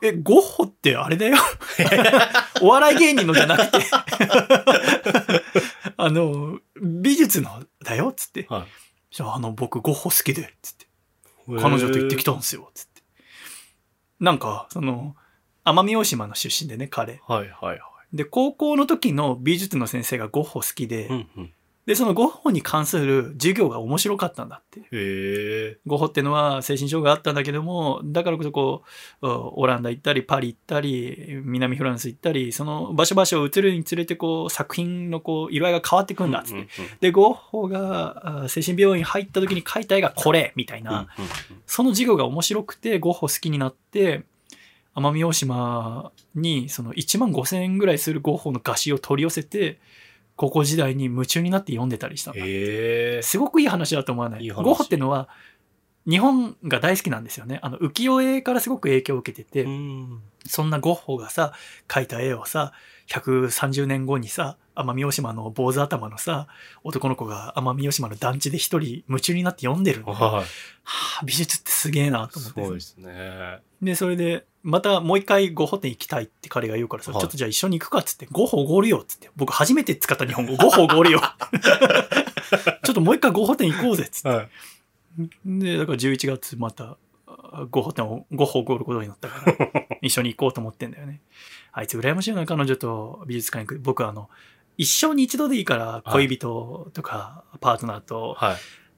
[0.00, 0.08] て。
[0.08, 1.36] え、ゴッホってあれだよ。
[2.60, 3.78] お笑い芸人のじゃなくて、
[5.96, 8.46] あの、美術のだよっつって。
[8.48, 8.66] は
[9.10, 10.86] じゃあ、あの、僕ゴッホ好きで、つって。
[11.48, 11.56] い。
[11.58, 12.95] 彼女と行ってきたんですよ、つって。
[14.20, 15.14] なんか、その、
[15.64, 17.20] 奄美大島の出身でね、彼。
[17.26, 18.16] はいはいはい。
[18.16, 21.52] で、高校の時の美術の先生がゴッホ好きで、うんうん。
[21.86, 24.80] で、そのゴッホに関する授業が面白かったんだって。
[24.80, 25.78] へえ。
[25.86, 28.82] ゴッホってのは精神障害あったんだけども、だからこそこ
[29.22, 36.54] う、オランダ行ったり、パリ行ったり、南フランス行ったり、その場所場所を移るにつれてこう、作品のこう、色合いが変わってくんだっつって。
[36.54, 36.68] うんうん
[37.00, 41.30] で、ゴッホがあ精神病院入った時に描いた絵がこれみたいな、うんうん
[41.66, 44.24] その授業が面白くて、ゴッホ好きになって、
[44.94, 49.78] 奄美大島にその1万5千円ぐらいするゴッホの画集を取り寄せて、
[50.36, 52.40] 高校時代に夢中になって読んでたりしたんだ。
[52.40, 53.22] へえ。
[53.22, 54.44] すごくいい話だと思わない？
[54.44, 55.28] いい話ゴッホってのは、
[56.08, 57.58] 日本が大好きなんですよね。
[57.62, 60.22] あの、浮世絵からすごく影響を受けてて、うん。
[60.46, 61.52] そんなゴッホがさ、
[61.88, 62.72] 描いた絵をさ、
[63.08, 66.46] 130年後にさ、奄美大島の坊主頭のさ、
[66.84, 70.12] 男の子が奄美大島の団地で一人夢中になって読んでるの。
[70.12, 70.44] ははい。
[70.44, 72.60] あ、美術ってすげえなと思って。
[72.62, 73.58] すごいですね。
[73.82, 81.20] で、それで、またもう一回ゴッホ店行きたいって彼が言うからさ、はいちょっとじゃあ一緒に行くかっつって、ゴッホおごるよっつって、僕初めて使った日本語、ゴッホおごるよ。
[82.82, 84.28] ちょっともう一回ゴッホ店行こうぜっつって。
[84.28, 84.48] はい。
[85.46, 86.98] で、だから11月また、
[87.28, 91.20] あゴッホ店を、ゴッホをおごることになったから、 一緒に行こうと思ってんだよね。
[91.70, 93.78] あいつ羨ましいよな、彼女と美術館行く。
[93.78, 94.28] 僕はあの、
[94.76, 98.56] 一生に一度でいいから恋人とかパートナーとはい。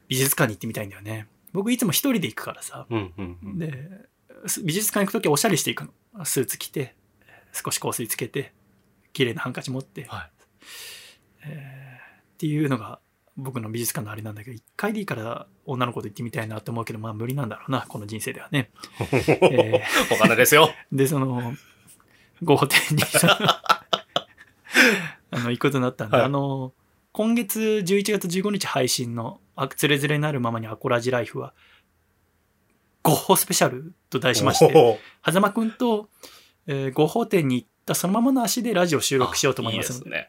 [0.09, 1.29] 美術館に行ってみたいんだよね。
[1.53, 2.87] 僕いつも一人で行くからさ。
[2.89, 3.59] うんうんうん。
[3.59, 4.09] で、す
[4.63, 6.25] 美術館行くときはおしゃれしていくの。
[6.25, 6.95] スーツ着て、
[7.53, 8.53] 少し香水つけて、
[9.13, 10.31] 綺麗なハンカチ持って、はい。
[11.47, 11.89] えー
[12.39, 13.01] っていうのが
[13.37, 18.71] 僕の美術館のあれなんだけど、一回でいいから女の子と行ってみたいなと思うけど、まあ無理なんだろうな、この人生ではね。
[19.27, 19.83] え
[20.13, 20.71] お金ですよ。
[20.93, 21.55] ーで、その、
[22.43, 23.03] ゴッホ店に
[25.31, 26.73] あの、行くことになったんで、はいあの、
[27.13, 31.55] 今月11月15日配信の、あつれづれになるままにアコラジライフは、
[33.11, 36.09] ゴッホスペシャルと題しまして、狭間くんと、
[36.67, 40.05] えー、合法店に行ったそのままの足でラジオ収録しようと思いますので。
[40.07, 40.29] いいです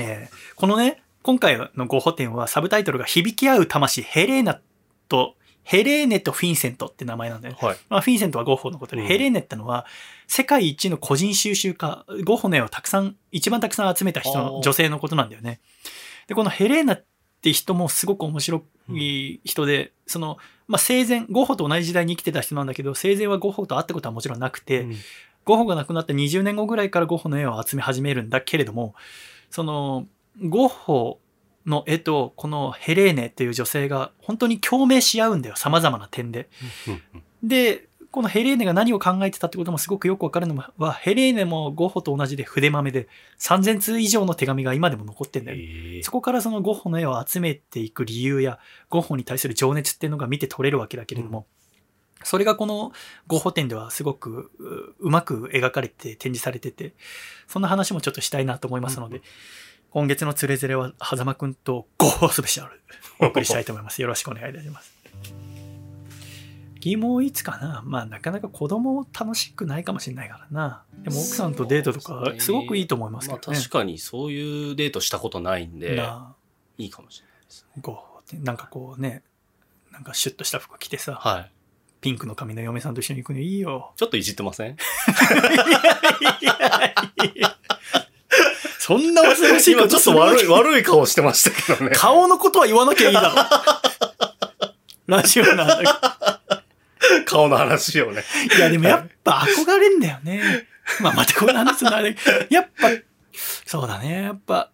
[0.00, 4.60] えーこのね、今回の合法店はサブタイトルが響き合う魂ヘレーナ
[5.08, 5.34] と、
[5.64, 7.58] ヘレーネとフィンセントって名前なんだよね。
[7.60, 7.76] はい。
[7.88, 9.84] まあ、フィンセントはゴッホのことで、うんヘレーネってのは
[10.28, 15.60] 世界一の個人収集家、ゴッホの絵をたくさん、一番たくさん集めた人の女性のことなんだよね。
[16.28, 17.04] で、このヘレーナっ
[17.42, 20.38] て人もすごく面白い人で、その、
[20.68, 24.96] まあ、生前、ゴッホと同じ時代に生きてた人なんだけど、生前はゴッホと会ったことはもちろんなくて、うん。
[25.44, 28.94] ゴッホが亡くなった20年後ぐらいからゴッホの絵を集め始めるんだけれども、
[29.50, 30.06] その、
[30.42, 31.20] ゴッホ
[31.66, 36.48] の絵とこのヘレーネっていう女性が本当に共鳴し合うんだよ、様々な点で。
[37.42, 37.85] で、
[38.16, 45.98] このヘレーネが何を考えてたってこともすごくよくわかるのは、ヘレーネもゴッホと同じで筆豆で3000通以上の手紙が今でも残ってんだよね。
[45.98, 51.46] えそこからそのゴッホの絵を集めていく理由や、ゴッホに対する情熱っていうのが見て取れるわけだけれども、
[52.24, 52.90] それがこの
[53.26, 56.94] ゴッホ展ではすごくううまく描かれて展示されてて、
[57.46, 59.20] そんな話もちょっとしたいなと思いますので、
[59.90, 62.80] 今月のつれづれは、狭間くんとゴッホスペシャル
[63.20, 64.00] お送りしたいと思います。
[64.00, 65.55] よろしくお願いいたします。
[66.86, 70.84] 疑問いつかなまあなかなか子供楽しくないかもしれないからな。
[71.02, 73.42] でも奥さんとデートとかすごくいいと思いますけどね。
[73.48, 76.00] まあ確かにそういうデートしたことないんで、
[76.78, 77.66] いいかもしれないです
[78.32, 78.40] ね。
[78.44, 79.24] なんかこうね、
[79.90, 81.50] なんかシュッとした服着てさ、はい。
[82.00, 83.92] ピンクの髪の嫁さんと一緒に行くのいいよ。
[83.96, 84.76] ちょっといじってません？
[88.78, 91.96] そんな恐ろしいこ今ちょっと悪い、悪い顔してましたけどね。
[91.96, 93.34] 顔のことは言わなきゃいいだろ。
[95.08, 96.40] ラジオなんだ
[97.26, 98.22] 顔の話をね。
[98.56, 100.66] いや、でもやっぱ憧れんだよね。
[101.00, 102.16] まあ、またこれ話すのあれ。
[102.50, 102.88] やっぱ、
[103.64, 104.22] そうだね。
[104.22, 104.70] やっぱ、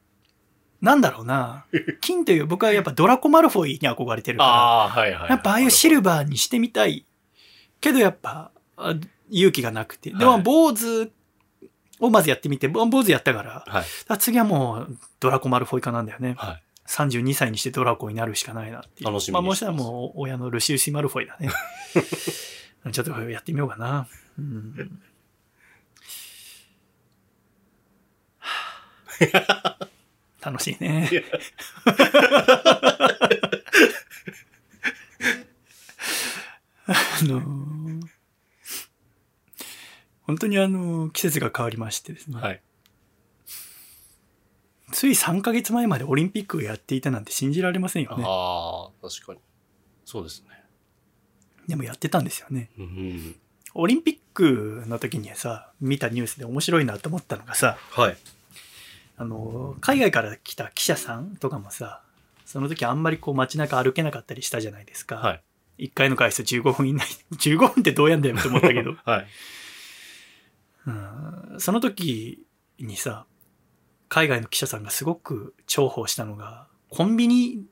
[0.80, 1.64] なんだろうな。
[2.00, 5.22] 金という僕はやっぱドラコマルフォイに憧れてるかああ、はいはい。
[5.22, 5.28] ら。
[5.28, 7.06] やっぱああいうシルバーにしてみたい。
[7.80, 8.94] けどやっぱ、あ
[9.30, 10.10] 勇気がなくて。
[10.10, 11.10] でも、はい坊主
[12.00, 13.64] をまずやってみて、坊主やったから。
[13.66, 13.84] はい。
[14.08, 16.34] あ次はもうドラコマルフォイ化なんだよね。
[16.36, 16.62] はい。
[16.92, 19.06] 32歳にしてドラコになるしかないなっていう。
[19.06, 21.50] 楽しみまあもしかしたらもう親のルシウス・マルフォイだね。
[22.92, 24.08] ちょっとやってみようかな。
[24.38, 25.00] うん、
[30.40, 31.08] 楽しいね。
[36.86, 36.92] あ
[37.24, 37.82] のー
[40.24, 42.40] 本当にあの季節が変わりましてですね。
[42.40, 42.62] はい。
[44.92, 48.24] つい3ヶ月前までオリンピックをやっていたなんて信じられませんよね。
[48.26, 49.40] ああ、確かに。
[50.04, 50.62] そうですね。
[51.66, 52.70] でもやってたんですよね。
[52.78, 53.36] うん。
[53.74, 58.16] オリンピックの時にさ、見たニュースで面白いなと思ったのがさ、はい。
[59.16, 62.02] あの、海外から来た記者さんとかもさ、
[62.44, 65.16] その時あんまりこう街中歩けなかったりしたじゃないですか。
[65.16, 65.34] は
[65.78, 65.86] い。
[65.86, 67.06] 1回の回数15分以内。
[67.32, 68.94] 15分ってどうやんだよって思ったけど。
[69.04, 69.26] はい。
[70.86, 72.44] うんその時
[72.78, 73.26] にさ、
[74.12, 77.64] 海外の記者さんがすごく重宝したのが、コンビニ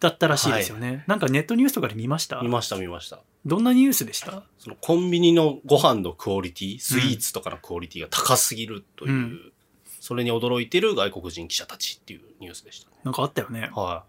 [0.00, 1.04] だったらしいですよね。
[1.06, 2.42] なんかネットニュースとかで見ました？
[2.42, 3.20] 見ました見ました。
[3.46, 4.42] どんなニュースでした？
[4.58, 9.52] そのコンビニのご飯のクオリティ、スイーツとかのクオリティが高すぎるという、うん
[10.00, 12.96] それに驚いてる外国人記者たちっていうニュースでしたね。
[13.04, 13.70] なんかあったよね。
[13.72, 14.02] は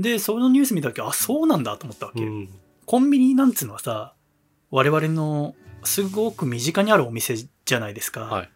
[0.00, 2.18] で、そのニュース見た時、あ、そうなんだと思ったわい。
[2.18, 2.24] け。
[2.24, 2.48] うん。
[2.84, 4.14] コンビニなんつうのはさ、
[4.72, 5.54] 我々の
[5.84, 8.22] すごく身近にあるお店じゃないですか。
[8.22, 8.50] はい。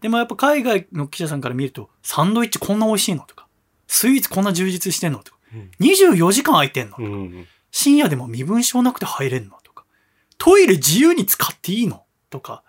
[0.00, 3.46] でもやっぱ海外の記者さんから見ると、サンドイッチこんな美味しいのとか、
[3.86, 5.38] スイーツこんな充実してんのとか、
[5.80, 7.46] 24時間空いてんの、うん。
[7.70, 9.84] 深夜でも身分証なくて入れんのとか、
[10.38, 12.62] トイレ自由に使っていいのとか、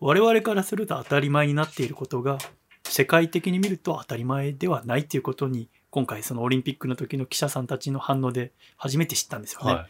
[0.00, 2.38] 我々からすると当たり前になっていることが、
[2.84, 9.72] 世界的に見ると当たり前ではないっていうことに、今回そのオリンピックの時の記者さんたちの反応で初めて知ったんですよね。
[9.72, 9.88] は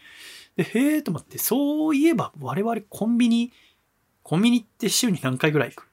[0.57, 0.62] い。
[0.62, 3.53] で、へえと思って、そういえば我々コンビニ、
[4.23, 5.89] コンビニって週に何回ぐらい行く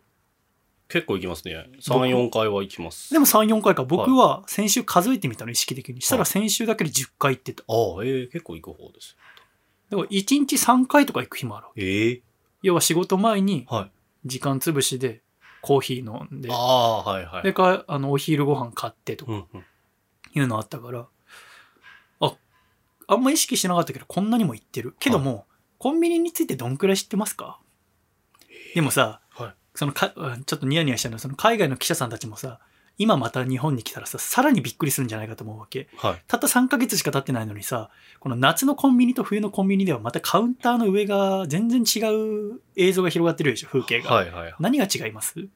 [0.92, 1.70] 結構行きますね。
[1.80, 3.14] 3、4回は行きます。
[3.14, 3.84] でも3、4回か。
[3.84, 6.02] 僕は先週数えてみたの、意識的に。
[6.02, 7.64] したら先週だけで10回行ってた。
[7.68, 9.16] ああ、ええ結構行く方です。
[9.90, 11.68] だから1日3回とか行く日もある。
[11.78, 12.22] ええ
[12.62, 13.92] 要は仕事前にはい。
[14.26, 15.22] 時間潰しで
[15.62, 17.44] コーヒー飲んで、ああ、はいはい。
[17.44, 19.46] でか、あの、お昼ご飯買ってとか。
[20.34, 21.08] いうのあったから、
[22.22, 22.36] あ、
[23.08, 24.96] あんま意識してなかったけど、こんなにも行ってる。
[25.00, 25.46] けども、
[25.78, 27.60] コンビニについてどんくらい知ってますか？
[28.76, 29.22] でもさ、はい。
[29.76, 32.60] そのか、うんちょっとニヤニヤしたのは、その海外の記者さんたちもさ、
[32.98, 35.88] 今また日本に来たらさ、さらにびっくりするんじゃないかと思うわけ。
[35.98, 36.24] はい。
[36.28, 37.90] たった3ヶ月しか経ってないのにさ、
[38.20, 42.00] この夏のコンビニと冬のコンビニではまたカウンターの上が全然違
[42.54, 44.14] う映像が広がってるでしょ、風景が。
[44.14, 44.56] はいはい。
[44.60, 45.48] 何が違います？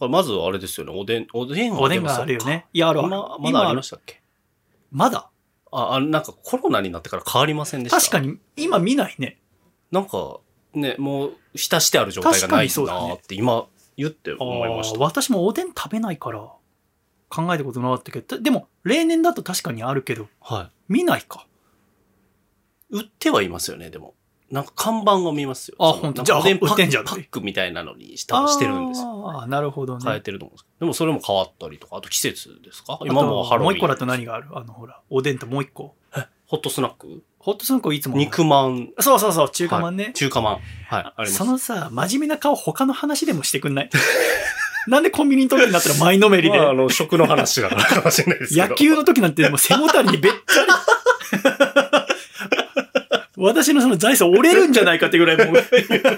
[0.00, 0.92] まずあれですよね。
[0.94, 2.66] おでん、おでんはおでんがあるよね。
[2.72, 3.08] いや、あるある。
[3.08, 4.22] 今、まだありましたっけ？
[4.92, 5.28] まだ？
[5.72, 7.98] あ、あなんかコロナになってから変わりませんでした？
[7.98, 9.40] 確かに、今見ないね。
[9.90, 10.38] なんか、
[10.74, 13.66] ね、もう、浸してある状態がないなって今
[13.96, 14.98] 言ってあ思いました。
[14.98, 16.40] ー私もおでん食べないから、
[17.30, 21.46] 考えたことなかったけど、でも、例年だと確かにあるけど、は見ないか。
[22.92, 22.98] い。
[22.98, 24.14] 売ってはいますよね、でも。
[24.50, 25.76] なんか看板を見ますよ。
[25.78, 29.30] あそのなんかほんとじゃあおでんパ売ってんじゃんックパックみたいなのにしたしてるんですよ。
[29.30, 30.02] ああ、なるほどね。
[30.02, 30.86] 変えてると思うんですけど。
[30.86, 32.98] でもそれも変わったりとか、あと季節ですか？
[33.04, 33.64] 今もうハロウィン。
[33.64, 34.48] もう一個だと何がある？
[34.54, 35.96] あの、ほら、おでんともう一個。
[36.46, 37.22] ホットスナック？
[37.38, 38.16] ホットスナックいつも。
[38.16, 38.90] 肉まん。
[38.98, 40.04] そうそうそう、中華まんね。
[40.04, 40.54] はい中華まん。
[40.54, 41.34] はい、あります。
[41.34, 43.90] そのさ、真面目な顔他の話でもしてくんない？
[44.88, 48.68] なんでコンビニの時になったら前のめりで、まあ、あの、食の話だからかもしれないですけど。
[48.68, 50.44] 野球の時なんてもう背もたれにべったり。
[53.40, 56.14] 私のその財産折れるんじゃないかってぐらいもう、え、 確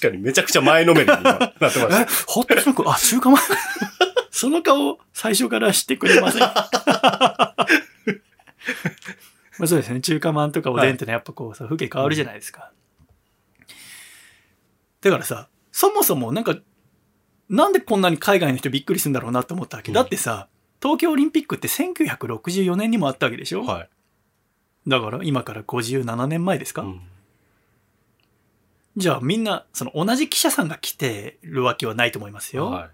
[0.00, 1.88] かにめちゃくちゃ前のめりに今なってました。
[2.26, 3.42] ホットスナック、あ、中華まん。
[4.32, 6.48] その顔、最初からしてくれません。
[9.58, 10.00] まあそうですね。
[10.00, 12.72] 中華まんとかおでんってのはやっぱこうさ、風景変わるじゃないですか。
[15.00, 16.56] だからさ、そもそもなんか、
[17.48, 19.90] なんでこんなに海外の人びっくりするんだろうなと思ったわけ。
[19.90, 20.48] うんだってさ、
[20.82, 23.88] 東京オリンピックって1964年にもあったわけでしょ、はい。
[24.86, 27.00] だから今から57年前ですか、うん
[28.96, 32.70] じゃあみんな、その同じ記者さんが来てるわけはないと思いますよ。
[32.70, 32.90] はい。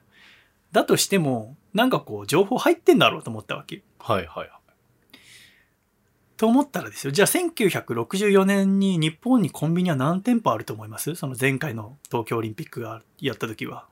[0.72, 3.82] だとしても、なんかこう情報入ってんだろうと思ったわけ。
[3.98, 4.50] はいはいはい。
[6.40, 7.12] と思ったらですよ。
[7.12, 11.14] じゃあ1964年に日本にコンビニは何店舗あると思います？
[11.14, 13.88] その前回の東京オリンピックがやった時は。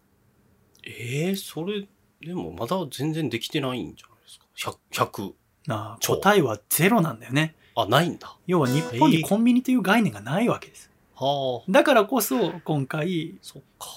[0.83, 1.87] ええそれ、
[2.23, 5.33] でもまだ全然できてないんじゃないですか？100、100。
[5.67, 7.55] なあ、超答えはゼロなんだよね。
[7.75, 8.35] あ、ないんだ。
[8.47, 10.91] 要は日本にコンビニという概念がないわけです。
[11.17, 11.71] はあ。
[11.71, 13.89] だからこそ今回そっか。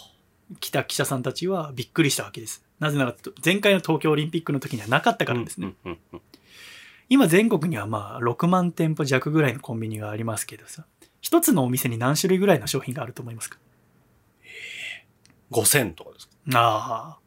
[0.60, 2.66] 来た記者さんたちはびっくりしたわけです。
[2.80, 3.16] なぜなら
[3.46, 5.74] 前回の東京オリンピックの時にはなかったからですね。
[5.86, 6.22] うんうんうん
[7.12, 10.86] 今全国にはまあ6万店舗弱ぐらいのコンビニがありますけどさ、
[11.20, 13.58] 一つのお店に何種類ぐらいの商品があると思いますか
[15.52, 16.34] ？5000とかですか？
[16.54, 17.20] ああ。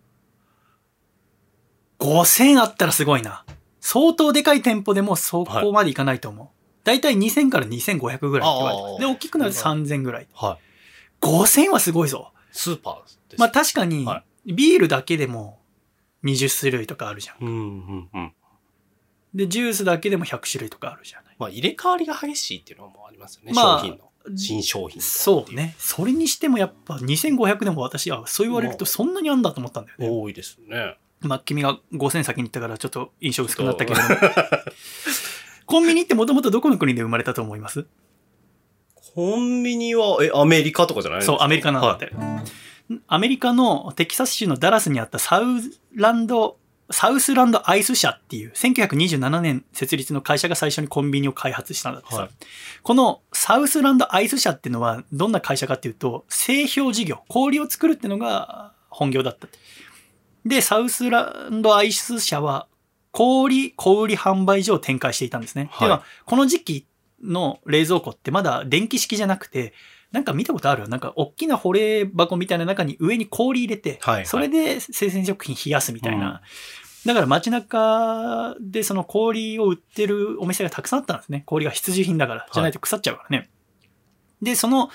[2.03, 3.45] 5000あったらすごいな。
[3.79, 6.49] 相当でかい店舗でもそこまでいかないと思う。
[6.85, 9.01] だいたい2000から2500ぐらいって言われてます。
[9.01, 10.29] で、大きくなると3000ぐらい。
[10.33, 10.59] は
[11.23, 11.27] い。
[11.27, 12.33] 5000はすごいぞ。
[12.53, 13.39] スーパーです。
[13.39, 15.61] まあ確かには、ビールだけでも
[16.25, 17.37] 20種類とかあるじゃん。
[17.43, 18.33] うんうんうん。
[19.35, 21.37] で、ジュースだけでも100種類とかあるじゃない。
[21.39, 23.53] まあ入れ替わりが激しいっていうのもありますよね。
[23.53, 24.11] まあ商品の。
[24.37, 25.55] 新商品そう。
[25.55, 25.75] ね。
[25.79, 30.09] それにしてもやっぱ2500でも私はそう言われるとそんなにあんだと思ったんだよね。
[30.09, 30.97] 多いですね。
[31.21, 34.15] まあ君が5000先に行ったからちょっと印象薄くなったけれども。
[35.67, 37.87] コンビニってもともとどこの国で生まれたと思います？
[39.15, 41.37] コンビニは、え、アメリカとかじゃないんですか？
[41.39, 42.11] そう、アメリカなんだって。
[43.07, 45.45] アメリカのテキサス州のダラスにあったサウ
[45.95, 46.59] ランド、
[46.91, 52.31] サウスランドアイス社っていう1927年設立の会社が最初にコンビニを開発したんだってさ、はい
[52.83, 59.49] このサウスランドアイス社っていうのはどんな会社かっていうと製氷事業、氷を作るっていうのが本業だった。
[60.45, 62.67] で、サウスランドアイス社は
[63.11, 65.69] 氷、小売販売所を展開していたんですね。
[65.73, 66.87] はいでは、この時期
[67.23, 69.73] の冷蔵庫ってまだ電気式じゃなくて、
[70.15, 70.89] なんか見たことある？
[70.89, 76.41] なんか大きな保冷箱みたいな中に上に氷入れて、はいはいそれで生鮮食品冷やすみたいな。
[77.05, 81.43] だから街中でその氷を売ってるお店がたくさんあったんですね。
[81.47, 82.47] 氷が必需品だから。
[82.51, 83.51] じゃないと腐っちゃうからね。
[84.41, 84.89] で、その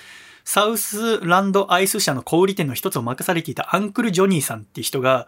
[0.45, 5.27] サウスランドアイス社の小売店の一つを任されていたアンクル・ジョニーさんっていう人が、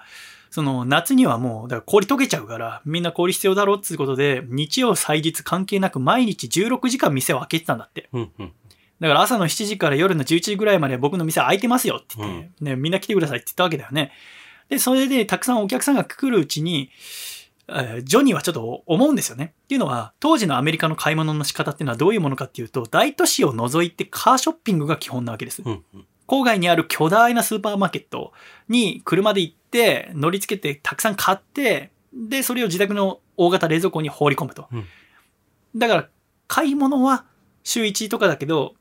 [0.50, 8.10] その夏にはもう、だから氷溶けちゃうから、みんな氷必要だろうっていうことで、日曜祭日関係なく毎日16時間店を開けてたんだって。
[8.14, 8.54] うんうん。
[9.02, 14.12] だから朝の7時から夜の11時ぐらいまで僕の店開いてますよって言って、ね、みんな来てくださいって言ったわけだよね。
[14.70, 16.92] で、それでたくさんお客さんが来るうちに、
[17.68, 19.56] えージョニーはちょっと思うんですよね。
[19.64, 25.64] っていうのは、当時のアメリカの買い物の仕方っていうのはどういうものかっていうと、大都市を除いてカーショッピングが基本なわけです。
[25.66, 26.06] うんうん。
[26.28, 28.34] 郊外にある巨大なスーパーマーケット
[28.70, 34.68] に車で行って、乗り付けてたくさん買って、で、それを自宅の大型冷蔵庫に放り込むと。
[34.72, 34.86] うん
[35.74, 36.10] だから、
[36.48, 37.24] 買い物は
[37.64, 38.76] 週1とかだけど、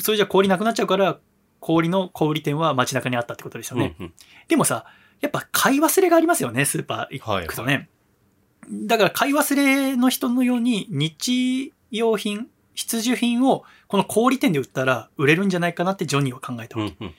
[0.00, 1.18] それじゃ氷なくなっちゃうから、
[1.60, 3.94] 氷の小売店は街中にあったってことですよね。
[3.98, 4.12] うんうん
[4.48, 4.84] でもさ、
[5.20, 7.88] やっぱ買い忘れがありますよね、スーパー行くとね。
[8.70, 16.96] だから買い忘れの人のように日用品、必需品をこの小売店で売ったら売れるんじゃないかなってジョニーは考えたわけ。
[17.00, 17.14] うんうん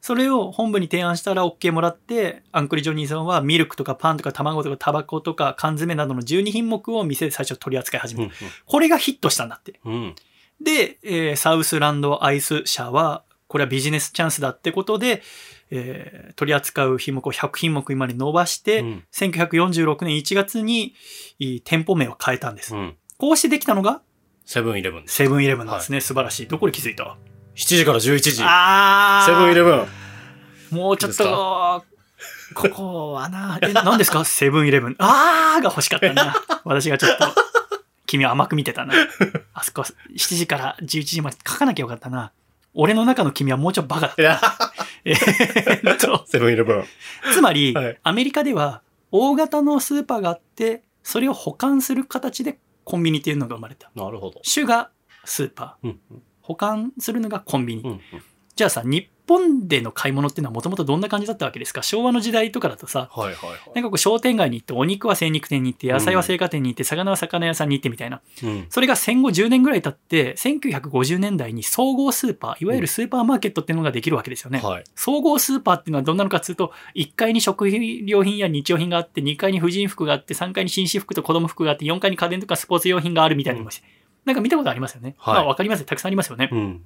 [0.00, 8.34] それを本部に提案したら OK もらって、アンクル・ジョニーさんはミルクとかパンとか卵とかタバコとか缶詰などの12品目を店で最初取り扱い始めた。
[8.64, 9.80] これがヒットしたんだって。
[9.84, 10.14] うんうん。
[10.60, 15.22] で、えーサウスランドアイス社は、これはビジネスチャンスだってことで、
[15.70, 20.94] えー取り扱う品目を100品目まで伸ばして、うん1946年1月に
[21.38, 22.74] いい店舗名を変えたんです。
[22.74, 22.96] うん。
[23.18, 24.02] こうしてできたのが
[24.44, 25.14] セブンイレブンです。
[25.16, 26.00] セブンイレブンなんですね。
[26.00, 26.46] 素晴らしい。
[26.46, 27.16] どこで気づいた
[27.56, 28.32] ？7時から11時。
[28.36, 29.86] セあーブンイレブン。
[30.70, 31.84] もうちょっと、
[32.54, 34.24] ここはな、え、何ですか？
[34.24, 34.96] セブンイレブン。
[34.98, 36.34] あーが欲しかったな。
[36.64, 37.26] 私がちょっと、
[38.08, 38.94] 君を甘く見てたな。
[39.54, 42.32] あそこ、7時から11時まで書かなきゃよかったな。
[42.74, 44.72] 俺の中の君はもうちょっとバカだった。
[45.04, 46.84] えーっと、セブンイレブン。
[47.32, 48.82] つまり、はいアメリカでは
[49.12, 53.90] 大型のスーパーがあって、それを保管する形でコンビニっていうのが生まれた。
[53.94, 54.40] なるほど。
[54.42, 54.90] 主が
[55.24, 55.86] スーパー。
[55.88, 57.82] うんうん保管するのがコンビニ。
[57.82, 58.00] うんうん。
[58.56, 61.82] じゃあさ、日本での買い物っていうのはもともとどんな感じだったわけですか？
[61.82, 63.58] 昭和の時代とかだとさ、はいはいはい。
[63.74, 68.20] なんかこう商店街に行って、お肉は精肉店に行って、野菜は青果店に行って、魚は魚屋さんに行ってみたいな。
[68.42, 68.66] うん。
[68.70, 74.60] それが戦後10年ぐらい経って、1950年代に総合スーパー、いわゆるスーパーマーケットっていうのができるわけですよね。
[74.60, 74.84] はい。
[74.94, 83.86] 総合スーパーっていうのはどんなのかっていうと、1階に食料品や日用品があって、2階に婦人服があって、3階に紳士服と子供服があって、4階に家電とかスポーツ用品があるみたいなのがして
[84.24, 85.14] なんか見たことありますよね。
[85.16, 85.86] はいまあわかりますよ。
[85.86, 86.50] たくさんありますよね。
[86.52, 86.84] うん。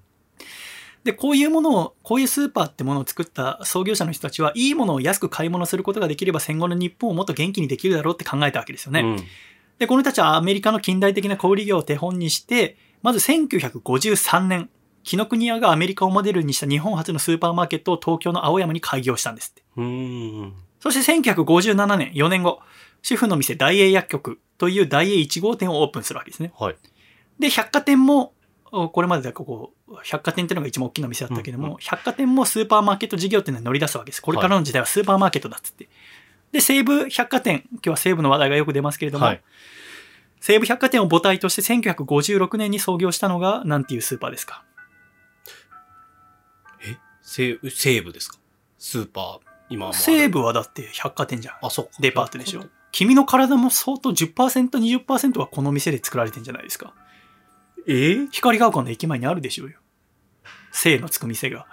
[1.05, 9.01] で、こういうものを、こういうスーパーってものを作った創業者の人たちは、いいものを安く買い物することができれば戦後の日本をもっと元気にできるだろうって考えたわけですよね。
[9.01, 9.16] うん。
[9.79, 14.70] で、この人たちはアメリカの近代的な小売業を手本にして、まず1953年、
[15.03, 19.62] 紀ノ国屋がアメリカをモデルにした日本初のスーパーマーケットを東京の青山に開業したんですって。
[19.77, 20.53] うん。
[20.79, 22.61] そして1957年、4年後、
[23.03, 26.53] 主婦の店大英薬局という大英1号店をオープンするわけですね。
[26.57, 26.77] はい。
[27.41, 28.35] で、百貨店も、
[28.70, 29.73] おこれまでだここ、
[30.05, 34.23] 百貨店っていうのが一番大きな店だったけども、うんう百貨店もスーパーマーケット事業っていうのに乗り出すわけです。
[34.23, 35.89] これからの時代はスーパーマーケットだっつって。
[36.52, 39.43] で、西武百貨店、今日は西武の話題がよく出ますけれども、はい。
[40.40, 44.64] 西武百貨店を母体として1956年に創業したのが、なんていうスーパーですか？
[46.85, 46.97] え？
[47.23, 48.39] 西西武ですか？
[48.78, 51.55] スーパー、今西武はだって百貨店じゃん。
[51.62, 51.93] あ、そっか。
[52.01, 52.64] デパートでしょ？
[52.90, 54.35] 君の体も相当10%、
[55.05, 56.93] 20%はこの店で作られてんじゃないですか。
[57.86, 59.78] えー光が丘の駅前にあるでしょうよ。
[60.73, 61.66] 生のつく店が。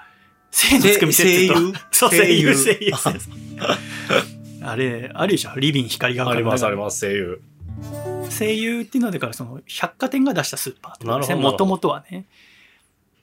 [0.51, 1.79] 生のつく店って言うと。
[1.91, 2.91] そう、声優、声優。
[4.61, 5.57] あれ、あるでしょ？
[5.57, 7.41] リビン光があります、あります、声優。
[8.29, 12.25] 声優っていうのはだからその百貨店が出したスーパーとですもともとはね。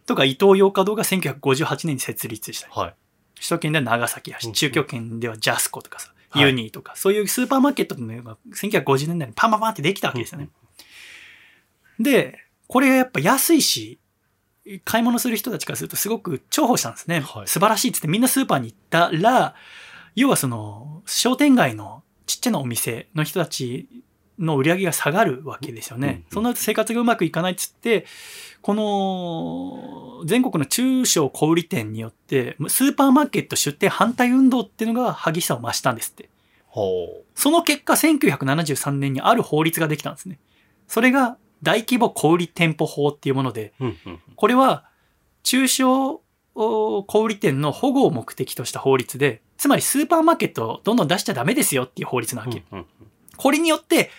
[0.06, 2.72] とか、伊東洋華堂が1958年に設立したり。
[2.74, 2.94] はい。
[3.36, 10.48] 首都圏では長崎やし、うん中京圏ではジャスコとかさ、はいユニーとか、そういうスーパーマーケットのが1950年代にパンパンパンってできたわけですよね。
[11.98, 13.98] で、これがやっぱ安いし、
[14.84, 17.20] 買い物する人たちからするとすごく重宝したんですね。
[17.20, 19.54] はい素晴らしいっつってみんなスーパーに行ったら、
[20.14, 23.88] 要はその商店街のちっちゃなお店の人たち
[24.38, 26.08] の売り上げが下がるわけですよね。
[26.08, 28.06] うんうんその生活がうまくいかないっつって、
[28.60, 36.28] この全国の中小小売店によってスーパーマーケット出店反対運動っていうのが激しさを増したんですって。
[36.66, 40.38] ほその結果1973年にある法律ができたんですね。
[40.88, 43.86] それが大規模小売店舗法っていうもので、う。
[43.86, 44.20] うん、うん。
[44.36, 44.84] これは
[45.42, 46.22] 中小
[46.54, 52.62] お小売店の保護を目的とした法律で、つまりスーパーマーケットをどんどん出しちゃダメですよっていう法律なわけ。
[52.70, 52.86] うん、うん。
[53.36, 54.10] これによって、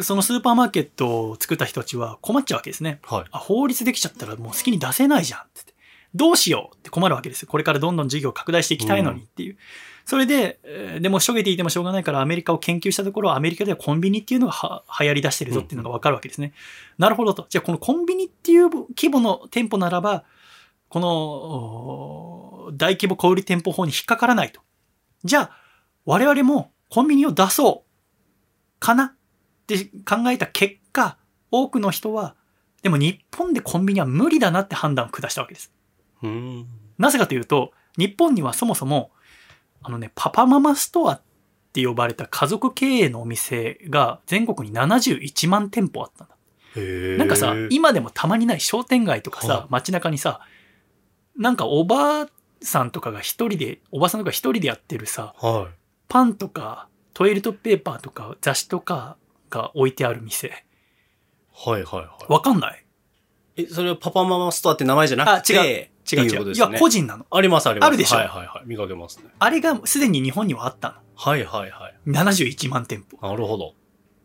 [0.00, 2.98] そのスーパーマーケットを作った人たちは困っちゃうわけですね。
[3.04, 3.24] はい。
[3.30, 5.74] あ、法律できちゃったらもう好きに出せないじゃんってって。
[6.12, 7.48] どうしようって困るわけですよ。
[7.48, 9.56] これからどんどん事業を拡大していきたいのにっていう。
[10.08, 16.54] それで、えーでもしょげていてもしょうがないからアメリカを研究したところ、アメリカではコンビニっていうのがは流行り出してるぞっていうのがわかるわけですね。
[16.96, 17.44] なるほどと。
[17.50, 20.24] じゃあこのコンビニっていう規模の店舗ならば、
[20.88, 21.10] この
[22.68, 24.62] お大規模小売店舗法に引っかからないと。
[25.24, 25.50] じゃあ、
[26.06, 29.04] 我々もコンビニを出そうかな？
[29.04, 29.12] っ
[29.66, 31.18] て考えた結果、
[31.50, 32.34] 多くの人は、
[32.82, 35.70] でも日本でコンビニは無理だなって判断を下したわけです。
[36.22, 36.66] うん。
[36.96, 39.10] なぜかというと、日本にはそもそも、
[39.82, 41.22] あのね、パパママストアっ
[41.72, 46.34] て呼ばれた家族経営のお店が全国に71万店舗あったんだ。
[47.18, 50.40] なんかさ、今でもたまにない商店街とかさはい、街中にさ、
[51.36, 52.28] なんかおばあ
[52.60, 55.70] さんとかが一人で、おばさんとか一人でやってるさ、は
[56.08, 59.16] パンとかトイレットペーパーとか雑誌とか
[59.50, 60.48] が置いてある店。
[60.48, 60.52] い。
[61.70, 62.32] はい、はい、はい。
[62.32, 62.84] わかんない？
[63.56, 66.30] え、それはパパママストアって名前じゃなくて、あ違う違うっていう違う。
[66.30, 66.78] いや、ことですね。
[66.78, 67.26] 個人なの。
[67.30, 67.88] あります、あります。
[67.88, 68.16] あるでしょ？
[68.16, 68.68] はい、はい、はい。
[68.68, 69.24] 見かけますね。
[69.38, 70.94] あれがすでに日本にはあったの。
[71.14, 71.94] はい、はい、はい。
[72.06, 73.26] 71万店舗。
[73.26, 73.74] なるほど。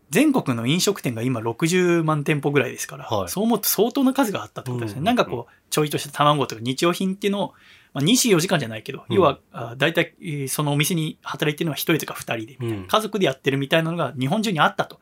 [0.10, 5.00] 全国の飲食店が今60万店舗ぐらいですから、はいそう思うと相当な数があったってことですね。
[5.00, 7.54] うんなんかこう、ちょいとした卵とか日用品っていうのを、
[7.96, 12.88] まあ、24時間じゃないけど、うん要は、あ大体、えーそのお店に働いてるのは1人とか2人で、うん。
[12.88, 15.00] 家族でやってるみたいなのが日本中にあったと。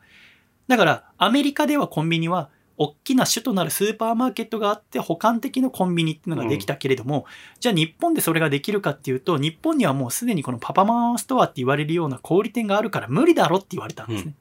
[0.68, 2.48] だから、アメリカではコンビニは、
[2.82, 7.26] 大きな首都なるスーパーマーケットがあって、補完的なコンビニっていうのができたけれども、
[7.60, 14.34] じゃあ日本でそれができるかっていうと、日本にはもうすでにこのパパママストアって言われるような小売店があるから無理だろって言われたんですね。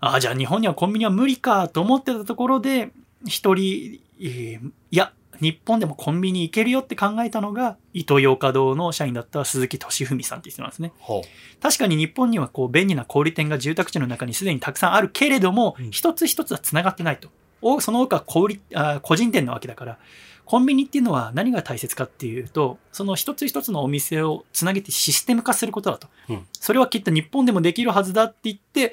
[0.00, 2.90] ああ、じゃあ日本にはコンビニは無理かと思ってたところで、
[3.26, 10.92] 一人、えーいや、日本でもコンビニ行けるよって考えたのが、伊東洋華堂の社員だった鈴木俊文さんって人なんですね。
[11.00, 11.22] は
[11.60, 17.28] 確かに日本にはこう便利な小売店が住宅地の中にすでにたくさんあるけれども、うん一つ一つは繋がってないと。
[17.62, 19.98] おその多くは小売あ個人店なわけだから、
[20.44, 26.08] コンビニっていうのは何が大切かっていうと、その一つ一つのお店をつなげてシステム化することだと。
[26.28, 28.92] うんそれはきっと日本でもできるはずだって言って、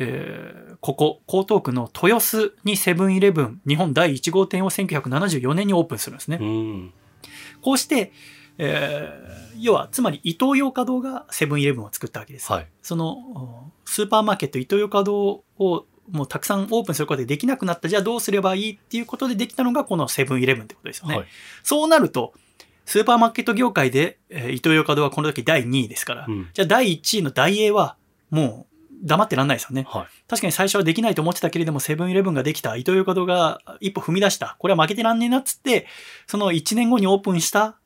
[0.00, 6.38] えーここ、江東区の豊洲にセブンイレブン、日本第1号店を1974年にオープンするんですね。
[6.40, 6.92] うん。
[7.60, 8.12] こうして、
[8.56, 12.50] えー要は、つまり、イトーヨーカドーがセブンイレブンを作ったわけです。
[12.50, 12.66] はい。
[12.80, 21.16] その、おスーパーマーケット、イトーヨーカドーをもうたくさんオープンすることでできなくなった、じゃあどうすればいいっていうことでできたのが、このセブンイレブンってことですよね。
[21.18, 21.26] はい。
[21.62, 22.32] そうなると、
[22.86, 26.48] スーパーマーケット業界で、えーイトーヨーカドーはこの時第2位ですから、うん。
[26.52, 27.96] じゃあ第1位のダイエーは、
[28.30, 28.69] もう、
[29.02, 29.86] 黙ってらんないですよね。
[29.88, 30.06] はい。
[30.28, 34.56] 確かに最初はできないと思ってたけれども、セブンイレブンができた、イトーヨーカドーが一歩踏み出した。
[34.58, 35.86] これは負けてらんねえなっつって、
[36.26, 37.78] その1年後にオープンした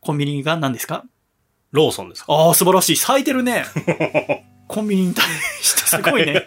[0.00, 1.04] コンビニが何ですか？
[1.72, 2.32] ローソンですか？
[2.32, 2.96] ああ、素晴らしい。
[2.96, 3.64] 咲いてるね。
[4.68, 5.24] コンビニに対
[5.60, 6.42] してすごいね。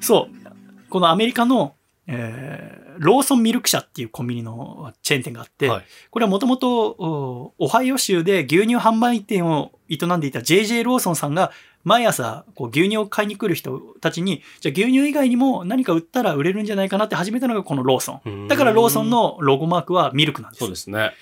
[0.00, 0.90] そう。
[0.90, 1.74] このアメリカの、
[2.06, 5.84] えーローソンミルク社っていうコンビニのチェーン店があって、はい。
[6.12, 11.50] これはもともとおオハイオ州で牛乳販売店を営んでいた JJ ローソンさんが
[11.84, 18.48] 毎朝こう牛乳を買いに来る人たちに、じゃあ牛乳以外にも何か売ったら売れるんじゃないかなって始めたのがこのローソン。
[18.48, 20.60] だからローソンのロゴマークはミルクなんです。
[20.60, 21.12] そうですね。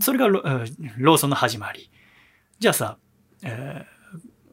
[0.00, 1.90] それがローソンの始まり。
[2.58, 2.98] じゃあさ、
[3.42, 3.98] えー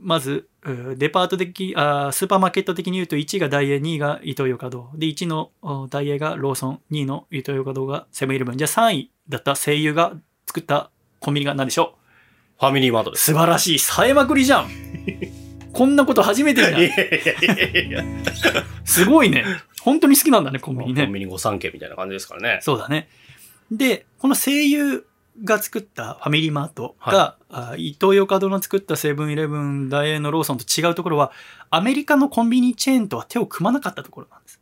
[0.05, 4.99] まず、うんデパート的あー、スーパーマーケット的に言うと1位がダイエー、2位がイトーヨーカドー。
[4.99, 8.57] で、1位のおダイエーがローソン、2位のイトーヨーカドーがセブンイレブン。
[8.57, 10.13] じゃあ3位だった声優が
[10.45, 11.95] 作ったコンビニが何でしょ
[12.59, 13.25] ファミリーマートうです。
[13.25, 13.79] 素晴らしい。
[13.79, 14.69] 冴えまくりじゃん。
[15.75, 16.79] こんなこと初めてじゃん。
[16.79, 18.03] いやいやいや。
[18.85, 19.43] すごいね。
[19.81, 21.13] 本当に好きなんだね、コンビニねコン。
[21.13, 22.59] ビニ御三家みたいな感じですからね。
[22.61, 23.09] そうだね。
[23.69, 25.05] で、この声優
[25.43, 31.33] が作ったファミリーマートが、あイトーヨーカドーの作ったセブンイレブン、ダイエーのローソンと違うところは、
[31.69, 34.61] アメリカのコンビニチェーンとは手を組まなかったところなんです。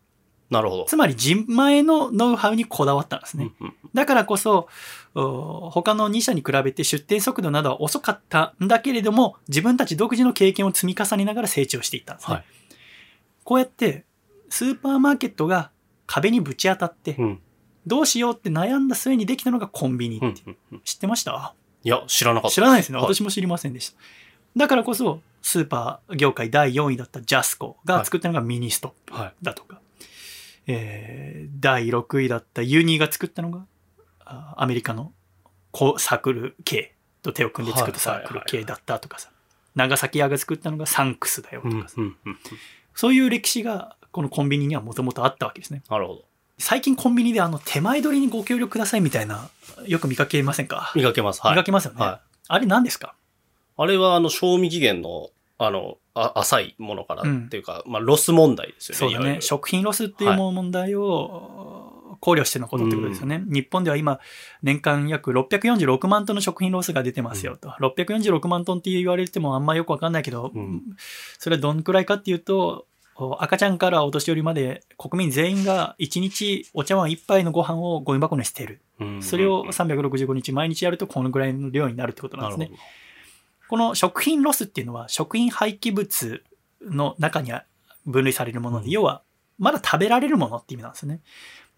[0.54, 0.86] なるほど。
[0.86, 3.52] つまり自前のノウハウにこだわったんですね。
[3.60, 4.68] うんうんだからこそ、
[5.14, 12.36] お他の2社に比べて出店速度などは遅かったんだけれども、自分たち独自の経験を積み重ねながら成長していったんですね。
[12.36, 12.46] はい
[13.44, 14.06] こうやって、
[14.50, 15.70] スーパーマーケットが
[16.08, 17.40] 壁にぶち当たって、うん
[17.86, 21.54] どうしようって悩んだ末にできたのがコンビニっていううんうんうん知ってました？
[21.84, 22.56] いや、知らなかった。
[22.56, 22.98] 知らないですね。
[22.98, 23.98] はい私も知りませんでした。
[24.56, 29.34] だからこそ、スーパー業界第4位だったジャスコが作ったのがミニストップはい。
[29.44, 29.82] だとか、
[30.68, 33.65] えー第6位だったユニが作ったのが、
[34.26, 35.14] あアメリカの
[35.98, 39.30] サークル系と手を組んで作ったサークル系だったとかさ、
[39.76, 42.38] 長崎屋が作ったのがサンクスだよとうんかさ、うんうん。
[42.94, 45.84] そういう歴史がこのコンビニにはもともとあったわけですね。
[45.90, 46.26] なるほど。
[46.57, 49.49] 最近コンビニであの手前取りにご協力くださいみたいな、
[49.88, 51.41] よく見かけませんか、見かけます。
[51.41, 51.52] はい。
[51.53, 51.99] 見かけますよね。
[52.02, 53.15] はあれ何ですか？
[53.77, 55.30] あれは、あの、賞味期限の、
[55.65, 59.15] あの、あ浅いものからうんっていうか、まあ、ロス問題ですよね。
[59.15, 59.41] そうだね。
[59.41, 63.44] 食品ロスっていう問題を考慮してのことってことですよね。
[63.45, 64.19] 日本では今、
[64.61, 67.69] 年間約646万トンの食品ロスが出てますよと。
[67.81, 70.81] 646万トンって言われてもあんまよくわかんないけど、うん
[71.38, 72.85] それはどんくらいかっていうと、
[73.15, 78.81] お赤ちゃんからお年寄りまで国民全員が1日お茶碗1杯のご飯をゴミ箱に捨てる。
[78.99, 83.03] うんそれを365日毎日やるとこのぐらいの量になるってことなんですねなるほど。。
[83.74, 86.44] この食品ロスっていうのは食品廃棄物
[86.80, 87.66] の中には
[88.06, 89.24] 分類されるもので、うん要は
[89.58, 91.22] まだ食べられるものって意味なんですね。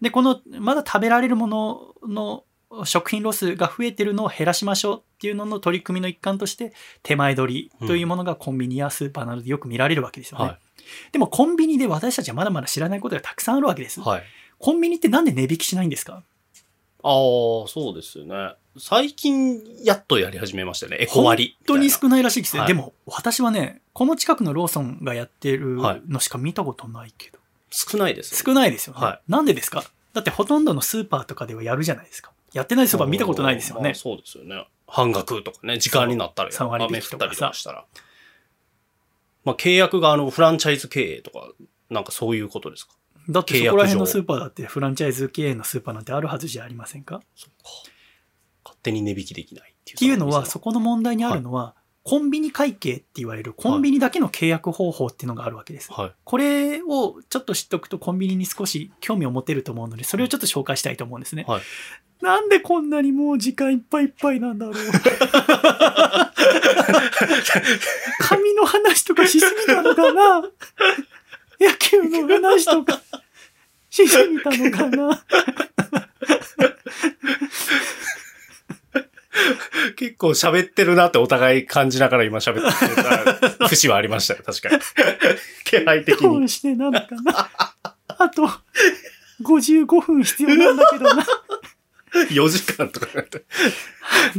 [0.02, 2.44] で、このまだ食べられるものの
[2.84, 10.44] 食品ロスが増えてるのを減らしましょうっていうのの取り組みの一環として手前取りというものがコンビニやスーパーなどでよく見られるわけですよね。
[10.44, 10.58] は
[11.12, 14.00] でもコンビニで私たちはまだまだ知らないことがたくさんあるわけです。
[14.00, 14.02] い。
[14.02, 14.22] はい。
[14.58, 16.22] コンビニってなんで値引きしないんですか？
[17.02, 18.54] ああ、そうですよね。
[18.78, 20.98] 最近、やっとやり始めましたよね。
[21.00, 21.56] エコ割。
[21.66, 22.62] 本当に少ないらしいですよ。
[22.62, 27.38] はいでも私はね、この近くのローソンがやってるはいのしか見たことないけど。
[27.70, 28.42] 少ないですよね。
[28.44, 29.84] 少ないですよね、はなんでですか？
[30.12, 32.32] だってほとんどのスーパーとかではやるじゃないですか。
[32.52, 33.82] やってないスーパー見たことないですよね。
[33.82, 34.66] まあそうですよね。
[34.86, 37.84] 半額とかね、時間になったらそう3割雨降った引きとかさりとかしたら。
[39.44, 41.50] まあ、契約があの、フランチャイズ経営とか、
[41.88, 42.92] なんかそういうことですか？
[43.28, 47.16] だってそこら辺のスーパーだってフランチャイズ経営のスーパーなんてあるはずじゃありませんか？
[47.16, 47.54] っそっか。
[48.64, 49.98] 勝手に値引きできないっていう。
[49.98, 55.92] ていうのは、そそこの問題にあるのは、コンビニ会計って言われるコンビニだけの契約方法っていうのがあるわけです。
[55.92, 56.12] はい。
[56.22, 61.44] これをちょっと知っておくとコンビニに少し興味を持てると思うので、それをちょっと紹介したいと思うんですね。
[61.48, 61.62] はい
[62.22, 64.74] なんでこんなにもう時間いっぱいいっぱいなんだろう。
[68.20, 70.42] 髪の話とかしすぎたのかな
[71.60, 73.00] 野球の話とか
[73.90, 75.24] しすぎたのかな
[79.96, 84.82] 結構喋ってるなってお互い感じながら今喋ってた 節はありましたよ、確かに。
[85.64, 86.22] 気配的に。
[86.22, 87.50] どうしてなのかな
[88.18, 88.48] あと
[89.42, 91.26] 55分必要なんだけどな。
[92.30, 93.44] 4時間とかなって。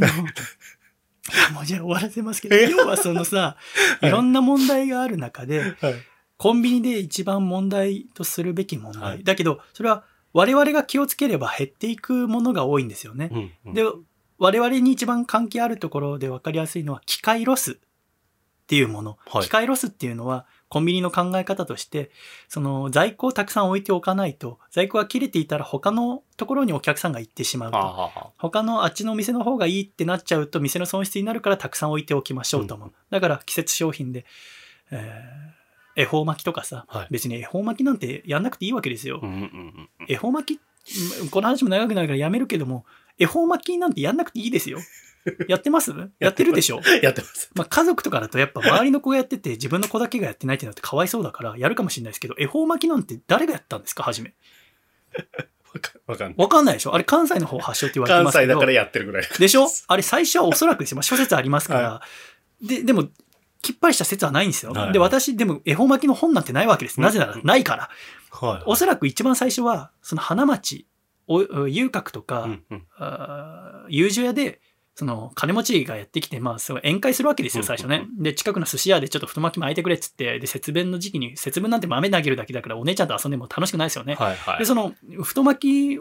[0.00, 3.56] のいやもうじゃあ終わらせますけど、要はそのさ、
[4.00, 5.94] いろんな問題がある中で、はい。
[6.38, 9.02] コンビニで一番問題とするべき問題。
[9.02, 13.28] はいだけど、それは我々が気をつければ減っていくものが多いんですよね。
[13.32, 13.84] うんうんで、
[14.38, 17.76] 我々に一番関係あるところで分かりやすいのは、機会ロスっ
[18.68, 19.18] ていうもの。
[19.26, 22.12] はい機会ロスっていうのは、コンビニの考え方として、
[22.46, 28.10] その在庫をたくさん置いておかないと、在庫が切れていたら他のところにお客さんが行ってしまうと。
[28.36, 32.92] 他のあっちのお店の方がいいってなっちゃうと店の損失になるからたくさん置いておきましょうと思う。
[33.10, 34.24] だから季節商品で、
[34.92, 35.57] えー
[36.00, 39.20] 恵方巻きとかさ、はい別に恵方巻きなんてやんなくていいわけですよ。
[40.08, 40.60] 恵方巻き、
[41.20, 42.86] うんこの話も長くなるからやめるけども、
[43.18, 44.78] 恵方巻きなんてやんなくていいですよ。
[45.48, 45.92] やってます？
[46.20, 46.80] やってるでしょ？
[47.02, 47.50] やってます。
[47.54, 54.32] まあ、家族とかだとやっぱ周りの子がやってて自分の子だけがやってないってなってかわいそうだからやるかもしれないですけど、恵方巻きなんて誰がやったんですか初め？
[56.06, 56.34] わかんない。
[56.38, 56.94] わかんないでしょ？
[56.94, 58.52] あれ関西の方発祥って言われて関ますけど。
[58.54, 59.24] 西だからやってるぐらい。
[59.38, 59.66] でしょ？
[59.88, 60.96] あれ最初はおそらくですよ。
[60.96, 62.00] まあ、諸説ありますから。
[62.62, 63.08] で、でも、
[63.62, 64.72] きっぱりした説はないんですよ。
[64.72, 67.00] はいで、私、でも、恵方巻きの本なんてないわけです。
[67.00, 67.90] なぜなら、ないから。
[68.30, 68.62] はい。
[68.66, 70.86] おそらく一番最初は、その花町、
[71.26, 74.60] お遊郭とか、うんうんあー友情屋で、
[74.94, 78.06] その、金持ちがやってきて、まあ、宴会するわけですよ、うん最初ね。
[78.18, 84.16] で、近くの寿司屋でちょっと太巻き巻いてくれっつって、で、節分の時期に、節分なんて豆投げるだけだから、お姉ちゃんと遊んでも楽しくないですよね。
[84.16, 84.64] はいはいで、。
[84.64, 85.98] その、太巻き、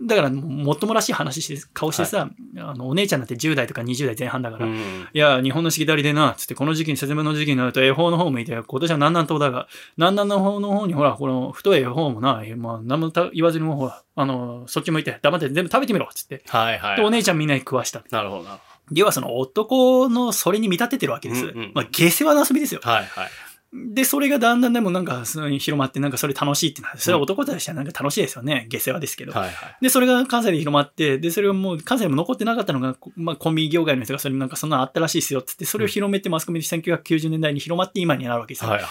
[0.00, 16.42] だから、もっともらしい話して、顔してさ、あの、お姉ちゃんなんて10代とか20代前半だから、いうんや、日本のしきたりでな、つって、この時期に、節分の時期になると、恵方の方向いて、今年は南南東だが、南南の方の方に、ほら、この太い恵方もな、まあ、何もた言わずにも、ほら、あの、そっち向いて、黙って全部食べてみろ、つって。
[16.48, 16.96] はいはい。
[16.96, 18.02] で、お姉ちゃんみんなに食わした。
[18.10, 18.58] なるほどな。
[18.90, 21.46] 要はその男のそれに見立ててるわけです。
[21.46, 22.80] うんうんまあ、下世話の遊びですよ。
[22.82, 23.30] はいはい。
[23.72, 26.98] で、それがだんだんでもなんか、その広まって、なんかそれ楽しいってなる。
[26.98, 28.66] それは男としてはなんか楽しいですよね。
[28.68, 29.32] 下世話ですけど。
[29.32, 29.76] はいはい。
[29.80, 38.70] で、それが関西で広まって、で、それがもう関西にも残ってなかったのが、こまあ、コンビニ業界の人がそれなんかそんなのあったらしいですよってって、それを広めてマスコミで1990年代に広まって今になるわけですよ。
[38.70, 38.90] はいはい。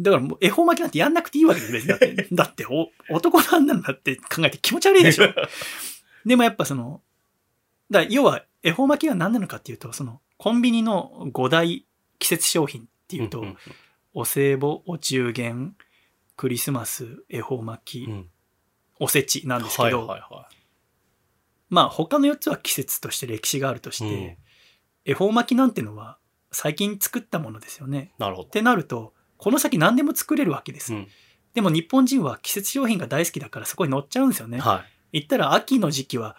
[0.00, 1.88] だからもう恵方巻きなんてやんなくていいわけです、別に。
[1.88, 5.28] だって、 だってお男なんなんだって考えて気持ち悪いでしょ。
[6.24, 7.00] でもやっぱその、
[7.90, 11.86] だ要は恵方巻きが何なのかっていうと、その、コンビニの5大
[12.18, 13.56] 季節商品っていうと、んん
[14.18, 15.76] お歳暮、お中元、
[16.36, 18.30] クリスマス、恵方巻き、うん
[18.98, 20.48] おせちなんですけど、はいはいは
[21.68, 24.08] まあ他の4つは季節として歴史があるとしい。
[24.08, 24.36] て、うん
[25.04, 26.16] 恵方巻きなんてのは
[26.50, 28.14] 最近作ったものですよね。
[28.18, 28.50] なるほどっ。
[28.50, 30.94] てなると、この先何でも作れるわけです。
[30.94, 31.08] うん
[31.52, 34.58] でも日本人は季節商品が大好きだからそこに乗っちゃうんですよね。
[34.58, 36.36] は言ったら秋の時期は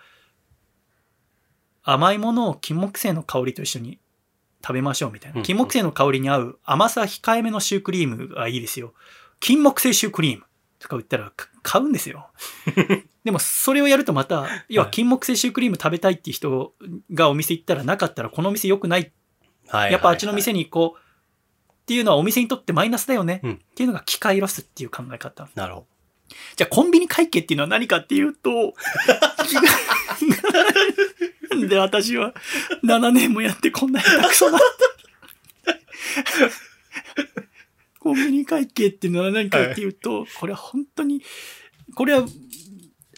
[1.83, 3.99] 甘いものを金木犀の香りと一緒に
[4.67, 5.37] 食べましょうみたいな。
[5.37, 8.93] うん金木犀の香りに合う甘さ控えめのシュークリームがいいですよ。
[9.39, 10.43] 金木犀シュークリーム
[10.79, 12.29] とか言ったらか買うんですよ。
[13.23, 16.73] でもそれをやるとまた、要は金木犀シュークリーム食べたいっていう人
[17.13, 19.13] がお店行ったらなかったらこのお店良くない。
[19.71, 23.39] やっぱあっちの店に行こうっていうのはお店にとってマイナスだよね。
[23.43, 25.47] うんっていうのが機械ロスっていう考え方。
[25.55, 25.87] なるほ
[26.57, 28.49] じゃあコンビニ会計っていうのは何かっていうと、
[31.59, 32.33] なんで私は
[32.83, 34.59] 7年もやってこんな下手くそな。
[37.99, 41.21] コンビニ会計っていうのは何かっていうと、これは本当に、
[41.95, 42.25] これは、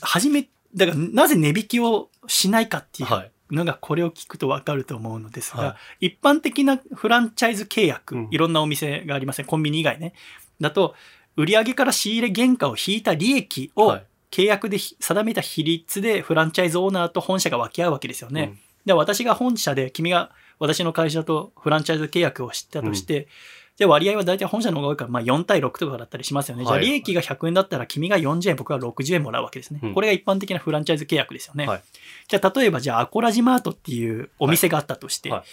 [0.02, 3.16] 初め、だからなぜ値引きをしないかっていうど。
[3.16, 3.32] はい。
[3.52, 10.14] のがこれを聞くとわかると思うのですが、は一般的なフランチャイズ契約、うんいろんなお店がありません、コンビニ以外ね。
[10.62, 10.94] だと、
[11.36, 18.44] 売上から仕入れ原価を引いた利益をはい契約でひ定めた比率でフランチャイズオーナーと本社が分け合うわけですよね。
[18.44, 23.28] うんで、私が本社で、君が私の会社とフランチャイズ契約をしたとして、
[23.76, 26.64] じゃあ割合は大体本社の方が多いから、まあ4対6とかだったりしますよね。
[26.64, 29.80] じゃあはい利益が100円だったら君が40円、僕が60円もらうわけですね。
[29.84, 31.68] うんこれが一般的なフランチャイズ契約ですよね。
[31.68, 31.82] はい
[32.28, 35.44] じゃあ例えば、じゃあアコラジマートっていうお店があったとして、はい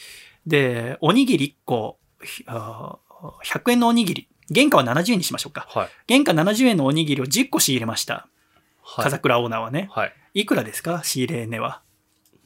[0.47, 5.67] で、おにぎり1個、ひあー100円のおにぎり、原価は70円にしましょうか。
[5.69, 6.15] はい。
[6.23, 8.29] 原価70円のおにぎりを10個仕入れました。
[8.89, 9.05] はい。
[9.05, 9.89] 風倉オーナーはね。
[9.91, 10.13] はい。
[10.35, 11.03] いくらですか？
[11.03, 11.83] 仕入れ値は。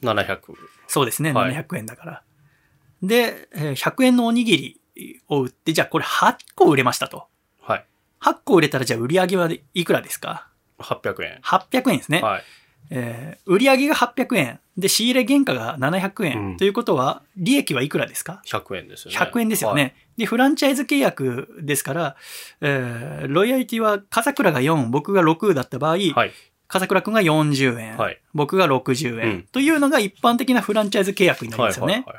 [0.02, 0.38] 700。
[0.88, 2.22] そうですね、はい700円だから。
[3.02, 4.56] で、えー100円のおにぎ
[4.96, 7.26] りを売って、じゃあこれ8個売れましたと。
[7.60, 7.86] はい。
[8.22, 10.48] 8個売れたらじゃあ売り上げはいくらですか
[10.78, 11.40] ？800円。
[11.42, 12.20] 800円ですね。
[12.22, 12.42] はい。
[12.90, 14.60] えー売り上げが800円。
[14.76, 16.38] で、仕入れ原価が700円。
[16.38, 19.16] うんということは、利益はいくらですか？100円ですよね。
[19.18, 19.94] 100円ですよね。
[20.16, 22.16] で、フランチャイズ契約ですから、
[22.60, 26.12] えーロイヤリティは、笠倉が4、僕が6だった場合、はい。
[26.12, 26.32] はい。
[26.68, 28.20] 笠倉くんが40円、はい。
[28.32, 31.92] 僕が60円、うんというのが一般的なフランチャイズ契約になりますよね。
[31.94, 32.02] はい。
[32.04, 32.16] はい。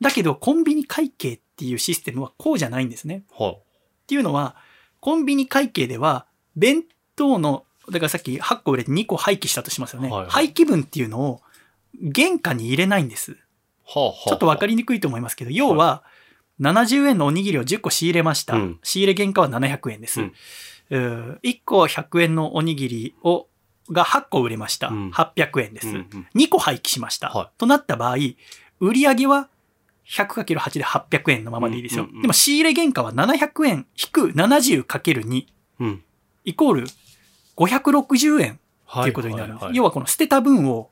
[0.00, 3.24] だけど、コンビニ会計っていうシステムはこうじゃないんですね。
[3.36, 3.50] はい。
[3.52, 3.56] っ
[4.06, 4.56] ていうのは、
[5.00, 6.84] コンビニ会計では、弁
[7.16, 10.08] 当の、だからさっき8個売れて2個廃棄したとしますよね。
[10.08, 11.40] はいはい廃棄分っていうのを
[12.14, 13.36] 原価に入れないんです。
[13.84, 14.28] はあ、はあ。
[14.28, 16.04] ちょっとわかりにくいと思いますけど、要は、
[16.60, 18.56] 70円のおにぎりを10個仕入れました。
[18.56, 20.20] うん仕入れ原価は700円です。
[20.20, 20.32] うん
[21.42, 23.46] 1個100円のおにぎりを、
[23.90, 24.88] が8個売れました。
[24.88, 25.88] うん800円です。
[25.88, 27.28] うんうん2個廃棄しました。
[27.30, 28.16] はとなった場合、
[28.80, 29.48] 売り上げは
[30.08, 32.08] 100×8 で800円のままでいいですよ。
[32.20, 35.46] でも仕入れ原価は700円引く 70×2
[35.80, 36.02] うん。
[36.44, 36.86] イコール
[37.58, 39.62] 560円はっていうことになるんです。
[39.64, 40.90] はいはい要はこの捨てた分を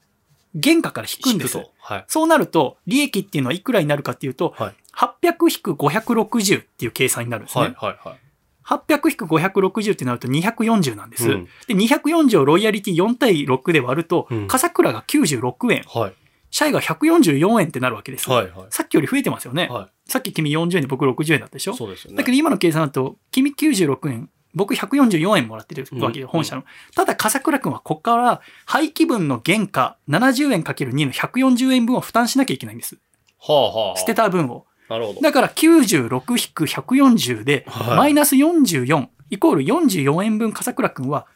[0.62, 1.66] 原価から引くんです引く。
[1.66, 2.04] とはい。
[2.08, 4.74] そうなると、利益っていうのはいくらになるかっていうと、はい。
[4.96, 7.64] 800-560っていう計算になるんですね。
[7.64, 7.74] はい。
[7.76, 8.08] はい。
[8.08, 8.18] はい。
[8.64, 11.28] 800-560ってなると240なんです。
[11.30, 16.14] うんで、240をロイヤリティ4対6で割ると、うん笠倉が96円、はい。
[16.50, 18.30] シャイが144円ってなるわけです。
[18.30, 18.66] はいはい。
[18.70, 19.68] さっきより増えてますよね。
[19.68, 21.70] はさっき君40円で僕60円だったでしい。
[21.70, 22.16] ょそうですよね。
[22.16, 26.64] だけど今の計算だと、君96円、僕144円もらってるわけで、うん本社の。
[26.94, 32.96] ただ、笠倉くんはここから廃棄分の原価70円かける2の140円分を負担しなきゃいけないんです。
[33.38, 33.96] はあはあ。
[33.98, 34.14] 捨て。
[34.14, 34.64] た分を。
[34.88, 35.20] なるほど。
[35.20, 41.26] だから96-140で、はいマイナス44イコール44円分笠倉くんは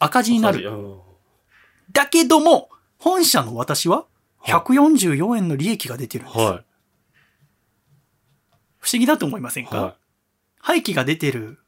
[0.00, 0.68] 赤字になる。
[0.68, 0.98] うん。
[1.92, 2.68] だけども、
[2.98, 4.06] 本社の私は
[4.44, 6.38] 144円の利益が出てるんです。
[6.38, 6.64] は
[8.80, 9.66] 不思議だと思いませんい。
[9.68, 9.96] か、は
[10.58, 11.59] 廃棄が出てる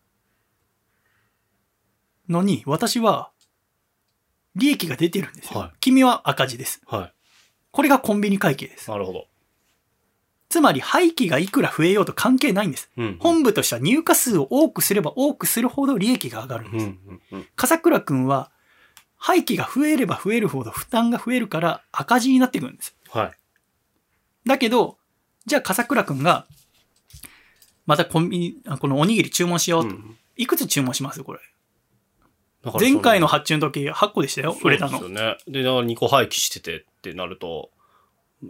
[2.29, 3.31] のに、私は
[4.55, 5.61] 利益が出てるんですよ。
[5.61, 6.81] はい君は赤字です。
[6.91, 6.95] い。
[6.95, 7.13] は
[7.71, 8.91] これがコンビニ会計ですい。。
[8.91, 9.27] なるほど。
[10.49, 12.91] つまり廃棄がいくら増えようと関係ないんです。
[12.99, 13.17] うん。
[13.19, 16.73] 本部としては入荷数を多くすれば多くするほど利益が上がるんうん。
[16.73, 16.85] です。
[16.85, 17.21] うん。
[17.33, 17.47] うん。
[17.57, 18.51] 笠倉くんは
[19.17, 22.95] 廃棄が増えれば増えるほど負担が増えるから赤字になってくるんです。
[23.09, 23.33] はい。
[24.47, 24.99] だけど、
[25.47, 26.47] じゃあ笠倉くんが、
[27.87, 29.95] またコンビニ、あこのおにぎり注文しようと。
[29.95, 31.23] んいくつ注文します？
[31.23, 31.41] これ。
[32.79, 35.09] 前回の発注の時8個でしたよ、売れたのそう。
[35.09, 35.37] ですよね。
[35.49, 37.71] で、だから2個廃棄しててってなると、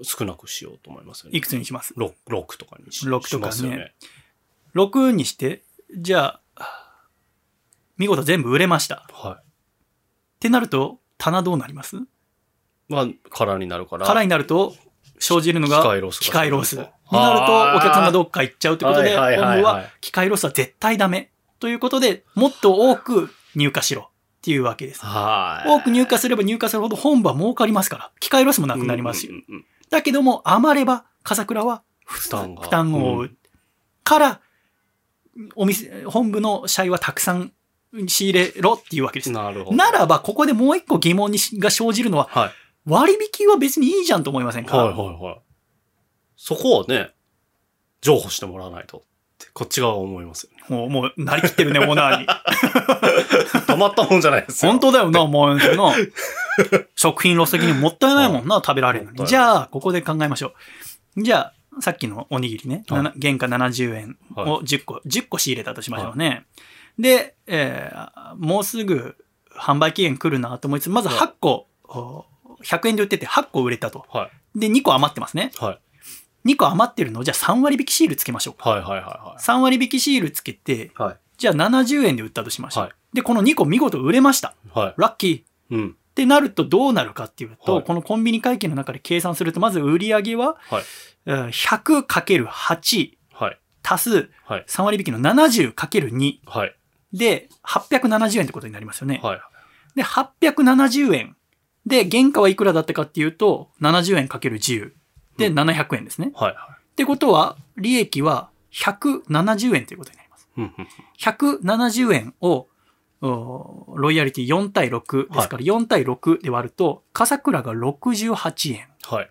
[0.02, 1.38] 少なくしようと思いますよね。
[1.38, 3.94] いくつにします？6, 6とかにし六とかねしますよね。
[4.74, 5.62] ?6 にして、
[5.96, 6.96] じゃあ、
[7.96, 8.96] 見事全部売れました。
[8.96, 9.42] っ
[10.40, 11.96] てなると、棚どうなります？
[11.96, 12.00] い。
[12.88, 14.06] まあ、空になるから。
[14.06, 14.74] 空になると、
[15.18, 16.76] 生じるのが機会ロスが機会ロス。
[16.76, 21.30] になると、お客さんがどっか行っちゃうということで、はいはいはいはい本部は機会ロスは絶対ダメ。
[21.60, 24.10] ということで、もっと多く入荷しろ。
[24.38, 25.04] っていうわけです。
[25.04, 25.68] はい。
[25.68, 29.32] 多く入荷すれば入荷するほど本部は儲かりますから、機会ロスもなくなりますよ。
[29.32, 32.62] うんうんうんだけども、余れば、笠倉は負担が。
[32.62, 33.28] 負担を負う。
[33.28, 33.36] ん
[34.02, 34.40] から、
[35.54, 37.52] お店、本部の社員はたくさん
[38.08, 39.30] 仕入れろっていうわけです。
[39.30, 39.76] なるほど。
[39.76, 42.50] ならば、ここでもう一個疑問にしが生じるのは、はい。
[42.86, 45.40] 割引は別にいいじゃんと思いませんか、はいはいはい。
[46.36, 47.10] そこはね、
[48.00, 49.00] 譲歩してもらわないとっ
[49.38, 50.48] て、こっち側は思います。
[50.68, 52.26] もう、もう、なりきってるね、 オーナーに。
[53.66, 54.72] たまったもんじゃないですよ。
[54.72, 55.92] 本当だよな、もう、その、
[56.94, 59.26] 食品ロス的にもったいないもんな、食べられるのに。
[59.26, 60.54] じゃあ、ここで考えましょ
[61.16, 61.22] う。
[61.22, 66.44] じゃあ、さっきのおにぎりね、はいなな原価70円はを10個、10個仕入れたとしましょうね。
[66.98, 69.16] で、えーもうすぐ
[69.54, 72.26] 販売期限来るなと思いつつ、まずはい8個、お
[72.62, 74.04] 100円で売ってて8個売れたと。
[74.10, 74.58] はい。
[74.58, 75.50] で、2個余ってますね。
[75.58, 75.78] はい。
[76.44, 77.20] 2個余ってるの？
[77.20, 78.70] をじゃあ3割引きシールつけましょうか。
[78.70, 81.08] はいはいは3割引きシールつけて、いはい。
[81.08, 81.18] はい。
[81.38, 82.84] じゃあ70円で売ったとしましょう。
[82.84, 84.54] はいで、この2個見事売れました。
[84.72, 84.94] はい。
[84.96, 85.76] ラッキー。
[85.76, 85.90] うん。
[85.90, 90.82] ってなるとどうなるかっていうと、はいこのコンビニ会計の中で計算すると、まず売上は、はい。
[91.26, 91.48] えー
[92.06, 93.58] 100×8 はい。
[93.82, 94.64] 足すはい。
[94.66, 96.74] 3割引きの 70×2 はい。
[97.12, 99.20] で870円ってことになりますよね。
[99.22, 99.40] はい。
[99.94, 101.36] で、870円。
[101.84, 104.92] で、原価はいくらだったかっていうと、70円 ×10
[105.36, 106.32] でうん700円ですね。
[106.34, 106.54] はい。
[106.54, 110.48] ってことは、利益は170円ということになります。
[110.56, 110.88] うんうん
[111.18, 112.68] 170円を、
[113.20, 119.30] おロイヤリティ4対6ですから、4対6で割ると、笠倉が68円、はい。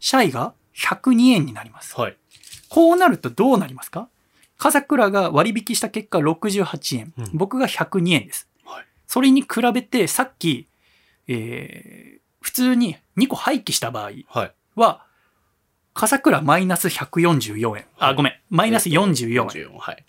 [0.00, 1.94] シャイが102円になります。
[1.98, 2.16] はい。
[2.68, 4.08] こうなるとどうなりますか？
[4.58, 8.48] 笠倉が割引した結果68円、うん僕が102円です。
[8.64, 10.68] はいそれに比べて、さっき、
[11.26, 14.54] えー普通に2個廃棄した場合はい。
[14.74, 15.04] は、
[15.94, 17.86] 笠倉マイナス144円。
[17.98, 18.32] あ、はいごめん。
[18.48, 19.68] マイナス44円。
[19.68, 20.04] 44はい。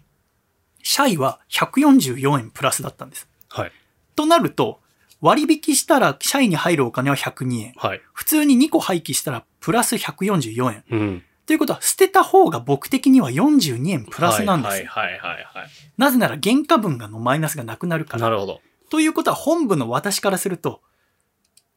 [0.84, 3.28] シャイは144円プラスだったんです。
[3.50, 3.72] はい。
[4.16, 4.80] となると、
[5.22, 7.74] 割引したら社員に入るお金は102円。
[7.78, 8.02] はい。
[8.14, 10.84] 普通に2個廃棄したらプラス144円。
[10.90, 11.24] うん。
[11.46, 14.72] ということは、捨てた方が僕的には42円プラスなんです。
[14.72, 15.68] はいはいはいはいは
[15.98, 18.22] なぜなら原価分がのマイナスがなくなるかい。
[18.22, 18.28] ら。
[18.28, 18.62] なるほど。
[18.90, 20.82] ということは、本部の私からすると、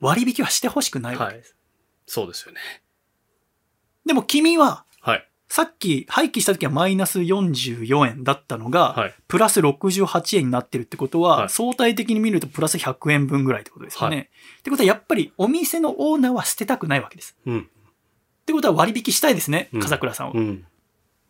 [0.00, 1.50] 割引はしてほしくないわけです。
[1.50, 1.56] はい。
[2.06, 2.60] そうですよね。
[4.04, 5.28] でも君は、はい。
[5.48, 9.14] さっき廃棄した時はマイナス44円だったのが、はい。
[9.28, 14.16] プラス68円になってるってことは、はい相対的に見るとプラス100円分ぐらいってことですよね。
[14.16, 17.36] はいってことはやっぱりお店のオーナーは捨てたくないわけです。
[17.46, 17.60] うん。
[17.60, 17.64] っ
[18.44, 20.32] てことは割引したいですね、うん笠倉さんは。
[20.34, 20.66] うん。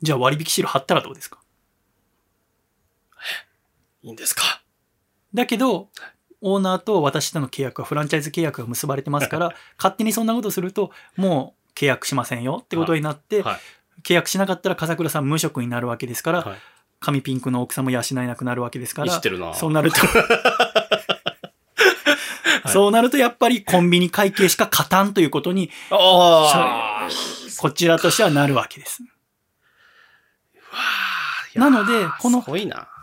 [0.03, 1.41] じゃあ割引シール貼ったらどうですか？
[4.03, 4.63] いいんですか？
[5.33, 5.89] だけど、
[6.47, 13.61] オーナーと私との契約はフランチャイズ契約が結ばれてますから、 勝手にそんなことすると、もう契約しませんよってことになって、はい。
[14.03, 16.57] 契約しなかったら笠倉さん無職になるわけですから、はい。
[17.01, 19.55] 紙ピンクの奥さんも養えなくなるわけですから知っ、てるな。
[19.55, 20.01] そうなると、
[22.69, 25.71] そうなるとやっぱりコンビニ会計しか勝たんということに。
[27.59, 29.03] こちらとしてはなるわけです。
[31.55, 32.43] なので、この。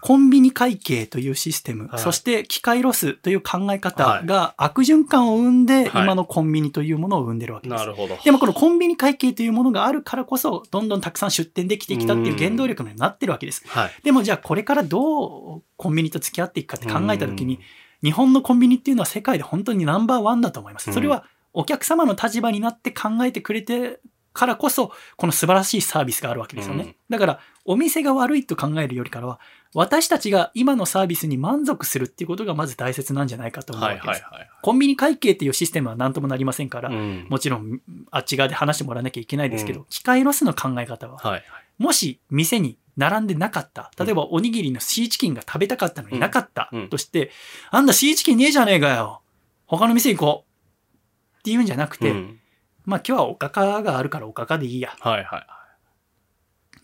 [0.02, 7.80] コンビニ会計というシステム、はいそして機械ロスという考え方が悪循環を生んで、はい今のコンビニというものを生んでるわけです。
[7.80, 8.18] なるほど。
[8.24, 13.64] でもこのコンビニ会計というものがあるからこそ、どんどんたくさん出店できてきたっていう原動力になってるわけです。
[13.68, 13.92] はい。
[14.04, 17.60] でもじゃあこれからどうコンビニと付き合っていくかって考えたときに、
[18.04, 20.92] 日本のコンビニっていうのは世界で本当にナンバーワンだと思います。
[20.92, 24.00] それはお客様の立場になって考えてくれて
[24.34, 26.84] からこそ、この素晴らしいサービスがあるわけですよね。
[26.84, 29.42] うんだから、お店が悪いと考えるよりからは、
[29.74, 34.24] 私たちが今のサービスに満足するっていうことがまず大切なんじゃないかと思うわはいけです。
[34.24, 34.50] はいはい。
[34.62, 37.82] コンビニ会計っていうシステムは何ともなりませんから、うんもちろん
[38.12, 41.44] あっち側で話してもらわなきゃいけないですけど、う機械ロスの考え方は、はいはい。
[41.78, 47.32] もし店に並んでなかった、例えばおにぎりのシーチキンが食べたかったのになかったうんとして、
[47.70, 49.22] あんだシーチキンねえじゃねえかよ。
[49.66, 51.40] 他の店行こう。
[51.40, 52.38] っていうんじゃなくて、うん
[52.84, 54.96] まあ今日はおかかがあるからおかかでいいや。
[55.00, 55.48] はいはい。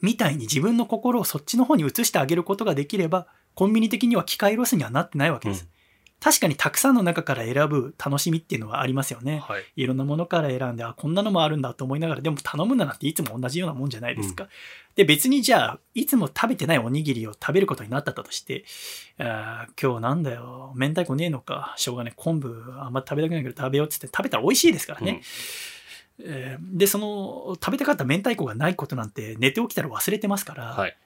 [0.01, 5.63] みたいに自分の心をそっちの方に移してあげることができれば、コンビニ的には機械ロスにはなってないわけです。
[5.63, 5.69] うん
[6.19, 9.37] 確かにたくさんの中から選ぶ楽しみっていうのはありますよね。
[9.37, 9.63] はい。
[9.75, 14.47] いろんなものから選んで、あ、こんなのもあるんだと思いながら、でも頼むななんていつも同じようなもんじゃないですか。
[14.95, 18.65] で、別にじゃあ、いつも食べてないおにぎりを食べることになったとして、
[19.19, 25.21] あー今日なんだよ、明太子ねえのか、しょうがない、昆布あんま食べたくないけど食べようっつって食べたら美味しいですからね。
[26.19, 30.97] えーで、その、食べたかった明太子がないことなんて寝て起きたら忘れてますから、はい。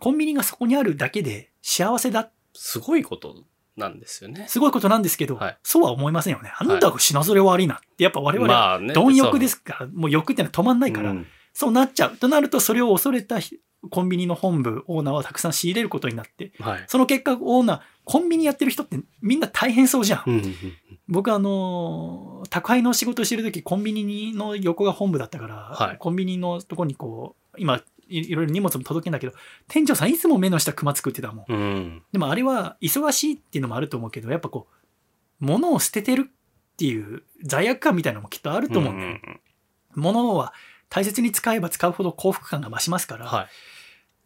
[0.00, 3.44] コンビニがそこにあるだけで幸せだ、すごいこと
[3.76, 4.46] なんですよね。
[4.48, 6.52] すごいことなんですけど、はいそうは思いませんよね。
[6.56, 8.92] あんたが品ぞれ悪いなって、やっぱ我々はまあね。
[8.94, 12.16] 貪欲ですから、もう欲ってのは止まんないから、うんそうなっちゃう。
[12.16, 13.60] となると、それを恐れたひ
[13.90, 16.84] コンビニの本部、オーナーはたくさん仕入れることになって、はい。
[16.88, 20.22] その結果、オーナー、コンビニやってる人ってみんな大変そうじゃん。
[20.26, 20.54] うんうん
[21.06, 29.34] 僕あの、宅配の仕事をしてるとき、コンビニの横が本部だったから、はいコンビニのとこにこう、今、いいろいろ荷物も届けんだけど、
[29.68, 31.44] 店長さんいつも目の下熊作ってたもん。
[31.46, 31.58] うん。
[31.58, 32.02] うん。
[32.10, 39.16] でもあれは忙しいっていうのもあると思うけど、やっぱこう、物を捨ててるっていう罪悪感みたいなのもきっとあると思うんだよね。
[39.16, 39.40] ん
[39.94, 40.54] 物は
[40.94, 43.48] 大切に使えば使うほど幸福感が増しますから、は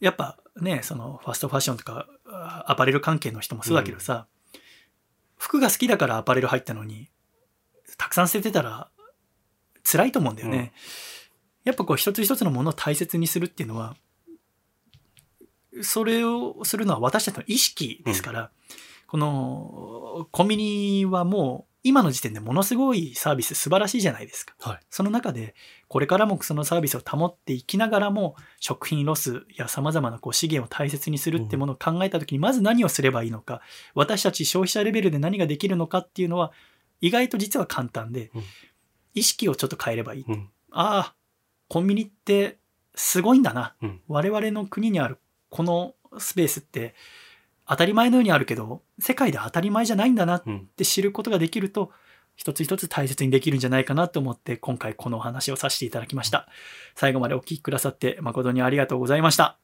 [0.01, 0.05] い。
[0.05, 4.27] やっぱね、そのファストファッションとかあアパレル関係の人もそうだけどさ、
[5.39, 7.09] 服が好きだからアパレル入ったのに、
[7.97, 8.91] たくさん捨ててたら
[9.83, 10.75] 辛いと思うんだよね。
[11.65, 13.97] やっぱこう一つ一つのものを大切にするっていうのは、
[15.81, 18.51] それをするのは私たちの意識ですから、
[19.07, 24.55] このコンビニはもう今の時点でものすごいサービス素晴らしいじゃないですか。
[24.59, 24.81] はい。
[24.91, 25.55] その中で、
[25.87, 33.63] これからもそのサービスを保っていきながらも、食品ロスや様々なこう資源を大切にするってものを考えたときに、まず何をすればいいのか、
[33.95, 36.53] 私たち消費者レベルで何ができるのかっていうのは、
[37.01, 38.43] 意外と実は簡単でうん、
[39.15, 40.25] 意識をちょっと変えればいい。
[40.27, 40.51] うん。
[40.73, 41.15] ああ、
[41.69, 42.59] コンビニって
[42.95, 43.77] すごいんだな。
[43.83, 45.19] うん我々の国にある
[45.49, 46.95] このスペースって、
[47.69, 50.45] 当たり前のようにあるけど、世界で当たり前じゃないんだなっ
[50.77, 51.91] て知ることができると
[52.35, 56.49] 一つ一つ大切にできるんじゃないかなと思って今回このお話をさせていただきました。
[56.95, 59.59] 最後までお聞きくださって誠にありがとうございました。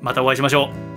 [0.00, 0.96] またお会いしましょう。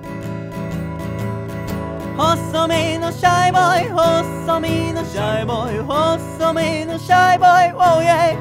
[2.18, 8.36] 細身のシャイボーイ細身のシャイボーイ細身のシャイボーイ Oh yeah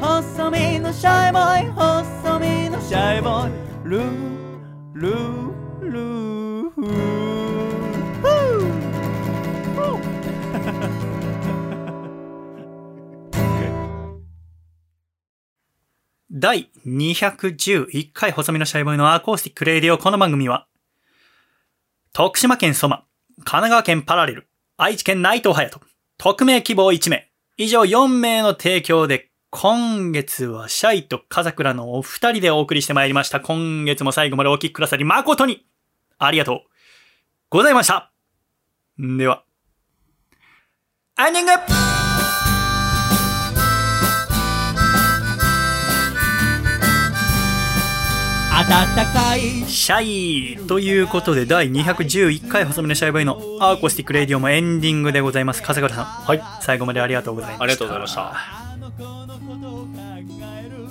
[0.00, 3.52] 細身のシャイボーイ細身のシャイボーイ。
[3.84, 4.04] ルー
[4.94, 6.33] ルールー
[16.30, 20.66] 第211回細身のシャイボーイのアコースティックレイディオこの番組は
[22.12, 23.04] 徳島県ソマ
[23.38, 24.46] 神奈川県パラレル
[24.76, 25.80] 愛知県内藤隼人
[26.18, 33.38] 匿名希望1名以上4名の提供で今月はシャイとカザクラのお二人でお送りしてまいりました。
[33.38, 35.64] 今月も最後までお聞きくださり誠に
[36.18, 36.73] ありがとう
[37.54, 38.10] ございました。
[38.98, 39.44] では、
[41.16, 41.56] エンディング暖
[49.06, 55.62] かいシャイということで第211回細身のシャイボーイのアコースティックレディオもエンディングでございます。
[55.62, 56.04] 笠倉さん。
[56.06, 56.42] はい。
[56.60, 57.62] 最後までありがとうございました。
[57.62, 58.32] ありがとうございました。
[58.32, 59.88] あの子のことを考
[60.58, 60.88] える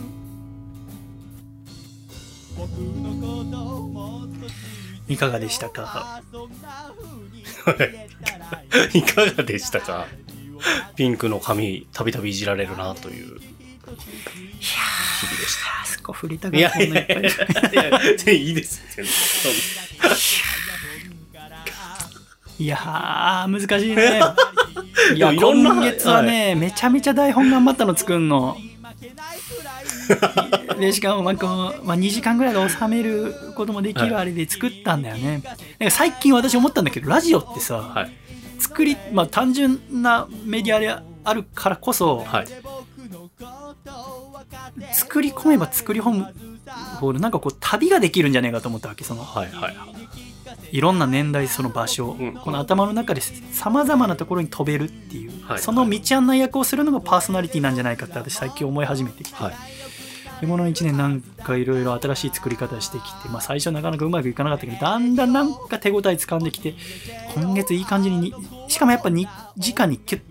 [2.56, 3.83] 僕のことを
[5.08, 6.22] いかがでしたか？
[8.94, 10.08] いいいかがでしたか？
[10.96, 13.44] ピンクの髪、たびたびいじられるなという日々で
[14.62, 16.52] しあそこ振りたた。
[16.52, 17.08] かいやいやい
[18.26, 18.82] やいいいです。
[22.60, 24.22] いやー、難しいね。
[25.16, 28.56] いや、今月はね、めちゃめちゃ台本頑張ったの作んの。
[30.80, 35.42] でしかもまあこう、まあ、2時間ぐらいで収めることもできるあれで作ったんだよね、
[35.80, 38.12] なんか最近私思ったんだけどラジオってさ、はい。
[38.60, 42.48] 作りまあ単純なメディアであるからこそ、はい。
[44.94, 46.34] 作り込めば作り込む
[47.00, 49.52] ほどなんかこう旅ができるんじゃねえかと思ったわけそのはい。
[49.52, 49.74] はい。
[49.74, 50.33] い
[50.82, 52.34] ろんな年代その場所、うん。
[52.34, 55.60] この頭の中でさまざまなところに飛べるっていう、はい。
[55.60, 59.54] その道案内役をするのがパーソナリティなんじゃないかって私最近思い始めてきて、はい。
[60.41, 66.76] でこの1年なんかいろいろ新しい作り方してきて、まあ、最初なかなかうまくいかなかったけどだんだんなんか手応え掴んできて
[67.34, 68.34] 今月いい感じにに
[68.68, 69.26] しかもやっぱに
[69.58, 70.22] 直にキュッ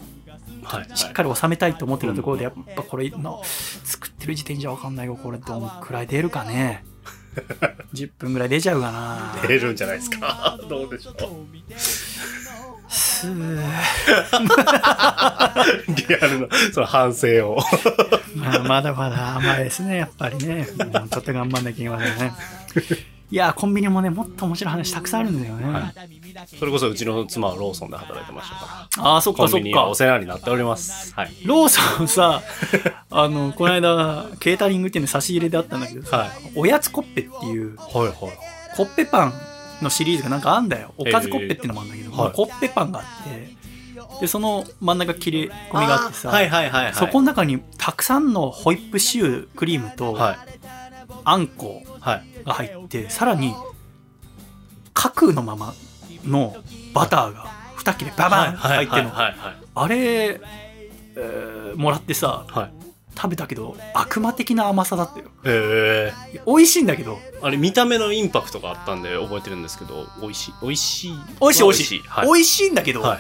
[0.65, 0.97] はい。
[0.97, 6.85] しっかり収めたいと思ってたところでやっぱこれの作ってる時点じゃ分かんないよこれどんくらい出るかね
[7.95, 10.59] 10分ぐらい出ちゃうかな出るんじゃないですか？
[10.69, 11.17] どうでしょう？
[12.89, 13.57] すー
[16.09, 17.59] リアルな、その反省を。
[18.37, 22.33] まあまだまだ甘いですねやっぱりねもうちょっと頑張んなきゃいけませんね
[23.33, 25.93] いやコンビニもねもっと面白い話たくさんあるんだよね、はい
[26.59, 29.05] それこそうちの妻はローソンで働いてましたから。
[29.05, 31.15] ああそっかそっかお世話になっております。
[31.15, 31.33] はい。
[31.45, 32.43] ローソンさ、
[33.11, 38.15] あの、この間、ケータリングっていうの差し入れであったんだけどさ、はいおやつコッペっていう、はいはい。
[38.77, 39.35] コッペパン
[39.83, 40.95] のシリーズがなんかあんだよ。
[40.97, 43.63] おかずコッペっていうのもあるんだけど、えーはいコッペパンがあって、
[44.21, 45.39] で、その真ん中切れ
[45.71, 46.95] 込みがあってさ、はいはいはいはい。
[46.95, 50.37] そこの中にたくさんのホイップシュークリームと、はい。
[51.25, 52.25] あんこはい。
[52.45, 53.55] が入って、さらに、
[54.95, 55.75] 架空のまま
[56.25, 56.57] の
[56.95, 57.47] バターが
[57.79, 59.11] 2切れババン入ってるの。
[59.11, 62.63] はいはいあれ、えーもらってさ、はい。
[62.65, 62.73] はい。
[63.15, 66.33] 食べたけど悪魔的な甘さだったよへえ。
[66.33, 70.55] いや美味しいんだけどあれ見た目のインパクトがあったんで覚えてるんですけど、美味しい。
[70.63, 71.13] 美味しい。
[71.41, 72.27] 美味しい美味しい、はい。
[72.27, 73.19] 美味しいんだけど、はい。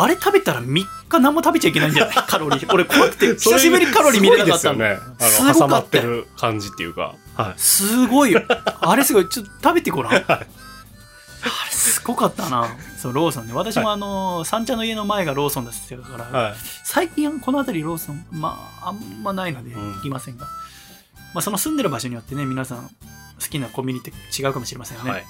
[0.00, 2.14] あれ食べたら3日何も食べちゃいけないんじゃない？
[2.14, 2.66] カロリー。
[2.72, 4.74] 俺怖くて久しぶりにカロリー見れなかったの。
[4.74, 4.96] すごいで
[5.26, 5.46] すよ。
[5.48, 5.54] ね。
[5.54, 7.14] 挟まってる感じっていうか。
[7.36, 7.54] はい。
[7.56, 8.42] すごいよ。
[8.80, 9.28] あれすごい。
[9.28, 10.46] ちょっと食べてごらん、あれ
[11.70, 12.68] すごかったな。
[13.00, 13.52] そうローソンね。
[13.54, 16.54] 私もあの、三茶の家の前がローソンだったから、はい。
[16.84, 19.94] 最近この辺りローソンまああんまないのでうん。
[19.94, 20.46] 行きませんが、
[21.34, 22.90] まあ、その住んでる場所によってね皆さん好
[23.48, 25.26] きなコンビニって違うかもしれませんよね、はい。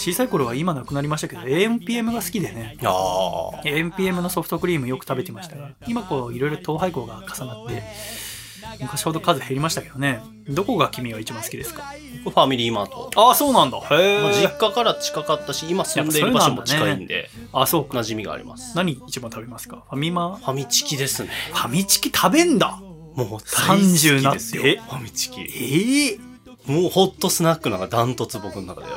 [0.00, 3.62] 小さい頃は今なくなりましたけど AMPM が好きでねああ。
[3.64, 7.82] AMPM のソフトクリームよく食べてましたが今こういろいろ統廃合が重なって
[8.80, 11.82] 昔ほど数減りましたけどねどこが君が一番好きですか？
[12.24, 13.10] 僕ファミリーマート。
[13.16, 13.80] ああそうなんだへ
[14.22, 18.76] まあ、え実家から近かったし、今住んでいる場所も近いんで、あそうか馴染みがあります。
[18.76, 19.84] 何一番食べますか？
[19.88, 20.36] ファミマ？
[20.36, 21.30] ファミチキですね。
[21.52, 22.78] ファミチキ食べんだ
[23.14, 23.28] もう
[23.66, 24.62] 大好きですよ。
[24.62, 25.40] 30ファミチキ。
[25.40, 26.18] ええ
[26.66, 28.96] もうホットスナックなんかダントツ僕の中である。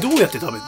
[0.00, 0.64] どうやって食べるの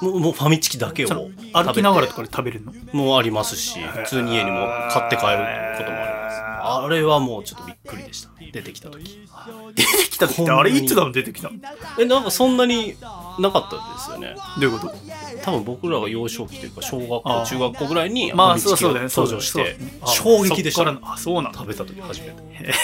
[0.00, 2.72] もうもうファミチキだけをその食べて歩きながらとかで食べるの？
[2.92, 5.38] もうありますし、普通に家にも買って帰る
[5.78, 6.40] こともあります。
[6.66, 8.50] あれはもうちょっとびっくりでしたね。
[8.52, 9.04] 出てきた時。
[9.76, 11.50] 出てきた時ってあれいつだの出てきた。
[11.98, 12.96] え、なんかそんなに
[13.38, 14.34] なかったですよね。
[14.58, 14.94] ういうこと？
[15.42, 17.46] 多分僕らが幼少期というか小学あ校ー。
[17.46, 19.10] 中学校ぐらいにまあファミチキがそうだよね。
[19.14, 20.38] 登場してそう。
[20.40, 20.78] 衝撃でした。
[20.78, 21.58] そっからのあそうなんだ。
[21.60, 22.32] 食べた時初めて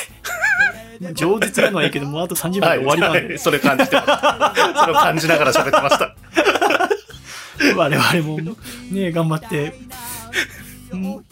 [1.00, 6.14] 饒舌なのはいいけどもうあと30秒で終わりなんで、それ感じてましたそれを感じながら喋ってました。
[7.76, 8.38] 我々も
[8.90, 9.74] ね頑張って
[10.92, 11.22] うんも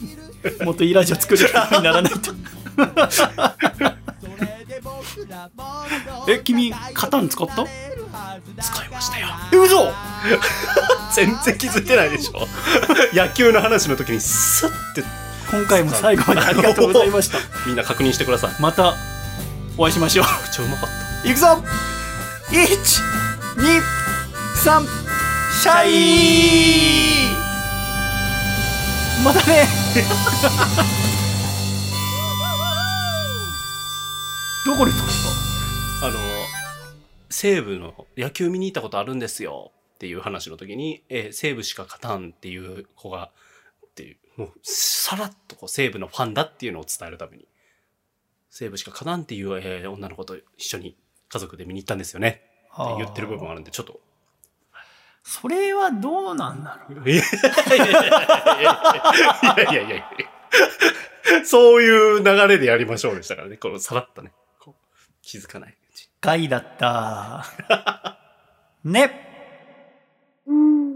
[0.73, 2.33] っといいラジオ作れるようにならないと。
[6.29, 7.65] え君カタン使った？
[8.63, 9.27] 使いましたよ。
[9.53, 9.93] え嘘！
[11.15, 12.47] 全然気づいてないでしょ。
[13.15, 15.03] 野球の話の時にスッて。
[15.51, 17.39] 今回も最後までありがとうございました。
[17.67, 18.51] みんな確認してください。
[18.53, 18.95] めまた
[19.81, 20.27] お会いしましょう。
[20.27, 20.91] ちゃくちゃうまかっ
[21.23, 21.31] た。
[21.31, 21.47] いくぞ。
[22.51, 24.89] 123
[25.63, 27.31] シャイ。
[29.25, 29.69] またね。
[34.67, 35.01] どこで撮っ
[36.01, 36.19] たあの
[37.31, 39.71] 西武の野球見に行ったことあるんですよ。
[39.95, 43.31] っていう話の時に、えー西武しか勝たんっていう子が
[43.87, 47.47] っていうもうさらっとこう西武のファンだっていうのを伝えるために
[48.51, 50.97] 西武しか勝たんっていう、えー女の子と一緒に
[51.29, 52.43] 家族で見に行ったんですよね。
[52.73, 54.01] って言ってる部分があるんでちょっと。
[55.23, 57.09] それはどうなんだろう。
[57.11, 57.27] いやい
[57.79, 57.91] やい
[59.57, 59.97] やいやいや。
[59.97, 60.01] い
[61.31, 63.57] やそういう流れでやりましょうでしたからね。
[63.59, 64.33] このさらっとね。
[65.21, 65.77] 気づかない。
[66.21, 67.45] 回だった。
[68.85, 69.29] ね。
[70.47, 70.88] うん